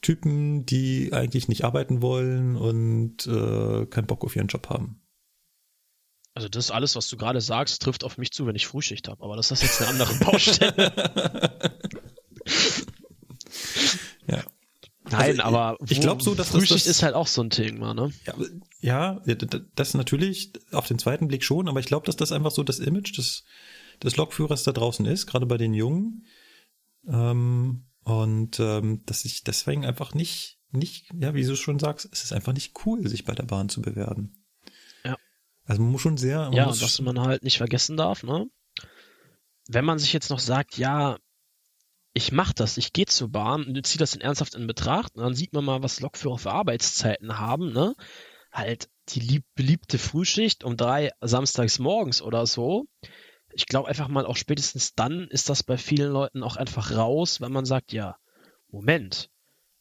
[0.00, 5.02] Typen, die eigentlich nicht arbeiten wollen und äh, keinen Bock auf ihren Job haben.
[6.34, 9.24] Also das alles, was du gerade sagst, trifft auf mich zu, wenn ich Frühschicht habe.
[9.24, 10.92] Aber das ist jetzt eine andere Baustelle.
[14.28, 14.42] Ja.
[15.10, 17.42] Nein, Also, aber ich wo- glaub so, dass das- Frühschicht das- ist halt auch so
[17.42, 18.12] ein Thema, ne?
[18.80, 19.34] Ja, ja,
[19.74, 22.78] das natürlich auf den zweiten Blick schon, aber ich glaube, dass das einfach so das
[22.78, 23.44] Image des,
[24.02, 26.26] des Lokführers da draußen ist, gerade bei den Jungen.
[27.06, 32.24] Ähm, und ähm, dass ich deswegen einfach nicht, nicht, ja, wie du schon sagst, es
[32.24, 34.44] ist einfach nicht cool, sich bei der Bahn zu bewerben.
[35.04, 35.16] Ja.
[35.64, 38.46] Also man muss schon sehr, man Ja, muss, was man halt nicht vergessen darf, ne?
[39.68, 41.18] Wenn man sich jetzt noch sagt, ja,
[42.14, 45.22] ich mach das, ich gehe zur Bahn und ziehe das in ernsthaft in Betracht, und
[45.22, 47.94] dann sieht man mal, was Lokführer für Arbeitszeiten haben, ne?
[48.50, 52.86] Halt die lieb beliebte Frühschicht um drei samstags morgens oder so.
[53.58, 57.40] Ich glaube einfach mal, auch spätestens dann ist das bei vielen Leuten auch einfach raus,
[57.40, 58.16] wenn man sagt, ja,
[58.70, 59.30] Moment,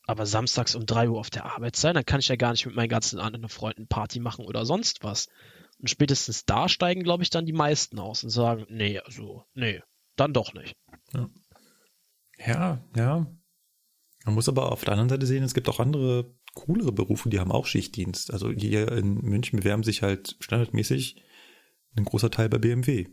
[0.07, 2.65] aber samstags um drei Uhr auf der Arbeit sein, dann kann ich ja gar nicht
[2.65, 5.27] mit meinen ganzen anderen Freunden Party machen oder sonst was.
[5.77, 9.83] Und spätestens da steigen, glaube ich, dann die meisten aus und sagen, nee, also, nee,
[10.15, 10.75] dann doch nicht.
[12.39, 13.27] Ja, ja.
[14.25, 17.39] Man muss aber auf der anderen Seite sehen, es gibt auch andere coolere Berufe, die
[17.39, 18.33] haben auch Schichtdienst.
[18.33, 21.21] Also hier in München bewerben sich halt standardmäßig
[21.95, 23.05] ein großer Teil bei BMW.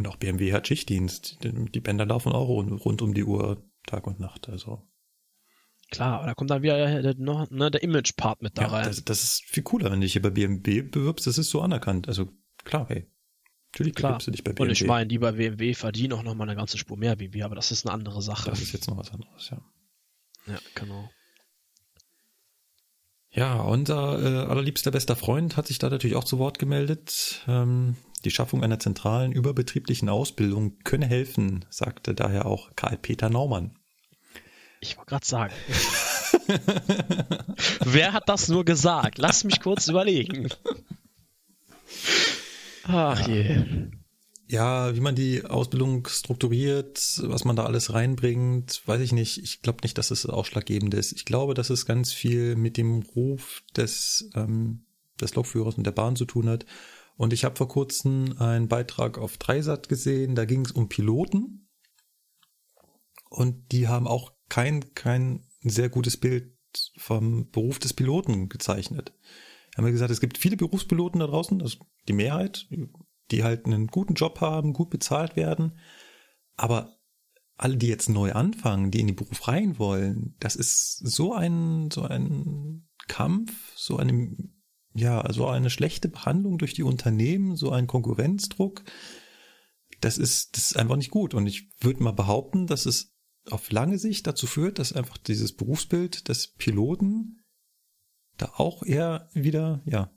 [0.00, 1.40] Und auch BMW hat Schichtdienst.
[1.42, 4.48] Die Bänder laufen auch rund, um die Uhr, Tag und Nacht.
[4.48, 4.88] Also
[5.90, 8.84] Klar, aber da kommt dann wieder der, ne, der Image-Part mit da ja, rein.
[8.86, 11.26] Das, das ist viel cooler, wenn du dich hier bei BMW bewirbst.
[11.26, 12.08] Das ist so anerkannt.
[12.08, 12.30] Also
[12.64, 13.10] klar, hey.
[13.72, 14.12] Natürlich Klar.
[14.12, 14.62] bewirbst du dich bei BMW.
[14.62, 17.44] Und ich meine, die bei BMW verdienen auch nochmal eine ganze Spur mehr wie wir,
[17.44, 18.48] aber das ist eine andere Sache.
[18.48, 19.60] Das ist jetzt noch was anderes, ja.
[20.46, 21.10] Ja, genau.
[23.32, 27.44] Ja, unser äh, allerliebster bester Freund hat sich da natürlich auch zu Wort gemeldet.
[27.46, 33.76] Ähm, die Schaffung einer zentralen überbetrieblichen Ausbildung könne helfen, sagte daher auch Karl-Peter Naumann.
[34.80, 35.54] Ich wollte gerade sagen.
[37.84, 39.18] Wer hat das nur gesagt?
[39.18, 40.48] Lass mich kurz überlegen.
[42.84, 43.90] Ach je.
[44.48, 49.38] Ja, wie man die Ausbildung strukturiert, was man da alles reinbringt, weiß ich nicht.
[49.38, 51.12] Ich glaube nicht, dass es ausschlaggebend ist.
[51.12, 54.86] Ich glaube, dass es ganz viel mit dem Ruf des, ähm,
[55.20, 56.66] des Lokführers und der Bahn zu tun hat.
[57.20, 61.68] Und ich habe vor kurzem einen Beitrag auf Dreisat gesehen, da ging es um Piloten.
[63.28, 66.56] Und die haben auch kein, kein sehr gutes Bild
[66.96, 69.12] vom Beruf des Piloten gezeichnet.
[69.76, 71.76] Haben wir gesagt, es gibt viele Berufspiloten da draußen, das
[72.08, 72.66] die Mehrheit,
[73.30, 75.78] die halt einen guten Job haben, gut bezahlt werden.
[76.56, 76.96] Aber
[77.58, 81.90] alle, die jetzt neu anfangen, die in den Beruf rein wollen, das ist so ein,
[81.90, 84.38] so ein Kampf, so eine,
[84.94, 88.82] ja, so eine schlechte Behandlung durch die Unternehmen, so ein Konkurrenzdruck.
[90.00, 91.34] Das ist, das ist einfach nicht gut.
[91.34, 93.14] Und ich würde mal behaupten, dass es
[93.48, 97.44] auf lange Sicht dazu führt, dass einfach dieses Berufsbild des Piloten
[98.36, 100.10] da auch eher wieder, ja,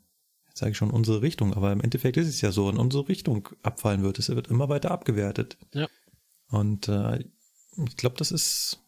[0.47, 3.07] jetzt sage ich schon unsere Richtung, aber im Endeffekt ist es ja so, in unsere
[3.09, 4.19] Richtung abfallen wird.
[4.19, 5.57] Es wird immer weiter abgewertet.
[5.73, 5.87] Ja.
[6.47, 7.25] Und äh,
[7.87, 8.79] ich glaube, das ist,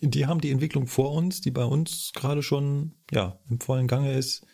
[0.00, 4.16] die haben die Entwicklung vor uns, die bei uns gerade schon, ja, im vollen Gange
[4.16, 4.44] ist,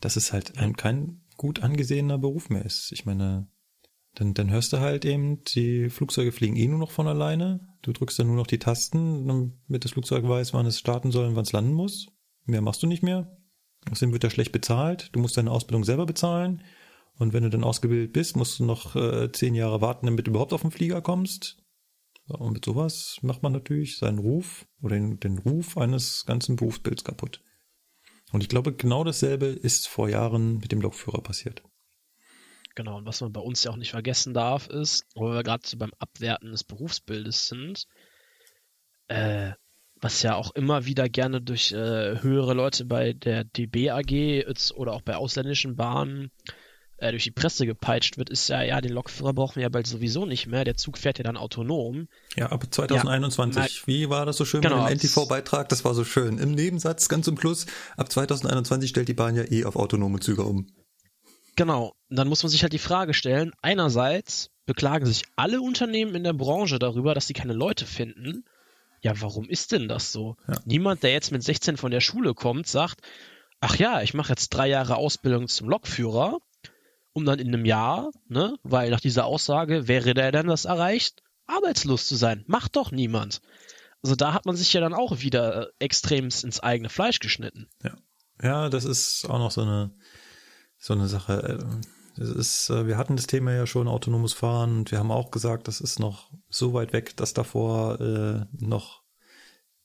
[0.00, 2.92] dass es halt ein, kein gut angesehener Beruf mehr ist.
[2.92, 3.48] Ich meine,
[4.14, 7.60] dann, dann hörst du halt eben, die Flugzeuge fliegen eh nur noch von alleine.
[7.82, 11.26] Du drückst dann nur noch die Tasten, damit das Flugzeug weiß, wann es starten soll
[11.28, 12.08] und wann es landen muss.
[12.44, 13.36] Mehr machst du nicht mehr.
[13.90, 15.10] Außerdem wird er schlecht bezahlt.
[15.12, 16.62] Du musst deine Ausbildung selber bezahlen.
[17.18, 20.30] Und wenn du dann ausgebildet bist, musst du noch äh, zehn Jahre warten, damit du
[20.30, 21.58] überhaupt auf den Flieger kommst.
[22.26, 27.04] Und mit sowas macht man natürlich seinen Ruf oder den, den Ruf eines ganzen Berufsbilds
[27.04, 27.42] kaputt.
[28.32, 31.62] Und ich glaube, genau dasselbe ist vor Jahren mit dem Lokführer passiert.
[32.74, 35.66] Genau, und was man bei uns ja auch nicht vergessen darf, ist, wo wir gerade
[35.66, 37.86] so beim Abwerten des Berufsbildes sind,
[39.08, 39.52] äh,
[39.96, 44.92] was ja auch immer wieder gerne durch äh, höhere Leute bei der DB AG oder
[44.92, 46.30] auch bei ausländischen Bahnen
[47.00, 49.86] äh, durch die Presse gepeitscht wird, ist ja, ja, den Lokführer brauchen wir ja bald
[49.86, 50.64] sowieso nicht mehr.
[50.64, 52.08] Der Zug fährt ja dann autonom.
[52.36, 53.56] Ja, ab 2021.
[53.62, 55.68] Ja, Wie war das so schön genau, mit dem NTV-Beitrag?
[55.70, 56.38] Das war so schön.
[56.38, 57.66] Im Nebensatz ganz zum Schluss,
[57.96, 60.66] ab 2021 stellt die Bahn ja eh auf autonome Züge um.
[61.56, 61.94] Genau.
[62.08, 66.24] Und dann muss man sich halt die Frage stellen, einerseits beklagen sich alle Unternehmen in
[66.24, 68.44] der Branche darüber, dass sie keine Leute finden.
[69.00, 70.36] Ja, warum ist denn das so?
[70.46, 70.60] Ja.
[70.66, 73.00] Niemand, der jetzt mit 16 von der Schule kommt, sagt,
[73.60, 76.38] ach ja, ich mache jetzt drei Jahre Ausbildung zum Lokführer,
[77.12, 81.22] um dann in einem Jahr, ne, weil nach dieser Aussage wäre der dann das erreicht,
[81.46, 82.44] arbeitslos zu sein.
[82.46, 83.40] Macht doch niemand.
[84.02, 87.68] Also da hat man sich ja dann auch wieder äh, extremst ins eigene Fleisch geschnitten.
[87.82, 87.96] Ja.
[88.42, 89.94] Ja, das ist auch noch so eine,
[90.78, 91.68] so eine Sache.
[92.16, 95.30] Das ist, äh, wir hatten das Thema ja schon autonomes Fahren und wir haben auch
[95.30, 99.02] gesagt, das ist noch so weit weg, dass davor äh, noch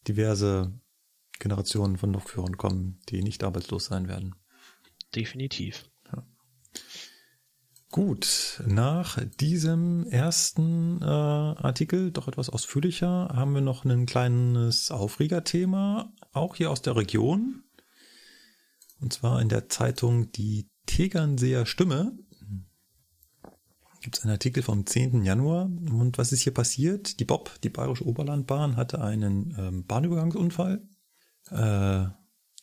[0.08, 0.80] diverse
[1.40, 4.36] Generationen von Lokführern kommen, die nicht arbeitslos sein werden.
[5.14, 5.90] Definitiv.
[7.96, 16.12] Gut, nach diesem ersten äh, Artikel, doch etwas ausführlicher, haben wir noch ein kleines Aufregerthema,
[16.34, 17.64] auch hier aus der Region.
[19.00, 22.20] Und zwar in der Zeitung Die Tegernseer Stimme
[24.02, 25.24] gibt es einen Artikel vom 10.
[25.24, 25.64] Januar.
[25.64, 27.22] Und was ist hier passiert?
[27.22, 30.86] Die Bob, die Bayerische Oberlandbahn, hatte einen ähm, Bahnübergangsunfall.
[31.50, 32.08] Äh,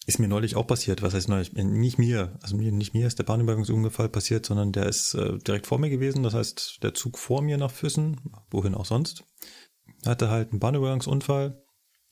[0.07, 1.03] ist mir neulich auch passiert.
[1.03, 1.53] Was heißt neulich?
[1.53, 2.39] Nicht mir.
[2.43, 5.91] Also mir, nicht mir ist der Bahnübergangsunfall passiert, sondern der ist äh, direkt vor mir
[5.91, 6.23] gewesen.
[6.23, 8.21] Das heißt, der Zug vor mir nach Füssen,
[8.51, 9.25] wohin auch sonst,
[10.05, 11.63] hatte halt einen Bahnübergangsunfall.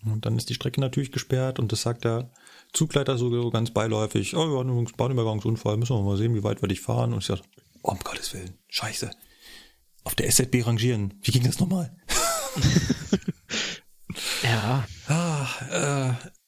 [0.05, 2.33] Und dann ist die Strecke natürlich gesperrt und das sagt der
[2.73, 6.69] Zugleiter so ganz beiläufig, oh, wir übrigens Bahnübergangsunfall, müssen wir mal sehen, wie weit wir
[6.69, 7.13] dich fahren.
[7.13, 7.43] Und ich sage,
[7.83, 9.11] oh, um Gottes Willen, scheiße.
[10.05, 11.21] Auf der SZB rangieren.
[11.23, 11.95] Wie ging das nochmal?
[14.43, 14.87] ja.
[15.09, 16.40] Ah, äh,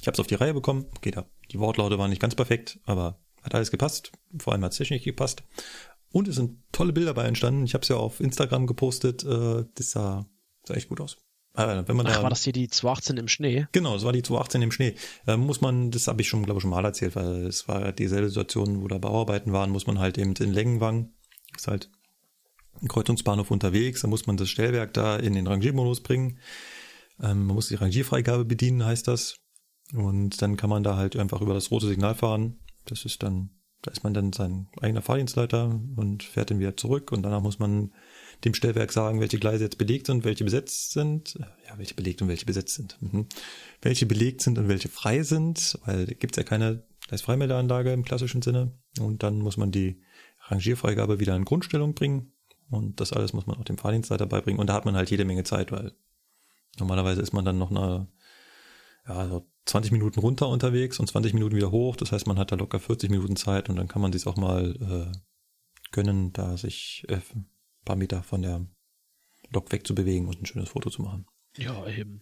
[0.00, 0.86] ich habe es auf die Reihe bekommen.
[0.96, 4.12] Okay, da, die Wortlaute waren nicht ganz perfekt, aber hat alles gepasst.
[4.38, 5.42] Vor allem hat es technisch gepasst.
[6.10, 7.64] Und es sind tolle Bilder bei entstanden.
[7.64, 9.24] Ich habe es ja auf Instagram gepostet.
[9.24, 10.26] Äh, das sah,
[10.64, 11.18] sah echt gut aus.
[11.54, 13.66] Äh, wenn man Ach, da, war das hier die 218 im Schnee?
[13.72, 14.94] Genau, das war die 218 im Schnee.
[15.26, 17.92] Äh, muss man, das habe ich schon, glaube ich, schon mal erzählt, weil es war
[17.92, 21.10] dieselbe Situation, wo da Bauarbeiten waren, muss man halt eben in Längenwang,
[21.56, 21.90] ist halt
[22.80, 26.38] ein Kreuzungsbahnhof unterwegs, da muss man das Stellwerk da in den Rangiermodus bringen.
[27.20, 29.37] Ähm, man muss die Rangierfreigabe bedienen, heißt das.
[29.94, 32.58] Und dann kann man da halt einfach über das rote Signal fahren.
[32.84, 33.50] Das ist dann,
[33.82, 37.12] da ist man dann sein eigener Fahrdienstleiter und fährt dann wieder zurück.
[37.12, 37.92] Und danach muss man
[38.44, 41.34] dem Stellwerk sagen, welche Gleise jetzt belegt sind, welche besetzt sind.
[41.66, 42.96] Ja, welche belegt und welche besetzt sind.
[43.00, 43.26] Mhm.
[43.82, 48.72] Welche belegt sind und welche frei sind, weil gibt's ja keine Gleisfreimeldeanlage im klassischen Sinne.
[49.00, 50.02] Und dann muss man die
[50.48, 52.32] Rangierfreigabe wieder in Grundstellung bringen.
[52.70, 54.60] Und das alles muss man auch dem Fahrdienstleiter beibringen.
[54.60, 55.92] Und da hat man halt jede Menge Zeit, weil
[56.78, 58.08] normalerweise ist man dann noch eine,
[59.06, 61.96] ja, so 20 Minuten runter unterwegs und 20 Minuten wieder hoch.
[61.96, 64.36] Das heißt, man hat da locker 40 Minuten Zeit und dann kann man sich auch
[64.36, 65.18] mal äh,
[65.92, 67.20] gönnen, da sich äh,
[67.84, 68.66] paar Meter von der
[69.50, 71.26] Lok wegzubewegen und ein schönes Foto zu machen.
[71.56, 72.20] Ja, eben.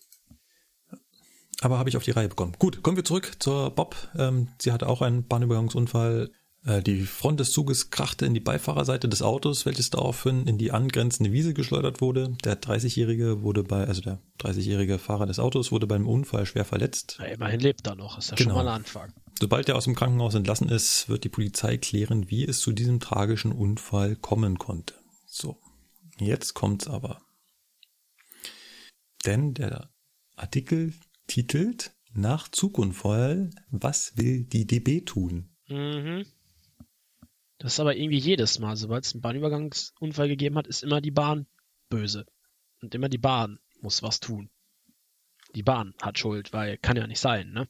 [1.60, 2.54] Aber habe ich auf die Reihe bekommen.
[2.58, 3.96] Gut, kommen wir zurück zur Bob.
[4.16, 6.30] Ähm, sie hatte auch einen Bahnübergangsunfall.
[6.66, 10.72] Äh, die Front des Zuges krachte in die Beifahrerseite des Autos, welches daraufhin in die
[10.72, 12.36] angrenzende Wiese geschleudert wurde.
[12.44, 17.16] Der 30-Jährige wurde bei, also der 30-jährige Fahrer des Autos wurde beim Unfall schwer verletzt.
[17.20, 18.50] Ja, immerhin lebt er noch, ist ja Genau.
[18.56, 19.12] schon mal ein Anfang.
[19.38, 23.00] Sobald er aus dem Krankenhaus entlassen ist, wird die Polizei klären, wie es zu diesem
[23.00, 24.94] tragischen Unfall kommen konnte.
[25.26, 25.60] So,
[26.18, 27.20] jetzt kommt's aber.
[29.24, 29.90] Denn der
[30.36, 30.94] Artikel
[31.26, 35.50] titelt nach Zugunfall, was will die DB tun?
[35.68, 36.24] Mhm.
[37.58, 41.10] Das ist aber irgendwie jedes Mal, sobald es einen Bahnübergangsunfall gegeben hat, ist immer die
[41.10, 41.46] Bahn
[41.88, 42.26] böse.
[42.82, 44.50] Und immer die Bahn muss was tun.
[45.54, 47.68] Die Bahn hat Schuld, weil kann ja nicht sein, ne?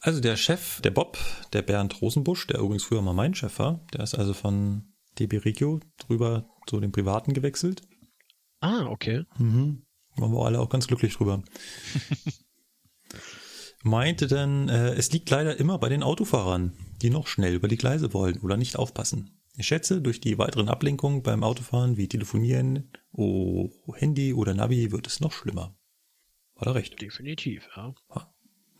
[0.00, 1.16] Also der Chef, der Bob,
[1.52, 5.38] der Bernd Rosenbusch, der übrigens früher mal mein Chef war, der ist also von DB
[5.38, 7.82] Regio drüber zu den Privaten gewechselt.
[8.60, 9.24] Ah, okay.
[9.38, 9.84] Mhm.
[10.16, 11.42] Waren wir alle auch ganz glücklich drüber.
[13.82, 16.72] Meinte dann, äh, es liegt leider immer bei den Autofahrern,
[17.02, 19.38] die noch schnell über die Gleise wollen oder nicht aufpassen.
[19.56, 25.06] Ich schätze, durch die weiteren Ablenkungen beim Autofahren wie Telefonieren, oh, Handy oder Navi wird
[25.06, 25.76] es noch schlimmer.
[26.54, 27.00] War da recht.
[27.00, 27.94] Definitiv, ja.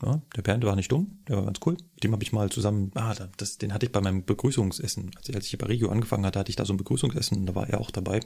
[0.04, 1.74] Ja, der Bernd war nicht dumm, der war ganz cool.
[1.94, 5.12] Mit dem habe ich mal zusammen, ah, da- das, den hatte ich bei meinem Begrüßungsessen.
[5.16, 7.46] Als ich, als ich bei Regio angefangen hatte, hatte ich da so ein Begrüßungsessen und
[7.46, 8.18] da war er auch dabei.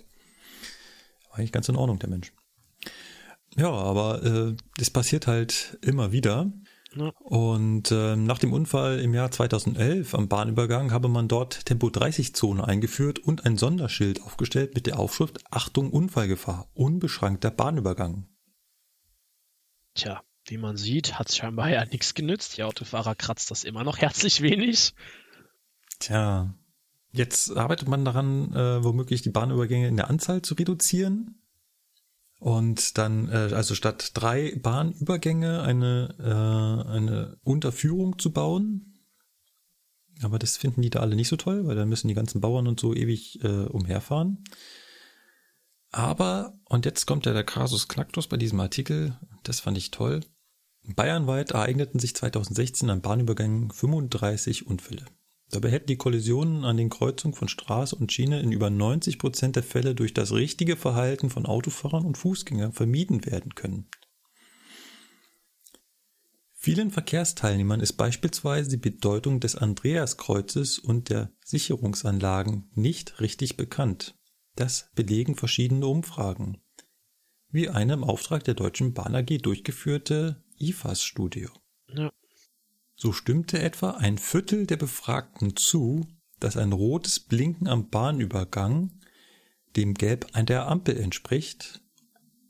[1.28, 2.32] War eigentlich ganz in Ordnung, der Mensch.
[3.56, 6.50] Ja, aber äh, das passiert halt immer wieder.
[6.96, 7.12] Ja.
[7.18, 12.34] Und äh, nach dem Unfall im Jahr 2011 am Bahnübergang habe man dort Tempo 30
[12.34, 18.26] Zone eingeführt und ein Sonderschild aufgestellt mit der Aufschrift Achtung Unfallgefahr, unbeschränkter Bahnübergang.
[19.94, 22.56] Tja, wie man sieht, hat scheinbar ja nichts genützt.
[22.56, 24.94] Die Autofahrer kratzt das immer noch herzlich wenig.
[25.98, 26.54] Tja,
[27.10, 31.42] jetzt arbeitet man daran, äh, womöglich die Bahnübergänge in der Anzahl zu reduzieren.
[32.38, 38.92] Und dann, äh, also statt drei Bahnübergänge eine, äh, eine Unterführung zu bauen.
[40.22, 42.66] Aber das finden die da alle nicht so toll, weil dann müssen die ganzen Bauern
[42.66, 44.44] und so ewig äh, umherfahren.
[45.92, 50.20] Aber, und jetzt kommt ja der Kasus Knacktus bei diesem Artikel, das fand ich toll.
[50.94, 55.04] Bayernweit ereigneten sich 2016 an Bahnübergängen 35 Unfälle.
[55.50, 59.56] Dabei hätten die Kollisionen an den Kreuzungen von Straße und Schiene in über 90 Prozent
[59.56, 63.88] der Fälle durch das richtige Verhalten von Autofahrern und Fußgängern vermieden werden können.
[66.52, 74.18] Vielen Verkehrsteilnehmern ist beispielsweise die Bedeutung des Andreaskreuzes und der Sicherungsanlagen nicht richtig bekannt.
[74.56, 76.60] Das belegen verschiedene Umfragen,
[77.50, 81.48] wie eine im Auftrag der Deutschen Bahn AG durchgeführte IFAS-Studie.
[81.94, 82.10] Ja.
[82.96, 86.06] So stimmte etwa ein Viertel der Befragten zu,
[86.40, 88.90] dass ein rotes Blinken am Bahnübergang
[89.76, 91.82] dem Gelb an der Ampel entspricht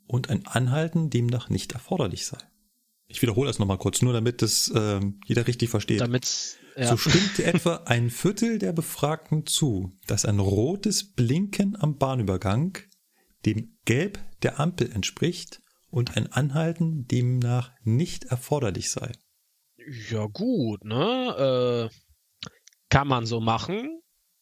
[0.07, 2.39] und ein Anhalten demnach nicht erforderlich sei.
[3.09, 6.01] Ich wiederhole das nochmal kurz, nur damit es äh, jeder richtig versteht.
[6.01, 11.99] Damit, ja, So stimmte etwa ein Viertel der Befragten zu, dass ein rotes Blinken am
[11.99, 12.79] Bahnübergang
[13.45, 15.61] dem Gelb der Ampel entspricht
[15.91, 19.13] und ein Anhalten demnach nicht erforderlich sei.
[20.11, 21.91] Ja gut, ne?
[21.91, 21.97] Äh,
[22.89, 24.01] kann man so machen.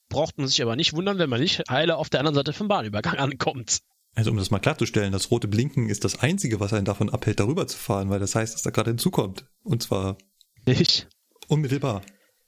[0.09, 2.69] Braucht man sich aber nicht wundern, wenn man nicht heile auf der anderen Seite vom
[2.69, 3.81] Bahnübergang ankommt.
[4.15, 7.41] Also um das mal klarzustellen, das rote Blinken ist das Einzige, was einen davon abhält,
[7.41, 9.47] darüber zu fahren, weil das heißt, dass da gerade hinzukommt.
[9.65, 10.19] Und zwar
[10.67, 11.09] Nicht?
[11.49, 12.03] unmittelbar.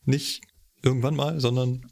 [0.04, 0.42] Nicht
[0.82, 1.90] irgendwann mal, sondern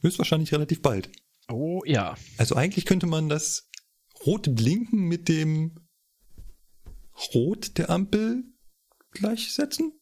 [0.00, 1.10] höchstwahrscheinlich relativ bald.
[1.48, 2.16] Oh ja.
[2.36, 3.68] Also eigentlich könnte man das
[4.26, 5.86] rote Blinken mit dem
[7.32, 8.42] Rot der Ampel
[9.12, 9.92] gleichsetzen.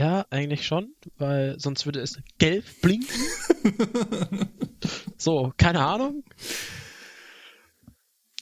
[0.00, 3.06] Ja, eigentlich schon, weil sonst würde es gelb blinken.
[5.18, 6.24] so, keine Ahnung.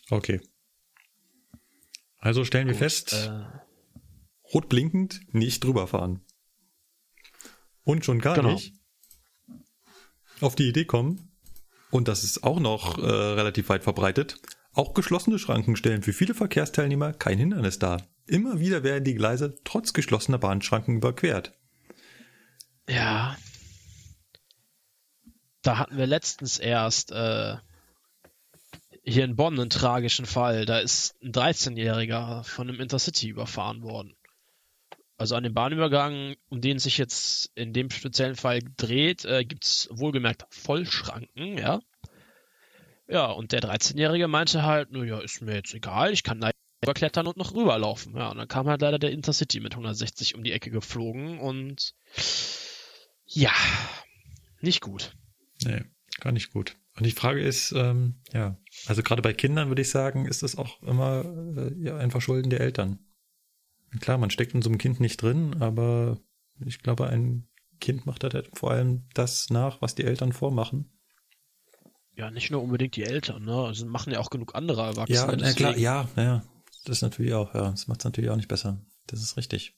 [0.09, 0.41] Okay.
[2.19, 3.43] Also stellen wir Gut, fest, Äh,
[4.55, 6.25] rot blinkend nicht drüber fahren.
[7.83, 8.53] Und schon gar Genau.
[8.53, 8.75] nicht
[10.41, 11.33] auf die Idee kommen,
[11.91, 14.41] und das ist auch noch äh, relativ weit verbreitet,
[14.75, 18.07] Auch geschlossene Schranken stellen für viele Verkehrsteilnehmer kein Hindernis dar.
[18.29, 21.53] Immer wieder werden die Gleise trotz geschlossener Bahnschranken überquert.
[22.87, 23.37] Ja.
[25.63, 27.57] Da hatten wir letztens erst äh,
[29.03, 30.67] hier in Bonn einen tragischen Fall.
[30.67, 34.15] Da ist ein 13-Jähriger von einem Intercity überfahren worden.
[35.17, 39.65] Also an dem Bahnübergang, um den sich jetzt in dem speziellen Fall dreht, äh, gibt
[39.65, 41.81] es wohlgemerkt Vollschranken, ja.
[43.09, 46.51] Ja, und der 13-Jährige meinte halt, naja, ist mir jetzt egal, ich kann da
[46.83, 48.17] überklettern und noch rüberlaufen.
[48.17, 51.95] Ja, und dann kam halt leider der Intercity mit 160 um die Ecke geflogen und
[53.27, 53.53] ja,
[54.61, 55.17] nicht gut.
[55.65, 55.83] Nee,
[56.21, 56.77] gar nicht gut.
[56.97, 58.57] Und die Frage ist, ähm, ja,
[58.87, 61.25] also gerade bei Kindern würde ich sagen, ist das auch immer
[61.57, 62.99] äh, ja, einfach Schulden der Eltern.
[64.01, 66.19] Klar, man steckt in so einem Kind nicht drin, aber
[66.65, 67.49] ich glaube, ein
[67.81, 70.91] Kind macht halt vor allem das nach, was die Eltern vormachen.
[72.17, 73.55] Ja, nicht nur unbedingt die Eltern, ne?
[73.55, 75.33] Also machen ja auch genug andere Erwachsene.
[75.33, 76.43] Ja, na, klar, ja, ja.
[76.89, 78.79] Das ist natürlich auch, ja, das macht es natürlich auch nicht besser.
[79.09, 79.75] Das ist richtig.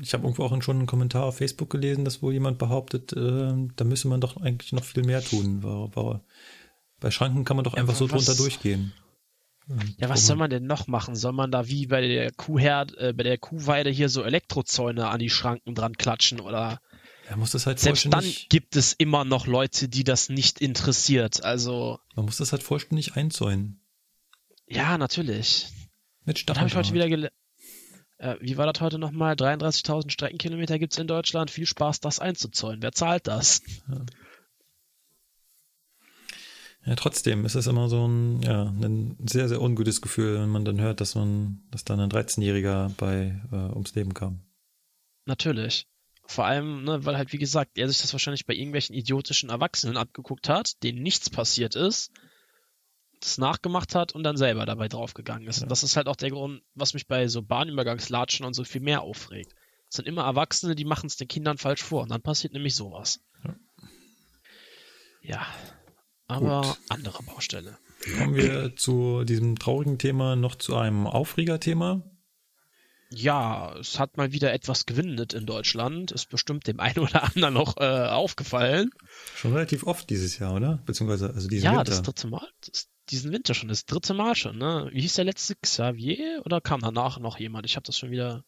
[0.00, 3.52] Ich habe irgendwo auch schon einen Kommentar auf Facebook gelesen, dass wohl jemand behauptet, äh,
[3.76, 5.60] da müsse man doch eigentlich noch viel mehr tun.
[7.00, 8.94] Bei Schranken kann man doch einfach ja, so was, drunter durchgehen.
[9.98, 11.14] Ja, was soll man denn noch machen?
[11.14, 15.18] Soll man da wie bei der Kuhherd, äh, bei der Kuhweide hier so Elektrozäune an
[15.18, 16.80] die Schranken dran klatschen oder?
[17.28, 21.44] Er muss das halt Selbst dann gibt es immer noch Leute, die das nicht interessiert.
[21.44, 22.00] Also.
[22.16, 23.79] Man muss das halt vollständig einzäunen.
[24.70, 25.66] Ja, natürlich.
[26.24, 27.34] Mit Dann habe ich heute wieder gelernt.
[28.18, 29.34] Äh, wie war das heute nochmal?
[29.34, 31.50] 33.000 Streckenkilometer gibt es in Deutschland.
[31.50, 32.82] Viel Spaß, das einzuzäunen.
[32.82, 33.62] Wer zahlt das?
[33.88, 34.04] Ja.
[36.86, 36.94] ja.
[36.94, 40.80] trotzdem ist es immer so ein, ja, ein sehr, sehr ungutes Gefühl, wenn man dann
[40.80, 44.40] hört, dass man, dass dann ein 13-Jähriger bei äh, ums Leben kam.
[45.24, 45.88] Natürlich.
[46.26, 49.96] Vor allem, ne, weil halt, wie gesagt, er sich das wahrscheinlich bei irgendwelchen idiotischen Erwachsenen
[49.96, 52.12] abgeguckt hat, denen nichts passiert ist
[53.20, 55.58] das nachgemacht hat und dann selber dabei draufgegangen ist.
[55.58, 55.62] Ja.
[55.64, 58.80] Und das ist halt auch der Grund, was mich bei so Bahnübergangslatschen und so viel
[58.80, 59.54] mehr aufregt.
[59.88, 62.74] Es sind immer Erwachsene, die machen es den Kindern falsch vor und dann passiert nämlich
[62.74, 63.20] sowas.
[63.44, 63.56] Ja.
[65.22, 65.46] ja.
[66.28, 66.78] Aber Gut.
[66.88, 67.78] andere Baustelle.
[68.18, 72.02] Kommen wir zu diesem traurigen Thema noch zu einem Aufregerthema.
[73.12, 76.12] Ja, es hat mal wieder etwas gewindet in Deutschland.
[76.12, 78.90] Ist bestimmt dem einen oder anderen noch äh, aufgefallen.
[79.34, 80.80] Schon relativ oft dieses Jahr, oder?
[80.86, 81.84] Beziehungsweise also diesen ja, Winter.
[81.84, 82.46] das dritte Mal.
[82.64, 84.88] Das diesen Winter schon, das dritte Mal schon, ne?
[84.92, 87.66] Wie hieß der letzte Xavier oder kam danach noch jemand?
[87.66, 88.44] Ich habe das schon wieder.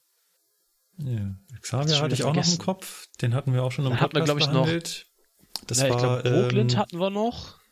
[0.99, 2.53] Ja, Xavier hatte ich auch vergessen.
[2.53, 3.07] noch im Kopf.
[3.21, 5.07] Den hatten wir auch schon im Podcast hatten wir, ich, behandelt.
[5.55, 7.63] Noch, das ja, war, ich glaube, Brooklyn ähm, hatten wir noch.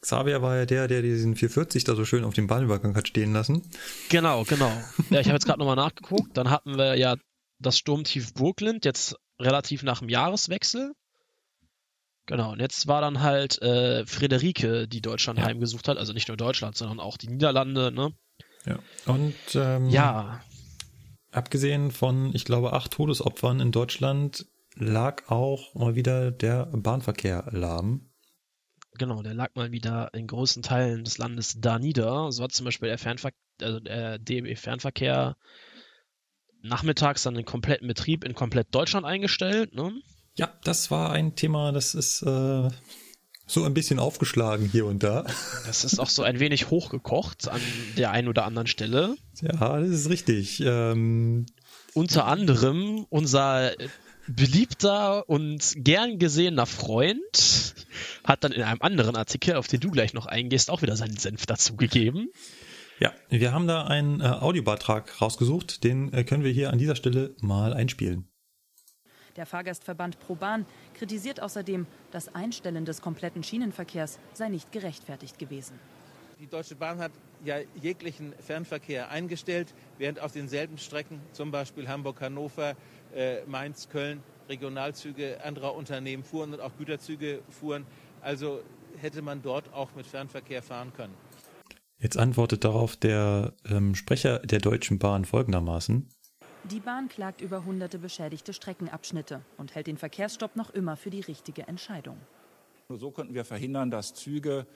[0.00, 3.32] Xavier war ja der, der diesen 440 da so schön auf dem Bahnübergang hat stehen
[3.32, 3.68] lassen.
[4.10, 4.70] Genau, genau.
[5.10, 6.36] Ja, ich habe jetzt gerade nochmal nachgeguckt.
[6.36, 7.16] Dann hatten wir ja
[7.58, 10.92] das Sturmtief Brooklyn, jetzt relativ nach dem Jahreswechsel.
[12.28, 15.46] Genau, und jetzt war dann halt äh, Friederike, die Deutschland ja.
[15.46, 18.12] heimgesucht hat, also nicht nur Deutschland, sondern auch die Niederlande, ne?
[18.66, 18.78] Ja.
[19.06, 20.42] Und ähm, ja.
[21.32, 24.44] abgesehen von, ich glaube, acht Todesopfern in Deutschland
[24.74, 28.10] lag auch mal wieder der Bahnverkehr lahm.
[28.98, 32.30] Genau, der lag mal wieder in großen Teilen des Landes da nieder.
[32.30, 35.38] So hat zum Beispiel der Fernverkehr, also der DB Fernverkehr
[36.60, 39.94] nachmittags dann den kompletten Betrieb in komplett Deutschland eingestellt, ne?
[40.38, 42.68] Ja, das war ein Thema, das ist äh,
[43.48, 45.24] so ein bisschen aufgeschlagen hier und da.
[45.66, 47.60] Das ist auch so ein wenig hochgekocht an
[47.96, 49.16] der einen oder anderen Stelle.
[49.42, 50.60] Ja, das ist richtig.
[50.64, 51.46] Ähm,
[51.92, 53.72] Unter anderem unser
[54.28, 57.74] beliebter und gern gesehener Freund
[58.22, 61.16] hat dann in einem anderen Artikel, auf den du gleich noch eingehst, auch wieder seinen
[61.16, 62.30] Senf dazugegeben.
[63.00, 66.94] Ja, wir haben da einen äh, Audiobeitrag rausgesucht, den äh, können wir hier an dieser
[66.94, 68.28] Stelle mal einspielen.
[69.38, 75.78] Der Fahrgastverband ProBahn kritisiert außerdem, das Einstellen des kompletten Schienenverkehrs sei nicht gerechtfertigt gewesen.
[76.40, 77.12] Die Deutsche Bahn hat
[77.44, 82.74] ja jeglichen Fernverkehr eingestellt, während auf denselben Strecken, zum Beispiel Hamburg-Hannover,
[83.14, 87.86] äh, Mainz-Köln, Regionalzüge anderer Unternehmen fuhren und auch Güterzüge fuhren.
[88.20, 88.60] Also
[88.96, 91.14] hätte man dort auch mit Fernverkehr fahren können.
[92.00, 96.08] Jetzt antwortet darauf der ähm, Sprecher der Deutschen Bahn folgendermaßen.
[96.64, 101.20] Die Bahn klagt über hunderte beschädigte Streckenabschnitte und hält den Verkehrsstopp noch immer für die
[101.20, 102.18] richtige Entscheidung.
[102.88, 104.66] Nur so könnten wir verhindern, dass Züge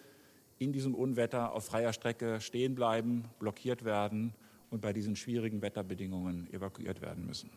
[0.58, 4.34] in diesem Unwetter auf freier Strecke stehen bleiben, blockiert werden
[4.70, 7.50] und bei diesen schwierigen Wetterbedingungen evakuiert werden müssen.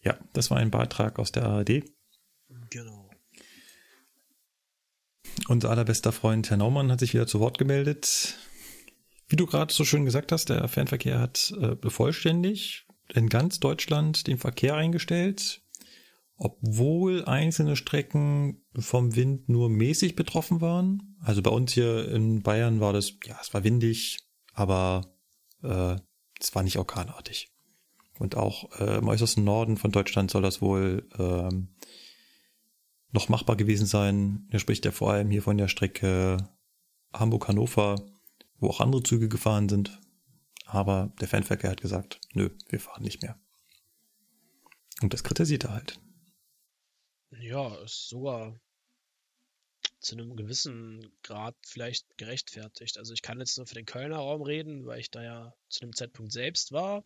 [0.00, 1.84] Ja, das war ein Beitrag aus der ARD.
[2.70, 3.08] Genau.
[5.48, 8.36] Unser allerbester Freund Herr Naumann hat sich wieder zu Wort gemeldet.
[9.28, 14.26] Wie du gerade so schön gesagt hast, der Fernverkehr hat äh, vollständig in ganz Deutschland
[14.26, 15.62] den Verkehr eingestellt.
[16.44, 21.16] obwohl einzelne Strecken vom Wind nur mäßig betroffen waren.
[21.20, 24.18] Also bei uns hier in Bayern war das, ja, es war windig,
[24.52, 25.14] aber
[25.62, 25.94] äh,
[26.40, 27.52] es war nicht orkanartig.
[28.18, 31.76] Und auch äh, im äußersten Norden von Deutschland soll das wohl ähm,
[33.12, 34.48] noch machbar gewesen sein.
[34.50, 36.48] Er spricht ja vor allem hier von der Strecke
[37.12, 38.04] Hamburg-Hannover,
[38.58, 40.00] wo auch andere Züge gefahren sind.
[40.72, 43.38] Aber der Fernverkehr hat gesagt, nö, wir fahren nicht mehr.
[45.02, 46.00] Und das kritisiert er halt.
[47.30, 48.58] Ja, ist sogar
[50.00, 52.96] zu einem gewissen Grad vielleicht gerechtfertigt.
[52.96, 55.80] Also ich kann jetzt nur für den Kölner Raum reden, weil ich da ja zu
[55.80, 57.04] dem Zeitpunkt selbst war.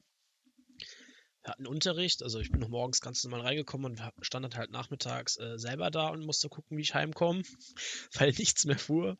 [1.43, 5.39] Wir hatten Unterricht, also ich bin noch morgens ganz normal reingekommen und stand halt nachmittags
[5.39, 7.43] äh, selber da und musste gucken, wie ich heimkomme,
[8.15, 9.19] weil nichts mehr fuhr.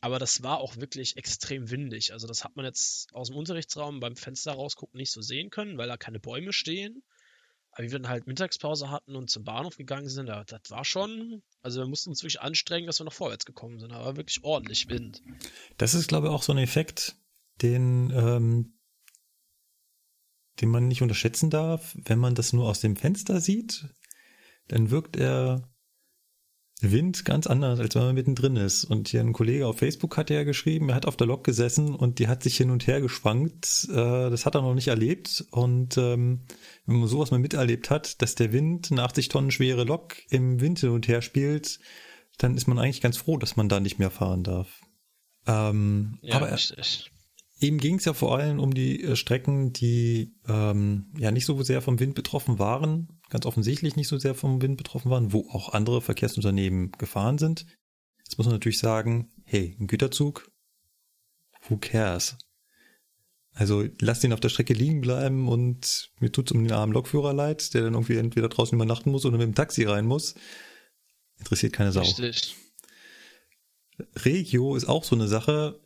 [0.00, 2.12] Aber das war auch wirklich extrem windig.
[2.12, 5.76] Also das hat man jetzt aus dem Unterrichtsraum beim Fenster rausgucken nicht so sehen können,
[5.76, 7.02] weil da keine Bäume stehen.
[7.72, 10.84] Aber wie wir dann halt Mittagspause hatten und zum Bahnhof gegangen sind, das, das war
[10.84, 13.92] schon, also wir mussten uns wirklich anstrengen, dass wir noch vorwärts gekommen sind.
[13.92, 15.22] Aber wirklich ordentlich Wind.
[15.76, 17.16] Das ist, glaube ich, auch so ein Effekt,
[17.60, 18.78] den, ähm,
[20.60, 21.96] den man nicht unterschätzen darf.
[21.96, 23.88] Wenn man das nur aus dem Fenster sieht,
[24.68, 25.68] dann wirkt er
[26.80, 28.84] Wind ganz anders, als wenn man mittendrin ist.
[28.84, 31.94] Und hier ein Kollege auf Facebook hat ja geschrieben, er hat auf der Lok gesessen
[31.94, 33.88] und die hat sich hin und her geschwankt.
[33.90, 35.44] Äh, das hat er noch nicht erlebt.
[35.50, 36.42] Und ähm,
[36.86, 40.60] wenn man sowas mal miterlebt hat, dass der Wind eine 80 Tonnen schwere Lok im
[40.60, 41.80] Wind hin und her spielt,
[42.36, 44.80] dann ist man eigentlich ganz froh, dass man da nicht mehr fahren darf.
[45.46, 47.10] Ähm, Ja, aber richtig.
[47.60, 51.60] Ihm ging es ja vor allem um die äh, Strecken, die ähm, ja nicht so
[51.62, 55.48] sehr vom Wind betroffen waren, ganz offensichtlich nicht so sehr vom Wind betroffen waren, wo
[55.50, 57.66] auch andere Verkehrsunternehmen gefahren sind.
[58.24, 60.50] Jetzt muss man natürlich sagen, hey, ein Güterzug,
[61.68, 62.36] who cares?
[63.54, 67.32] Also lasst ihn auf der Strecke liegen bleiben und mir tut's um den armen Lokführer
[67.32, 70.36] leid, der dann irgendwie entweder draußen übernachten muss oder mit dem Taxi rein muss.
[71.38, 72.02] Interessiert keine Sau.
[72.02, 72.54] Richtig.
[74.24, 75.80] Regio ist auch so eine Sache.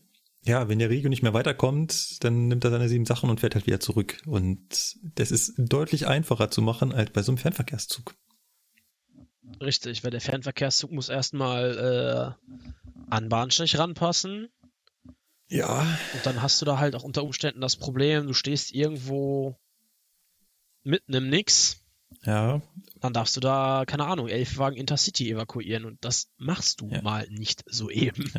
[0.45, 3.55] Ja, wenn der Regio nicht mehr weiterkommt, dann nimmt er seine sieben Sachen und fährt
[3.55, 4.21] halt wieder zurück.
[4.27, 8.15] Und das ist deutlich einfacher zu machen als bei so einem Fernverkehrszug.
[9.61, 14.49] Richtig, weil der Fernverkehrszug muss erstmal äh, an Bahnsteig ranpassen.
[15.49, 15.83] Ja.
[16.15, 19.59] Und dann hast du da halt auch unter Umständen das Problem, du stehst irgendwo
[20.83, 21.79] mitten im Nix.
[22.25, 22.61] Ja,
[23.01, 27.01] Dann darfst du da, keine Ahnung, elf Wagen Intercity evakuieren und das machst du Ja.
[27.03, 28.31] mal nicht so eben.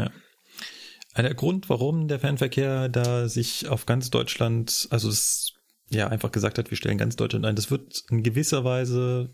[1.15, 5.53] Der Grund, warum der Fernverkehr da sich auf ganz Deutschland, also es
[5.89, 9.33] ja einfach gesagt hat, wir stellen ganz Deutschland ein, das wird in gewisser Weise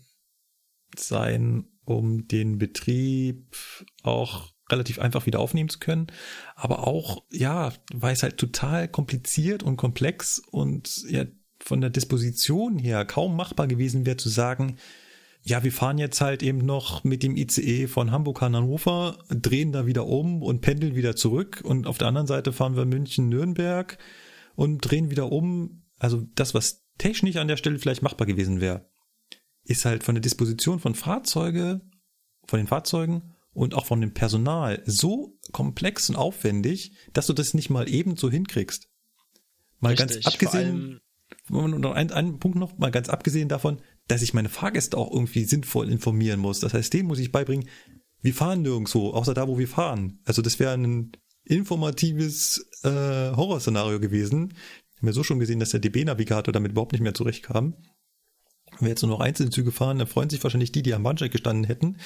[0.96, 3.56] sein, um den Betrieb
[4.02, 6.08] auch relativ einfach wieder aufnehmen zu können,
[6.54, 11.24] aber auch, ja, weil es halt total kompliziert und komplex und ja
[11.62, 14.78] von der Disposition her kaum machbar gewesen wäre zu sagen,
[15.42, 19.72] ja, wir fahren jetzt halt eben noch mit dem ICE von Hamburg an Hannover, drehen
[19.72, 23.28] da wieder um und pendeln wieder zurück und auf der anderen Seite fahren wir München
[23.28, 23.98] Nürnberg
[24.54, 25.84] und drehen wieder um.
[25.98, 28.90] Also das, was technisch an der Stelle vielleicht machbar gewesen wäre,
[29.64, 31.80] ist halt von der Disposition von Fahrzeuge,
[32.46, 37.54] von den Fahrzeugen und auch von dem Personal so komplex und aufwendig, dass du das
[37.54, 38.88] nicht mal eben so hinkriegst.
[39.78, 41.00] Mal Richtig, ganz abgesehen,
[41.48, 43.80] noch ein, ein Punkt noch, mal ganz abgesehen davon,
[44.10, 46.60] dass ich meine Fahrgäste auch irgendwie sinnvoll informieren muss.
[46.60, 47.68] Das heißt, denen muss ich beibringen,
[48.22, 50.18] wir fahren nirgendwo, außer da, wo wir fahren.
[50.24, 51.12] Also das wäre ein
[51.44, 54.54] informatives äh, Horrorszenario gewesen.
[54.90, 57.76] Ich habe ja so schon gesehen, dass der DB-Navigator damit überhaupt nicht mehr zurechtkam.
[58.72, 61.02] Wenn wir jetzt nur noch einzelne Züge fahren, dann freuen sich wahrscheinlich die, die am
[61.02, 61.96] Bahnsteig gestanden hätten.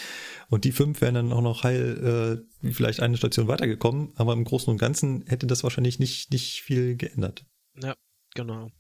[0.50, 4.12] Und die fünf wären dann auch noch heil äh, vielleicht eine Station weitergekommen.
[4.16, 7.44] Aber im Großen und Ganzen hätte das wahrscheinlich nicht, nicht viel geändert.
[7.82, 7.94] ja,
[8.34, 8.70] genau.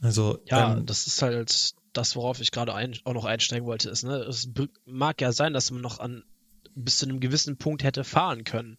[0.00, 4.04] Also Ja, ähm, das ist halt das, worauf ich gerade auch noch einsteigen wollte, ist,
[4.04, 4.50] ne, es
[4.84, 6.24] mag ja sein, dass man noch an
[6.74, 8.78] bis zu einem gewissen Punkt hätte fahren können.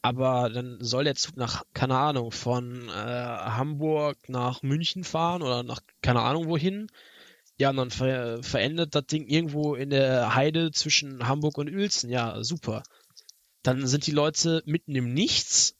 [0.00, 5.62] Aber dann soll der Zug nach, keine Ahnung, von äh, Hamburg nach München fahren oder
[5.62, 6.88] nach, keine Ahnung wohin.
[7.56, 12.10] Ja, und dann ver verendet das Ding irgendwo in der Heide zwischen Hamburg und Uelzen.
[12.10, 12.82] Ja, super.
[13.62, 15.74] Dann sind die Leute mitten im Nichts,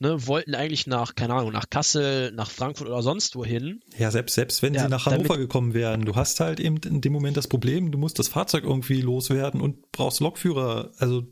[0.00, 3.80] ne, wollten eigentlich nach, keine Ahnung, nach Kassel, nach Frankfurt oder sonst wohin.
[3.96, 7.00] Ja, selbst, selbst wenn Ja, sie nach Hannover gekommen wären, du hast halt eben in
[7.00, 10.90] dem Moment das Problem, du musst das Fahrzeug irgendwie loswerden und brauchst Lokführer.
[10.98, 11.24] Also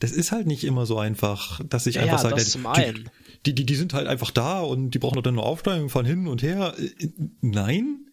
[0.00, 2.50] das ist halt nicht immer so einfach, dass ich Ja, einfach ja, sage, das die-
[2.50, 3.08] zum einen.
[3.46, 6.06] Die, die, die sind halt einfach da und die brauchen doch dann nur aufsteigen, fahren
[6.06, 6.74] hin und her.
[6.78, 7.08] Äh,
[7.42, 8.03] Nein,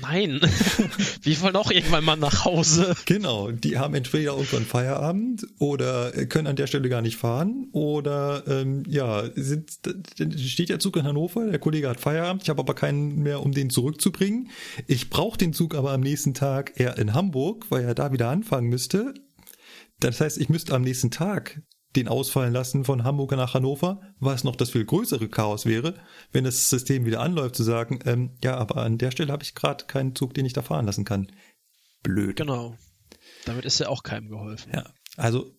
[0.00, 0.40] Nein,
[1.22, 2.94] wir wollen auch irgendwann mal nach Hause.
[3.04, 8.44] Genau, die haben entweder irgendwann Feierabend oder können an der Stelle gar nicht fahren oder
[8.46, 9.80] ähm, ja, sind,
[10.36, 13.52] steht der Zug in Hannover, der Kollege hat Feierabend, ich habe aber keinen mehr, um
[13.52, 14.50] den zurückzubringen.
[14.86, 18.28] Ich brauche den Zug aber am nächsten Tag eher in Hamburg, weil er da wieder
[18.28, 19.14] anfangen müsste.
[19.98, 21.62] Das heißt, ich müsste am nächsten Tag
[21.96, 25.94] den ausfallen lassen von Hamburg nach Hannover, was noch das viel größere Chaos wäre,
[26.32, 29.54] wenn das System wieder anläuft, zu sagen, ähm, ja, aber an der Stelle habe ich
[29.54, 31.32] gerade keinen Zug, den ich da fahren lassen kann.
[32.02, 32.36] Blöd.
[32.36, 32.76] Genau.
[33.44, 34.72] Damit ist ja auch keinem geholfen.
[34.74, 35.52] Ja, also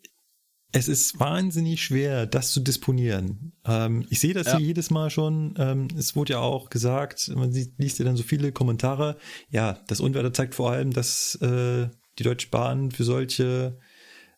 [0.72, 3.54] es ist wahnsinnig schwer, das zu disponieren.
[3.66, 4.58] Ähm, ich sehe das ja.
[4.58, 5.56] hier jedes Mal schon.
[5.58, 9.18] Ähm, es wurde ja auch gesagt, man sieht, liest ja dann so viele Kommentare.
[9.50, 11.90] Ja, das Unwetter zeigt vor allem, dass äh,
[12.20, 13.80] die Deutsche Bahn für solche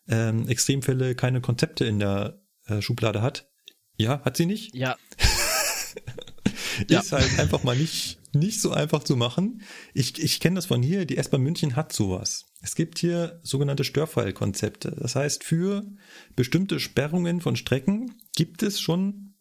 [0.08, 3.48] ähm, Extremfälle keine Konzepte in der äh, Schublade hat.
[3.96, 4.74] Ja, hat sie nicht?
[4.74, 4.96] Ja.
[6.78, 7.18] ist ja.
[7.18, 9.62] halt einfach mal nicht, nicht so einfach zu machen.
[9.92, 12.46] Ich, ich kenne das von hier, die S-Bahn München hat sowas.
[12.60, 14.96] Es gibt hier sogenannte Störfallkonzepte.
[14.98, 15.84] Das heißt, für
[16.34, 19.34] bestimmte Sperrungen von Strecken gibt es schon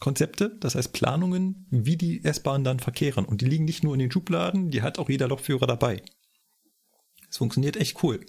[0.00, 3.24] Konzepte, das heißt Planungen, wie die S-Bahnen dann verkehren.
[3.24, 6.02] Und die liegen nicht nur in den Schubladen, die hat auch jeder Lokführer dabei.
[7.28, 8.24] Es funktioniert echt cool.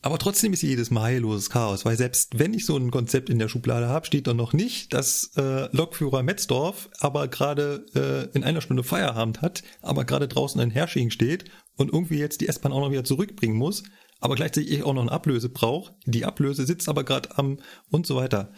[0.00, 3.40] Aber trotzdem ist jedes Mal heilloses Chaos, weil selbst wenn ich so ein Konzept in
[3.40, 8.44] der Schublade habe, steht da noch nicht, dass äh, Lokführer Metzdorf aber gerade äh, in
[8.44, 11.46] einer Stunde Feierabend hat, aber gerade draußen ein Hersching steht
[11.76, 13.82] und irgendwie jetzt die S-Bahn auch noch wieder zurückbringen muss,
[14.20, 15.94] aber gleichzeitig auch noch eine Ablöse braucht.
[16.06, 17.58] Die Ablöse sitzt aber gerade am
[17.90, 18.52] und so weiter.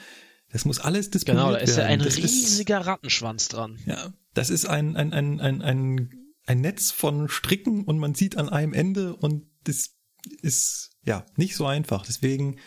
[0.53, 1.53] Das muss alles disponiert werden.
[1.53, 3.79] Genau, da ist ja ein das riesiger ist, Rattenschwanz dran.
[3.87, 6.11] Ja, das ist ein, ein, ein, ein, ein,
[6.47, 9.97] ein Netz von Stricken und man sieht an einem Ende und das
[10.43, 12.05] ist ja nicht so einfach.
[12.07, 12.59] Deswegen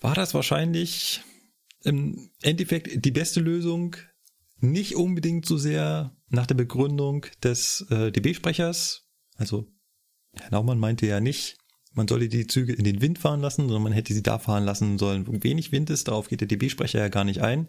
[0.00, 1.22] war das wahrscheinlich
[1.82, 3.96] im Endeffekt die beste Lösung.
[4.60, 9.06] Nicht unbedingt so sehr nach der Begründung des äh, DB-Sprechers.
[9.36, 9.66] Also
[10.32, 11.56] Herr Naumann meinte ja nicht,
[11.92, 14.64] man solle die Züge in den Wind fahren lassen, sondern man hätte sie da fahren
[14.64, 16.08] lassen sollen, wo wenig Wind ist.
[16.08, 17.68] Darauf geht der DB-Sprecher ja gar nicht ein.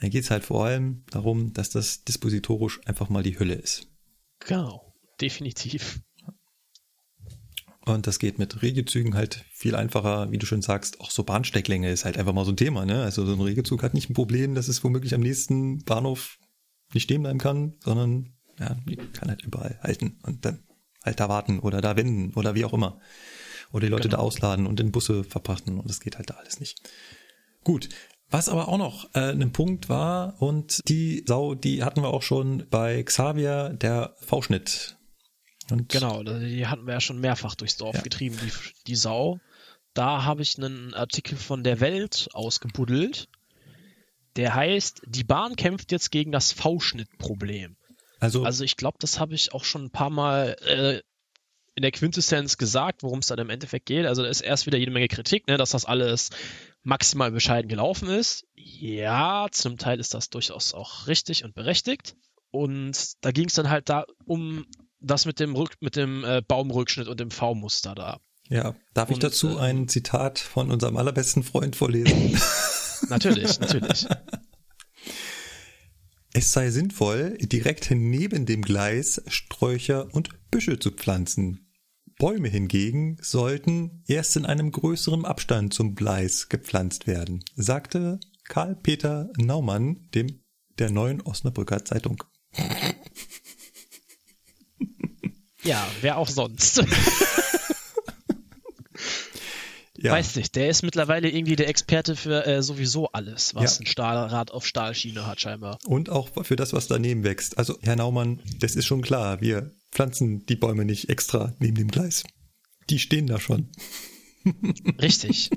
[0.00, 3.88] Da geht es halt vor allem darum, dass das dispositorisch einfach mal die Hölle ist.
[4.38, 6.00] Genau, definitiv.
[7.94, 11.00] Und das geht mit Regiozügen halt viel einfacher, wie du schon sagst.
[11.00, 12.84] Auch so Bahnstecklänge ist halt einfach mal so ein Thema.
[12.84, 13.02] Ne?
[13.02, 16.38] Also so ein Regiozug hat nicht ein Problem, dass es womöglich am nächsten Bahnhof
[16.92, 20.64] nicht stehen bleiben kann, sondern ja, die kann halt überall halten und dann
[21.04, 23.00] halt da warten oder da wenden oder wie auch immer.
[23.72, 24.18] Oder die Leute genau.
[24.18, 26.80] da ausladen und in Busse verpachten und das geht halt da alles nicht.
[27.64, 27.88] Gut.
[28.30, 32.22] Was aber auch noch äh, ein Punkt war und die Sau, die hatten wir auch
[32.22, 34.97] schon bei Xavier, der V-Schnitt
[35.70, 38.02] und genau, die hatten wir ja schon mehrfach durchs Dorf ja.
[38.02, 38.52] getrieben, die,
[38.86, 39.40] die Sau.
[39.94, 43.28] Da habe ich einen Artikel von der Welt ausgebuddelt.
[44.36, 47.76] Der heißt, die Bahn kämpft jetzt gegen das V-Schnitt-Problem.
[48.20, 51.02] Also, also ich glaube, das habe ich auch schon ein paar Mal äh,
[51.74, 54.06] in der Quintessenz gesagt, worum es dann im Endeffekt geht.
[54.06, 56.30] Also da ist erst wieder jede Menge Kritik, ne, dass das alles
[56.82, 58.46] maximal bescheiden gelaufen ist.
[58.54, 62.16] Ja, zum Teil ist das durchaus auch richtig und berechtigt.
[62.50, 64.66] Und da ging es dann halt da um
[65.00, 68.20] das mit dem, Rück, mit dem äh, Baumrückschnitt und dem V-Muster da.
[68.48, 72.38] Ja, darf und, ich dazu äh, ein Zitat von unserem allerbesten Freund vorlesen?
[73.08, 74.06] natürlich, natürlich.
[76.32, 81.68] Es sei sinnvoll, direkt neben dem Gleis Sträucher und Büsche zu pflanzen.
[82.18, 90.08] Bäume hingegen sollten erst in einem größeren Abstand zum Gleis gepflanzt werden, sagte Karl-Peter Naumann
[90.14, 90.40] dem
[90.78, 92.22] der neuen Osnabrücker Zeitung.
[95.68, 96.78] Ja, wer auch sonst.
[99.98, 100.12] ja.
[100.12, 103.82] Weiß nicht, der ist mittlerweile irgendwie der Experte für äh, sowieso alles, was ja.
[103.82, 105.78] ein Stahlrad auf Stahlschiene hat, scheinbar.
[105.84, 107.58] Und auch für das, was daneben wächst.
[107.58, 111.88] Also, Herr Naumann, das ist schon klar, wir pflanzen die Bäume nicht extra neben dem
[111.88, 112.24] Gleis.
[112.88, 113.68] Die stehen da schon.
[115.02, 115.50] Richtig.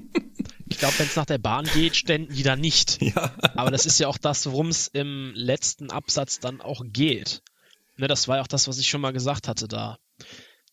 [0.67, 3.01] Ich glaube, wenn es nach der Bahn geht, ständen die da nicht.
[3.01, 3.33] Ja.
[3.55, 7.41] Aber das ist ja auch das, worum es im letzten Absatz dann auch geht.
[8.01, 9.99] Ne, das war ja auch das, was ich schon mal gesagt hatte da.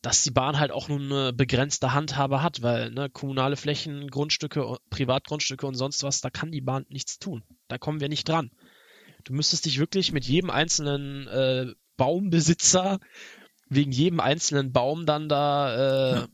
[0.00, 4.78] Dass die Bahn halt auch nur eine begrenzte Handhabe hat, weil ne, kommunale Flächen, Grundstücke,
[4.88, 7.44] Privatgrundstücke und sonst was, da kann die Bahn nichts tun.
[7.68, 8.50] Da kommen wir nicht dran.
[9.24, 11.66] Du müsstest dich wirklich mit jedem einzelnen äh,
[11.98, 12.98] Baumbesitzer
[13.68, 16.28] wegen jedem einzelnen Baum dann da äh, ja.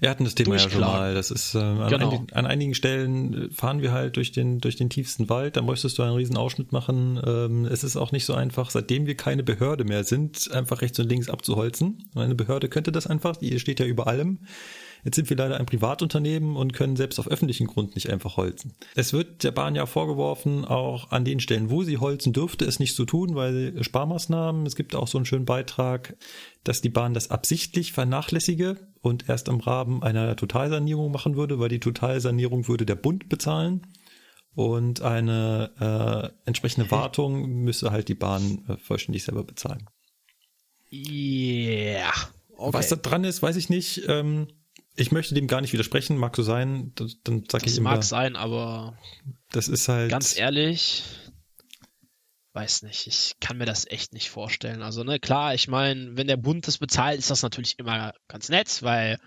[0.00, 1.14] Wir hatten das Thema ja schon mal.
[1.14, 2.08] Das ist äh, an, Genau.
[2.08, 5.56] einigen, an einigen Stellen fahren wir halt durch den durch den tiefsten Wald.
[5.56, 7.20] Da möchtest du einen riesen Ausschnitt machen.
[7.24, 10.98] Ähm, es ist auch nicht so einfach, seitdem wir keine Behörde mehr sind, einfach rechts
[10.98, 12.08] und links abzuholzen.
[12.14, 13.36] Eine Behörde könnte das einfach.
[13.36, 14.38] Die steht ja über allem.
[15.04, 18.72] Jetzt sind wir leider ein Privatunternehmen und können selbst auf öffentlichen Grund nicht einfach holzen.
[18.96, 22.80] Es wird der Bahn ja vorgeworfen, auch an den Stellen, wo sie holzen dürfte, es
[22.80, 24.66] nicht zu tun, weil Sparmaßnahmen.
[24.66, 26.16] Es gibt auch so einen schönen Beitrag,
[26.64, 31.68] dass die Bahn das absichtlich vernachlässige und erst im Rahmen einer Totalsanierung machen würde, weil
[31.68, 33.86] die Totalsanierung würde der Bund bezahlen
[34.54, 39.88] und eine äh, entsprechende Wartung müsse halt die Bahn äh, vollständig selber bezahlen.
[40.92, 42.12] Yeah.
[42.56, 42.72] Okay.
[42.72, 44.02] Was da dran ist, weiß ich nicht.
[44.08, 44.48] Ähm,
[44.96, 46.90] ich möchte dem gar nicht widersprechen, mag so sein.
[46.96, 48.98] Das, dann sag das ich immer, mag sein, aber
[49.52, 51.04] das ist halt ganz ehrlich,
[52.56, 54.82] weiß nicht, ich kann mir das echt nicht vorstellen.
[54.82, 58.48] Also, ne, klar, ich meine, wenn der Bund das bezahlt, ist das natürlich immer ganz
[58.48, 59.18] nett, weil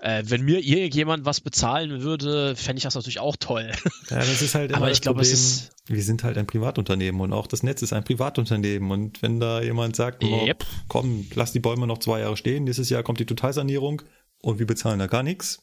[0.00, 3.70] äh, wenn mir irgendjemand was bezahlen würde, fände ich das natürlich auch toll.
[4.10, 7.20] Ja, das ist halt immer Aber ich glaube, es ist- wir sind halt ein Privatunternehmen
[7.22, 8.90] und auch das Netz ist ein Privatunternehmen.
[8.90, 10.64] Und wenn da jemand sagt, oh, Yep.
[10.88, 14.02] komm, lass die Bäume noch zwei Jahre stehen, nächstes Jahr kommt die Totalsanierung
[14.42, 15.62] und wir bezahlen da gar nichts,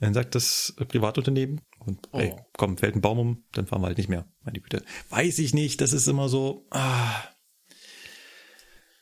[0.00, 2.40] dann sagt das Privatunternehmen und ey, Oh.
[2.56, 4.26] komm, fällt ein Baum um, dann fahren wir halt nicht mehr.
[4.42, 4.82] Meine Güte.
[5.10, 7.22] Weiß ich nicht, das ist immer so, ah,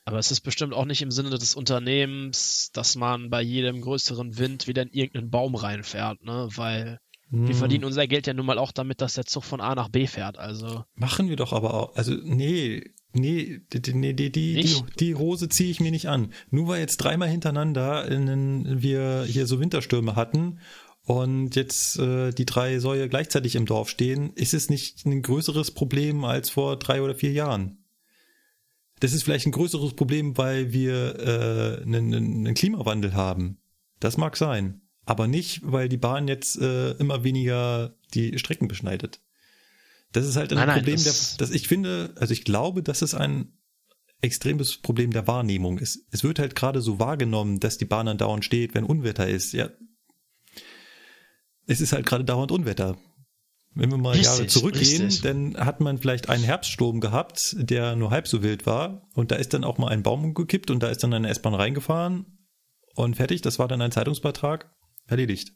[0.04, 4.36] Aber es ist bestimmt auch nicht im Sinne des Unternehmens, dass man bei jedem größeren
[4.36, 6.48] Wind wieder in irgendeinen Baum reinfährt, ne?
[6.56, 6.98] Weil
[7.30, 7.46] hm.
[7.46, 9.88] wir verdienen unser Geld ja nun mal auch damit, dass der Zug von A nach
[9.88, 10.38] B fährt.
[10.38, 11.94] Also, Machen wir doch aber auch.
[11.96, 12.82] Also, nee,
[13.14, 13.60] nee,
[13.92, 16.32] nee, die, die, die, Hose ziehe ich mir nicht an.
[16.50, 20.58] Nur weil jetzt dreimal hintereinander in, wir hier so Winterstürme hatten
[21.04, 25.72] und jetzt äh, die drei Säue gleichzeitig im Dorf stehen, ist es nicht ein größeres
[25.72, 27.78] Problem als vor drei oder vier Jahren.
[29.00, 33.58] Das ist vielleicht ein größeres Problem, weil wir äh, einen, einen Klimawandel haben.
[33.98, 34.82] Das mag sein.
[35.04, 39.20] Aber nicht, weil die Bahn jetzt äh, immer weniger die Strecken beschneidet.
[40.12, 42.82] Das ist halt ein Nein, nein, Problem, das- der, das ich finde, also ich glaube,
[42.82, 43.58] dass es ein
[44.20, 46.06] extremes Problem der Wahrnehmung ist.
[46.12, 49.52] Es wird halt gerade so wahrgenommen, dass die Bahn dann dauernd steht, wenn Unwetter ist.
[49.52, 49.70] Ja,
[51.66, 52.96] es ist halt gerade dauernd Unwetter.
[53.74, 55.22] Wenn wir mal Richtig, Jahre zurückgehen, richtig.
[55.22, 59.36] dann hat man vielleicht einen Herbststurm gehabt, der nur halb so wild war und da
[59.36, 62.26] ist dann auch mal ein Baum umgekippt und da ist dann eine S-Bahn reingefahren
[62.94, 64.70] und fertig, das war dann ein Zeitungsbeitrag,
[65.06, 65.52] erledigt.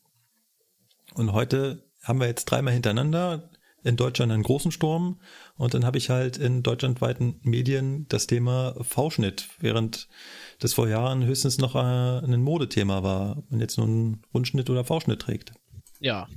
[1.12, 3.50] Und heute haben wir jetzt dreimal hintereinander
[3.86, 5.20] in Deutschland einen großen Sturm
[5.56, 10.08] und dann habe ich halt in deutschlandweiten Medien das Thema V-Schnitt, während
[10.58, 14.84] das vor Jahren höchstens noch äh, ein Modethema war und jetzt nur einen Rundschnitt oder
[14.84, 15.52] V-Schnitt trägt.
[16.00, 16.28] ja.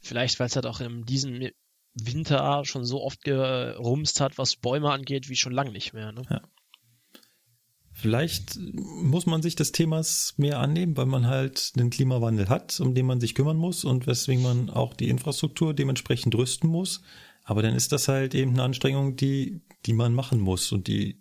[0.00, 1.50] Vielleicht, weil es halt auch in diesem
[1.92, 6.12] Winter schon so oft gerumst hat, was Bäume angeht, wie schon lange nicht mehr.
[6.12, 6.22] Ne?
[8.00, 12.94] Vielleicht muss man sich des Themas mehr annehmen, weil man halt den Klimawandel hat, um
[12.94, 17.02] den man sich kümmern muss und weswegen man auch die Infrastruktur dementsprechend rüsten muss.
[17.42, 21.20] Aber dann ist das halt eben eine Anstrengung, die, die man machen muss und die,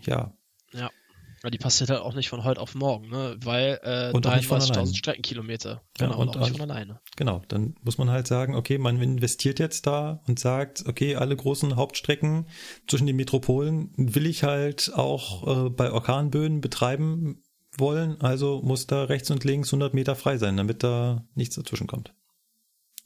[0.00, 0.37] ja, Ja.
[1.48, 3.34] Aber die passiert halt auch nicht von heute auf morgen, ne?
[3.42, 4.82] Weil äh, Und auch nicht von alleine.
[4.82, 5.70] 33.000 Streckenkilometer.
[5.70, 7.00] Ja, Genau, und und auch nicht von alleine.
[7.16, 11.34] Genau, dann muss man halt sagen, okay, man investiert jetzt da und sagt, okay, alle
[11.34, 12.48] großen Hauptstrecken
[12.86, 17.42] zwischen den Metropolen will ich halt auch äh, bei Orkanböen betreiben
[17.78, 21.86] wollen, also muss da rechts und links 100 Meter frei sein, damit da nichts dazwischen
[21.86, 22.12] kommt.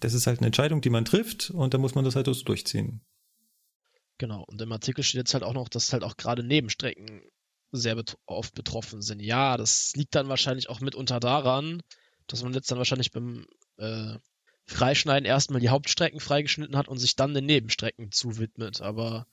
[0.01, 2.35] Das ist halt eine Entscheidung, die man trifft und da muss man das halt so
[2.43, 3.03] durchziehen.
[4.19, 4.45] Genau.
[4.49, 7.23] Und im Artikel steht jetzt halt auch noch, dass halt auch gerade Nebenstrecken
[7.73, 9.21] sehr bet oft betroffen sind.
[9.21, 11.83] Ja, das liegt dann wahrscheinlich auch mitunter daran,
[12.27, 13.47] dass man jetzt dann wahrscheinlich beim
[13.79, 14.15] äh,
[14.67, 18.81] Freischneiden erstmal die Hauptstrecken freigeschnitten hat und sich dann den Nebenstrecken zuwidmet.
[18.81, 19.27] Aber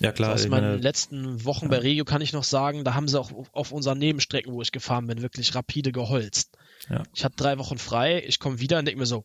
[0.00, 3.08] Ja klar, aus meinen meine, letzten Wochen bei Regio kann ich noch sagen, da haben
[3.08, 6.56] sie auch auf unseren Nebenstrecken, wo ich gefahren bin, wirklich rapide geholzt.
[6.88, 7.02] Ja.
[7.14, 9.24] Ich hatte drei Wochen frei, ich komme wieder und denke mir so,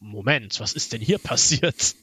[0.00, 1.94] Moment, was ist denn hier passiert?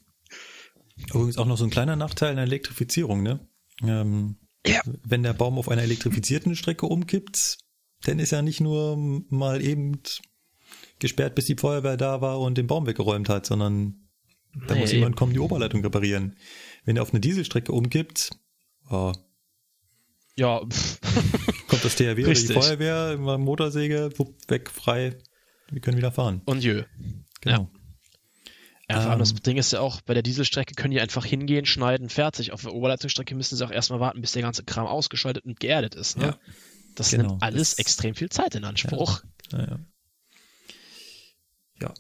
[1.08, 3.46] übrigens auch noch so ein kleiner Nachteil in der Elektrifizierung, ne?
[3.82, 4.82] Ähm, Ja.
[5.04, 7.58] Wenn der Baum auf einer elektrifizierten Strecke umkippt,
[8.04, 8.98] dann ist er nicht nur
[9.30, 10.00] mal eben
[11.00, 14.08] gesperrt, bis die Feuerwehr da war und den Baum weggeräumt hat, sondern
[14.68, 16.38] da Nee, muss jemand kommen, die Oberleitung reparieren.
[16.86, 18.32] Wenn er auf eine Dieselstrecke umkippt,
[18.90, 19.12] oh,
[20.38, 20.60] Ja,
[21.68, 22.54] kommt das THW oder die.
[22.54, 25.18] Feuerwehr, Motorsäge, wupp, weg, frei,
[25.70, 26.42] wir können wieder fahren.
[26.46, 26.84] und jö.
[27.42, 27.70] Genau.
[27.74, 27.75] Ja,
[28.90, 29.34] vor allem das.
[29.34, 32.52] Ding ist ja auch, bei der Dieselstrecke können die einfach hingehen, schneiden, fertig.
[32.52, 35.96] Auf der Oberleitungsstrecke müssen sie auch erstmal warten, bis der ganze Kram ausgeschaltet und geerdet
[35.96, 36.18] ist.
[36.18, 36.26] Ne?
[36.26, 36.40] Ja,
[36.96, 37.30] das genau.
[37.30, 39.24] nimmt alles Das- extrem viel Zeit in Anspruch.
[39.52, 39.80] Ja, ja.
[41.82, 41.94] ja.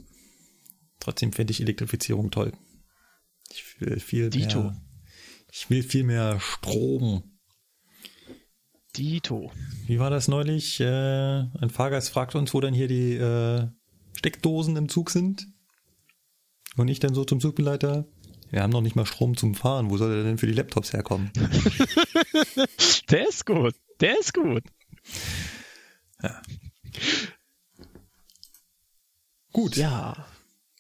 [1.00, 2.54] Trotzdem finde ich Elektrifizierung toll.
[3.52, 4.64] Ich will viel Dito.
[4.64, 4.82] mehr.
[5.52, 7.24] Ich will viel mehr Strom.
[8.96, 9.52] Dito.
[9.88, 10.80] Wie war das neulich?
[10.80, 13.68] Äh, ein Fahrgast fragte uns, wo denn hier die äh,
[14.18, 15.48] Steckdosen im Zug sind.
[16.78, 18.06] Und ich dann so zum Zugbegleiter.
[18.52, 19.90] Wir haben noch nicht mal Strom zum Fahren.
[19.90, 21.32] Wo soll der denn für die Laptops herkommen?
[23.10, 23.76] Der ist gut.
[24.00, 24.64] Der ist gut.
[26.22, 26.42] Ja.
[29.52, 29.76] Gut.
[29.76, 30.26] Ja.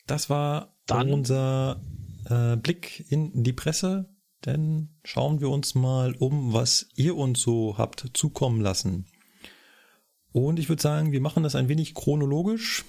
[0.07, 1.81] Das war Dann- unser
[2.30, 4.09] äh, Blick in die Presse.
[4.41, 9.07] Dann schauen wir uns mal um, was ihr uns so habt zukommen lassen.
[10.31, 12.84] Und ich würde sagen, wir machen das ein wenig chronologisch.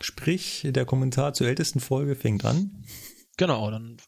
[0.00, 2.84] Sprich, der Kommentar zur ältesten Folge fängt an.
[3.36, 3.98] Genau, dann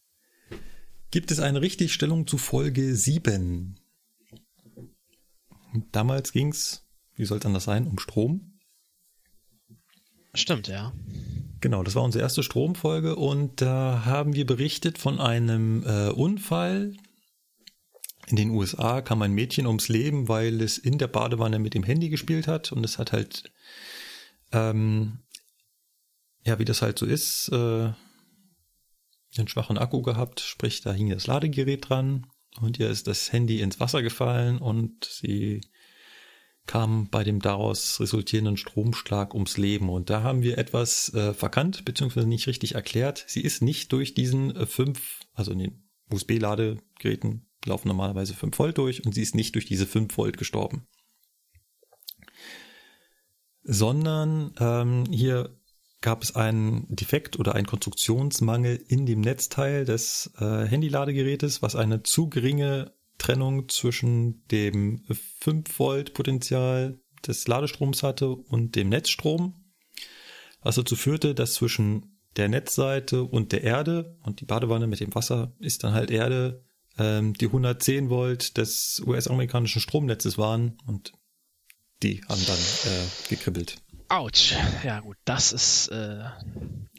[1.12, 3.78] Gibt es eine Richtigstellung zu Folge 7?
[5.92, 6.86] Damals ging's,
[7.16, 8.58] wie soll es anders sein, um Strom.
[10.32, 10.94] stimmt, ja.
[11.60, 16.96] Genau, das war unsere erste Stromfolge und da haben wir berichtet von einem äh, Unfall.
[18.28, 21.82] In den USA kam ein Mädchen ums Leben, weil es in der Badewanne mit dem
[21.82, 23.52] Handy gespielt hat und es hat halt,
[24.52, 25.18] ähm,
[26.44, 27.92] ja, wie das halt so ist, äh,
[29.38, 32.26] einen schwachen Akku gehabt, sprich, da hing das Ladegerät dran
[32.60, 35.62] und ihr ist das Handy ins Wasser gefallen und sie
[36.66, 39.88] kam bei dem daraus resultierenden Stromschlag ums Leben.
[39.88, 43.24] Und da haben wir etwas äh, verkannt, beziehungsweise nicht richtig erklärt.
[43.26, 48.78] Sie ist nicht durch diesen äh, fünf, also in den USB-Ladegeräten laufen normalerweise 5 Volt
[48.78, 50.86] durch und sie ist nicht durch diese 5 Volt gestorben.
[53.62, 55.58] Sondern ähm, hier
[56.02, 62.02] gab es einen Defekt oder einen Konstruktionsmangel in dem Netzteil des äh, Handyladegerätes, was eine
[62.02, 65.04] zu geringe Trennung zwischen dem
[65.40, 69.54] 5 Volt Potenzial des Ladestroms hatte und dem Netzstrom,
[70.60, 75.14] was dazu führte, dass zwischen der Netzseite und der Erde und die Badewanne mit dem
[75.14, 76.64] Wasser ist dann halt Erde,
[76.98, 81.12] ähm, die 110 Volt des US-amerikanischen Stromnetzes waren und
[82.02, 83.76] die haben dann äh, gekribbelt.
[84.12, 84.54] Autsch.
[84.84, 86.22] Ja gut, das ist äh,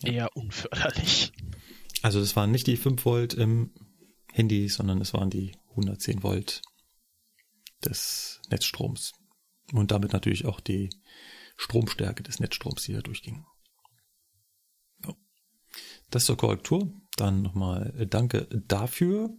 [0.04, 1.32] eher unförderlich.
[2.02, 3.72] Also das waren nicht die 5 Volt im
[4.32, 6.64] Handy, sondern es waren die 110 Volt
[7.86, 9.14] des Netzstroms.
[9.72, 10.90] Und damit natürlich auch die
[11.56, 13.46] Stromstärke des Netzstroms, die da durchging.
[15.06, 15.16] So.
[16.10, 16.92] Das zur Korrektur.
[17.16, 19.30] Dann nochmal äh, danke dafür.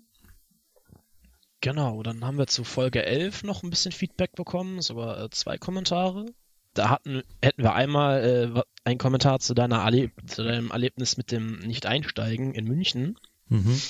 [1.61, 5.59] Genau, dann haben wir zu Folge 11 noch ein bisschen Feedback bekommen, sogar äh, zwei
[5.59, 6.27] Kommentare.
[6.75, 8.25] Da hatten, hätten wir einmal
[8.57, 13.19] äh, einen Kommentar zu, deiner Erleb zu deinem Erlebnis mit dem Nicht-Einsteigen in München.
[13.49, 13.81] Mhm.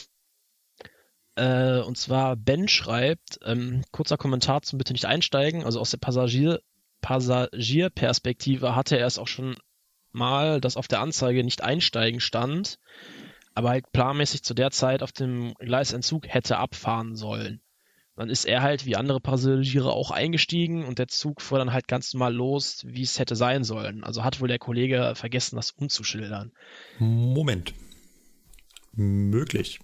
[1.37, 5.65] Äh, und zwar Ben schreibt, ähm, kurzer Kommentar zum Bitte nicht einsteigen.
[5.65, 6.61] Also aus der Passagier
[7.05, 9.57] Passagierperspektive hatte er es auch schon
[10.13, 12.79] mal, dass auf der Anzeige nicht einsteigen stand,
[13.55, 17.61] aber halt planmäßig zu der Zeit auf dem Gleisentzug hätte abfahren sollen.
[18.17, 21.89] Dann ist er halt wie andere Passagiere auch eingestiegen und der Zug fuhr dann halt
[21.89, 24.05] ganz normal los, wie es hätte sein sollen.
[24.05, 26.53] Also hat wohl der Kollege vergessen, das umzuschildern.
[26.99, 27.75] Moment.
[28.93, 29.81] Möglich.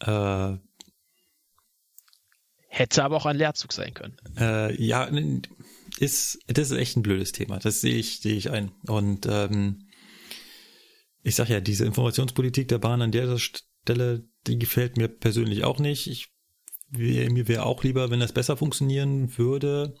[0.00, 0.56] Äh,
[2.76, 4.18] Hätte aber auch ein Leerzug sein können.
[4.38, 5.08] Äh, ja,
[5.98, 7.58] ist, das ist echt ein blödes Thema.
[7.58, 8.72] Das sehe ich, sehe ich ein.
[8.86, 9.88] Und ähm,
[11.22, 15.78] ich sag ja, diese Informationspolitik der Bahn an der Stelle, die gefällt mir persönlich auch
[15.78, 16.06] nicht.
[16.06, 16.28] Ich,
[16.90, 19.94] mir wäre auch lieber, wenn das besser funktionieren würde.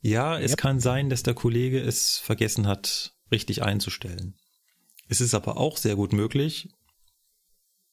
[0.00, 0.58] Ja, es Yep.
[0.58, 4.36] kann sein, dass der Kollege es vergessen hat, richtig einzustellen.
[5.08, 6.68] Es ist aber auch sehr gut möglich,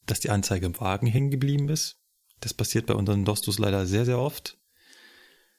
[0.05, 1.97] dass die Anzeige im Wagen hängen geblieben ist.
[2.39, 4.57] Das passiert bei unseren Dostos leider sehr, sehr oft.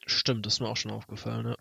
[0.07, 1.57] Stimmt, das ist mir auch schon aufgefallen, ja.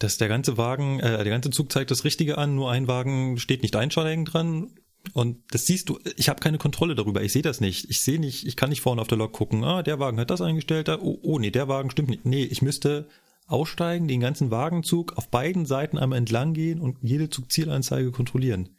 [0.00, 3.38] dass der ganze Wagen, äh, der ganze Zug zeigt das Richtige an, nur ein Wagen
[3.38, 4.74] steht nicht einsteigen dran.
[5.12, 7.88] Und das siehst du, ich habe keine Kontrolle darüber, ich sehe das nicht.
[7.90, 10.30] Ich sehe nicht, ich kann nicht vorne auf der Lok gucken, ah, der Wagen hat
[10.30, 12.24] das eingestellt, oh, oh nee, der Wagen stimmt nicht.
[12.24, 13.08] Nee, ich müsste
[13.46, 18.70] aussteigen, den ganzen Wagenzug auf beiden Seiten einmal entlang gehen und jede Zugzielanzeige kontrollieren.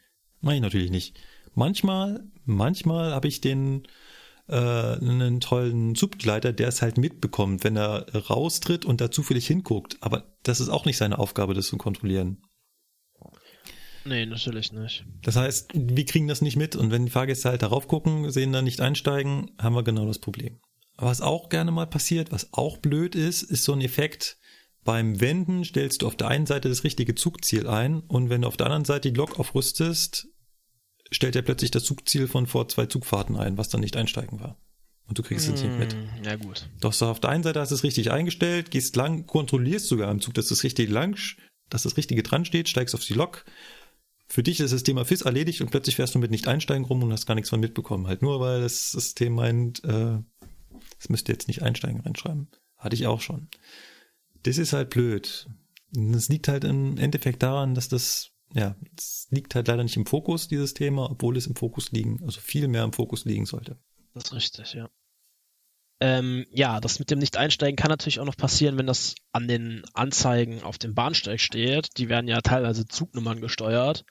[0.42, 1.18] Mach ich natürlich nicht.
[1.56, 3.88] Manchmal, manchmal habe ich den
[4.48, 9.98] äh, einen tollen Zugbegleiter, der es halt mitbekommt, wenn er raustritt und da zufällig hinguckt.
[10.02, 12.42] Aber das ist auch nicht seine Aufgabe, das zu kontrollieren.
[14.08, 15.06] Nee, natürlich nicht.
[15.22, 18.54] Das heißt, wir kriegen das nicht mit und wenn die Fahrgäste halt darauf gucken, sehen
[18.54, 20.60] dann nicht einsteigen, haben wir genau das Problem.
[20.96, 24.38] Was auch gerne mal passiert, was auch blöd ist, ist so ein Effekt,
[24.84, 28.48] beim Wenden stellst du auf der einen Seite das richtige Zugziel ein und wenn du
[28.48, 30.28] auf der anderen Seite die Lok aufrüstest,
[31.12, 34.58] stellt er plötzlich das Zugziel von vor zwei Zugfahrten ein, was dann nicht einsteigen war.
[35.08, 35.94] Und du kriegst es nicht mit.
[35.94, 36.70] Hm, Ja, gut.
[36.82, 40.12] Doch so auf der einen Seite hast du es richtig eingestellt, gehst lang, kontrollierst sogar
[40.12, 41.18] im Zug, dass das richtige lang,
[41.70, 43.46] dass das richtige dran steht, steigst auf die Lok.
[44.30, 47.02] Für dich ist das Thema FIS erledigt und plötzlich fährst du mit nicht einsteigen rum
[47.04, 48.08] und hast gar nichts mehr mitbekommen.
[48.08, 50.20] Halt nur, weil das System meint, äh,
[50.98, 52.50] das müsst ihr jetzt nicht einsteigen reinschreiben.
[52.78, 53.50] Hatte ich auch schon.
[54.44, 55.48] das ist halt blöd.
[55.92, 60.06] Das liegt halt im Endeffekt daran, dass das, ja, es liegt halt leider nicht im
[60.06, 63.78] Fokus, dieses Thema, obwohl es im Fokus liegen, also viel mehr im Fokus liegen sollte.
[64.14, 64.90] Das ist richtig, ja.
[66.00, 69.84] Ähm, ja, das mit dem Nicht-Einsteigen kann natürlich auch noch passieren, wenn das an den
[69.94, 71.98] Anzeigen auf dem Bahnsteig steht.
[71.98, 74.06] Die werden ja teilweise Zugnummern gesteuert,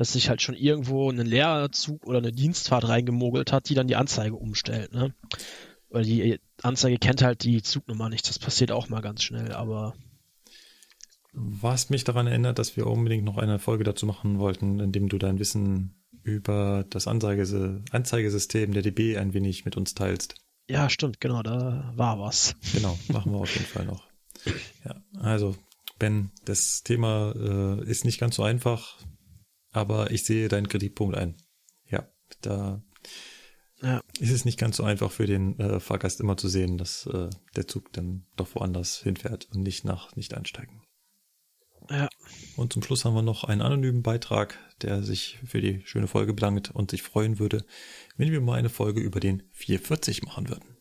[0.00, 3.96] dass sich halt schon irgendwo ein Lehrzug oder eine Dienstfahrt reingemogelt hat, die dann die
[3.96, 4.94] Anzeige umstellt.
[4.94, 5.14] Ne?
[5.90, 8.26] Weil die Anzeige kennt halt die Zugnummer nicht.
[8.26, 9.92] Das passiert auch mal ganz schnell, aber.
[11.34, 15.18] Was mich daran erinnert, dass wir unbedingt noch eine Folge dazu machen wollten, indem du
[15.18, 20.34] dein Wissen über das Anzeige Anzeigesystem der DB ein wenig mit uns teilst.
[20.66, 22.56] Ja, stimmt, genau, da war was.
[22.72, 24.08] Genau, machen wir auf jeden Fall noch.
[24.82, 25.56] Ja, also,
[25.98, 28.96] Ben, das Thema äh, ist nicht ganz so einfach,
[29.72, 31.36] aber ich sehe deinen Kritikpunkt ein.
[31.88, 32.08] Ja,
[32.42, 32.82] da
[33.82, 34.02] ja.
[34.18, 37.30] ist es nicht ganz so einfach für den äh, Fahrgast immer zu sehen, dass äh,
[37.56, 40.82] der Zug dann doch woanders hinfährt und nicht nach nicht einsteigen.
[41.88, 42.08] Ja.
[42.56, 46.32] Und zum Schluss haben wir noch einen anonymen Beitrag, der sich für die schöne Folge
[46.34, 47.64] bedankt und sich freuen würde,
[48.16, 50.76] wenn wir mal eine Folge über den 440 machen würden.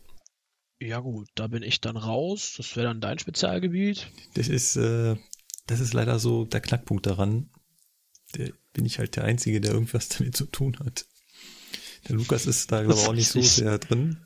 [0.80, 2.54] Ja gut, da bin ich dann raus.
[2.56, 4.08] Das wäre dann dein Spezialgebiet.
[4.36, 5.16] Das ist, äh,
[5.68, 7.50] das ist leider so der Knackpunkt daran.
[8.36, 11.06] Der bin ich halt der Einzige, der irgendwas damit zu tun hat.
[12.08, 14.18] Der Lukas ist da, glaube ich, auch nicht so sehr drin.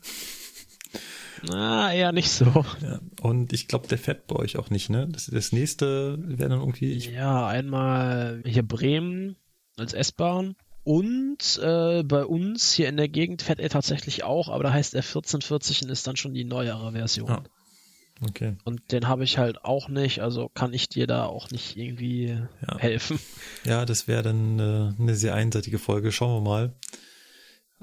[1.42, 2.64] Na, eher nicht so.
[2.80, 5.08] Ja, und ich glaube, der fährt bei euch auch nicht, ne?
[5.10, 6.96] Das, das nächste wäre dann irgendwie.
[6.96, 9.36] Ja, einmal hier Bremen
[9.76, 10.56] als S-Bahn.
[10.84, 14.94] Und äh, bei uns hier in der Gegend fährt er tatsächlich auch, aber da heißt
[14.94, 17.30] er 1440 und ist dann schon die neuere Version.
[17.30, 17.44] Ah,
[18.20, 18.56] okay.
[18.64, 22.26] Und den habe ich halt auch nicht, also kann ich dir da auch nicht irgendwie
[22.66, 22.78] ja.
[22.78, 23.18] helfen.
[23.64, 26.12] Ja, das wäre dann äh, eine sehr einseitige Folge.
[26.12, 26.74] Schauen wir mal.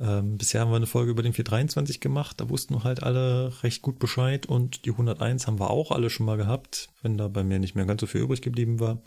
[0.01, 3.83] Ähm, bisher haben wir eine Folge über den 423 gemacht, da wussten halt alle recht
[3.83, 7.43] gut Bescheid und die 101 haben wir auch alle schon mal gehabt, wenn da bei
[7.43, 9.03] mir nicht mehr ganz so viel übrig geblieben war.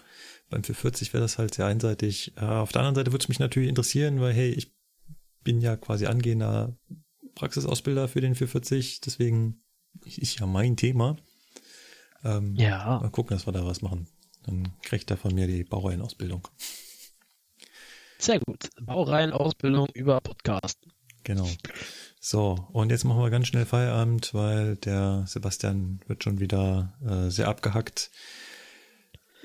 [0.51, 2.35] Beim 440 wäre das halt sehr einseitig.
[2.37, 4.73] Äh, auf der anderen Seite würde es mich natürlich interessieren, weil hey, ich
[5.43, 6.77] bin ja quasi angehender
[7.35, 9.64] Praxisausbilder für den 440, deswegen
[10.05, 11.17] ist ja mein Thema.
[12.25, 13.01] Ähm, ja.
[13.01, 14.09] Mal gucken, dass wir da was machen.
[14.45, 16.49] Dann kriegt er von mir die Baureihenausbildung.
[18.19, 18.71] Sehr gut.
[18.81, 20.79] Baureihenausbildung über Podcast.
[21.25, 21.49] Genau.
[22.21, 27.31] So, und jetzt machen wir ganz schnell Feierabend, weil der Sebastian wird schon wieder äh,
[27.31, 28.11] sehr abgehackt.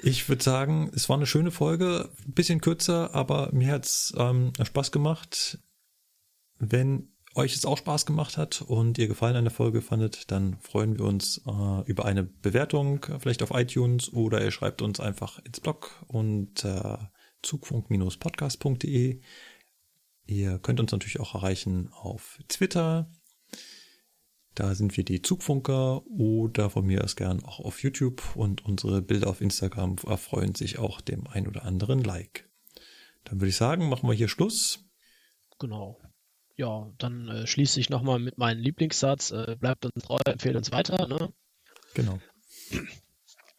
[0.01, 4.53] Ich würde sagen, es war eine schöne Folge, ein bisschen kürzer, aber mir hat's ähm,
[4.61, 5.59] Spaß gemacht.
[6.57, 10.57] Wenn euch es auch Spaß gemacht hat und ihr Gefallen an der Folge fandet, dann
[10.59, 15.39] freuen wir uns äh, über eine Bewertung, vielleicht auf iTunes oder ihr schreibt uns einfach
[15.39, 16.97] ins Blog und äh,
[17.41, 19.21] zugfunk-podcast.de.
[20.25, 23.11] Ihr könnt uns natürlich auch erreichen auf Twitter.
[24.53, 29.01] Da sind wir die Zugfunker oder von mir aus gern auch auf YouTube und unsere
[29.01, 32.49] Bilder auf Instagram erfreuen sich auch dem ein oder anderen Like.
[33.23, 34.85] Dann würde ich sagen, machen wir hier Schluss.
[35.59, 35.99] Genau.
[36.59, 39.31] Ja, dann äh, schließe ich nochmal mit meinem Lieblingssatz.
[39.31, 41.07] Äh, bleibt uns treu, empfehlt uns weiter.
[41.07, 41.31] Ne?
[41.93, 42.19] Genau.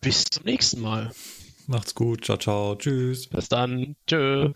[0.03, 1.11] Bis zum nächsten Mal.
[1.67, 2.27] Macht's gut.
[2.27, 2.75] Ciao, ciao.
[2.75, 3.27] Tschüss.
[3.29, 3.97] Bis dann.
[4.07, 4.53] Tschö.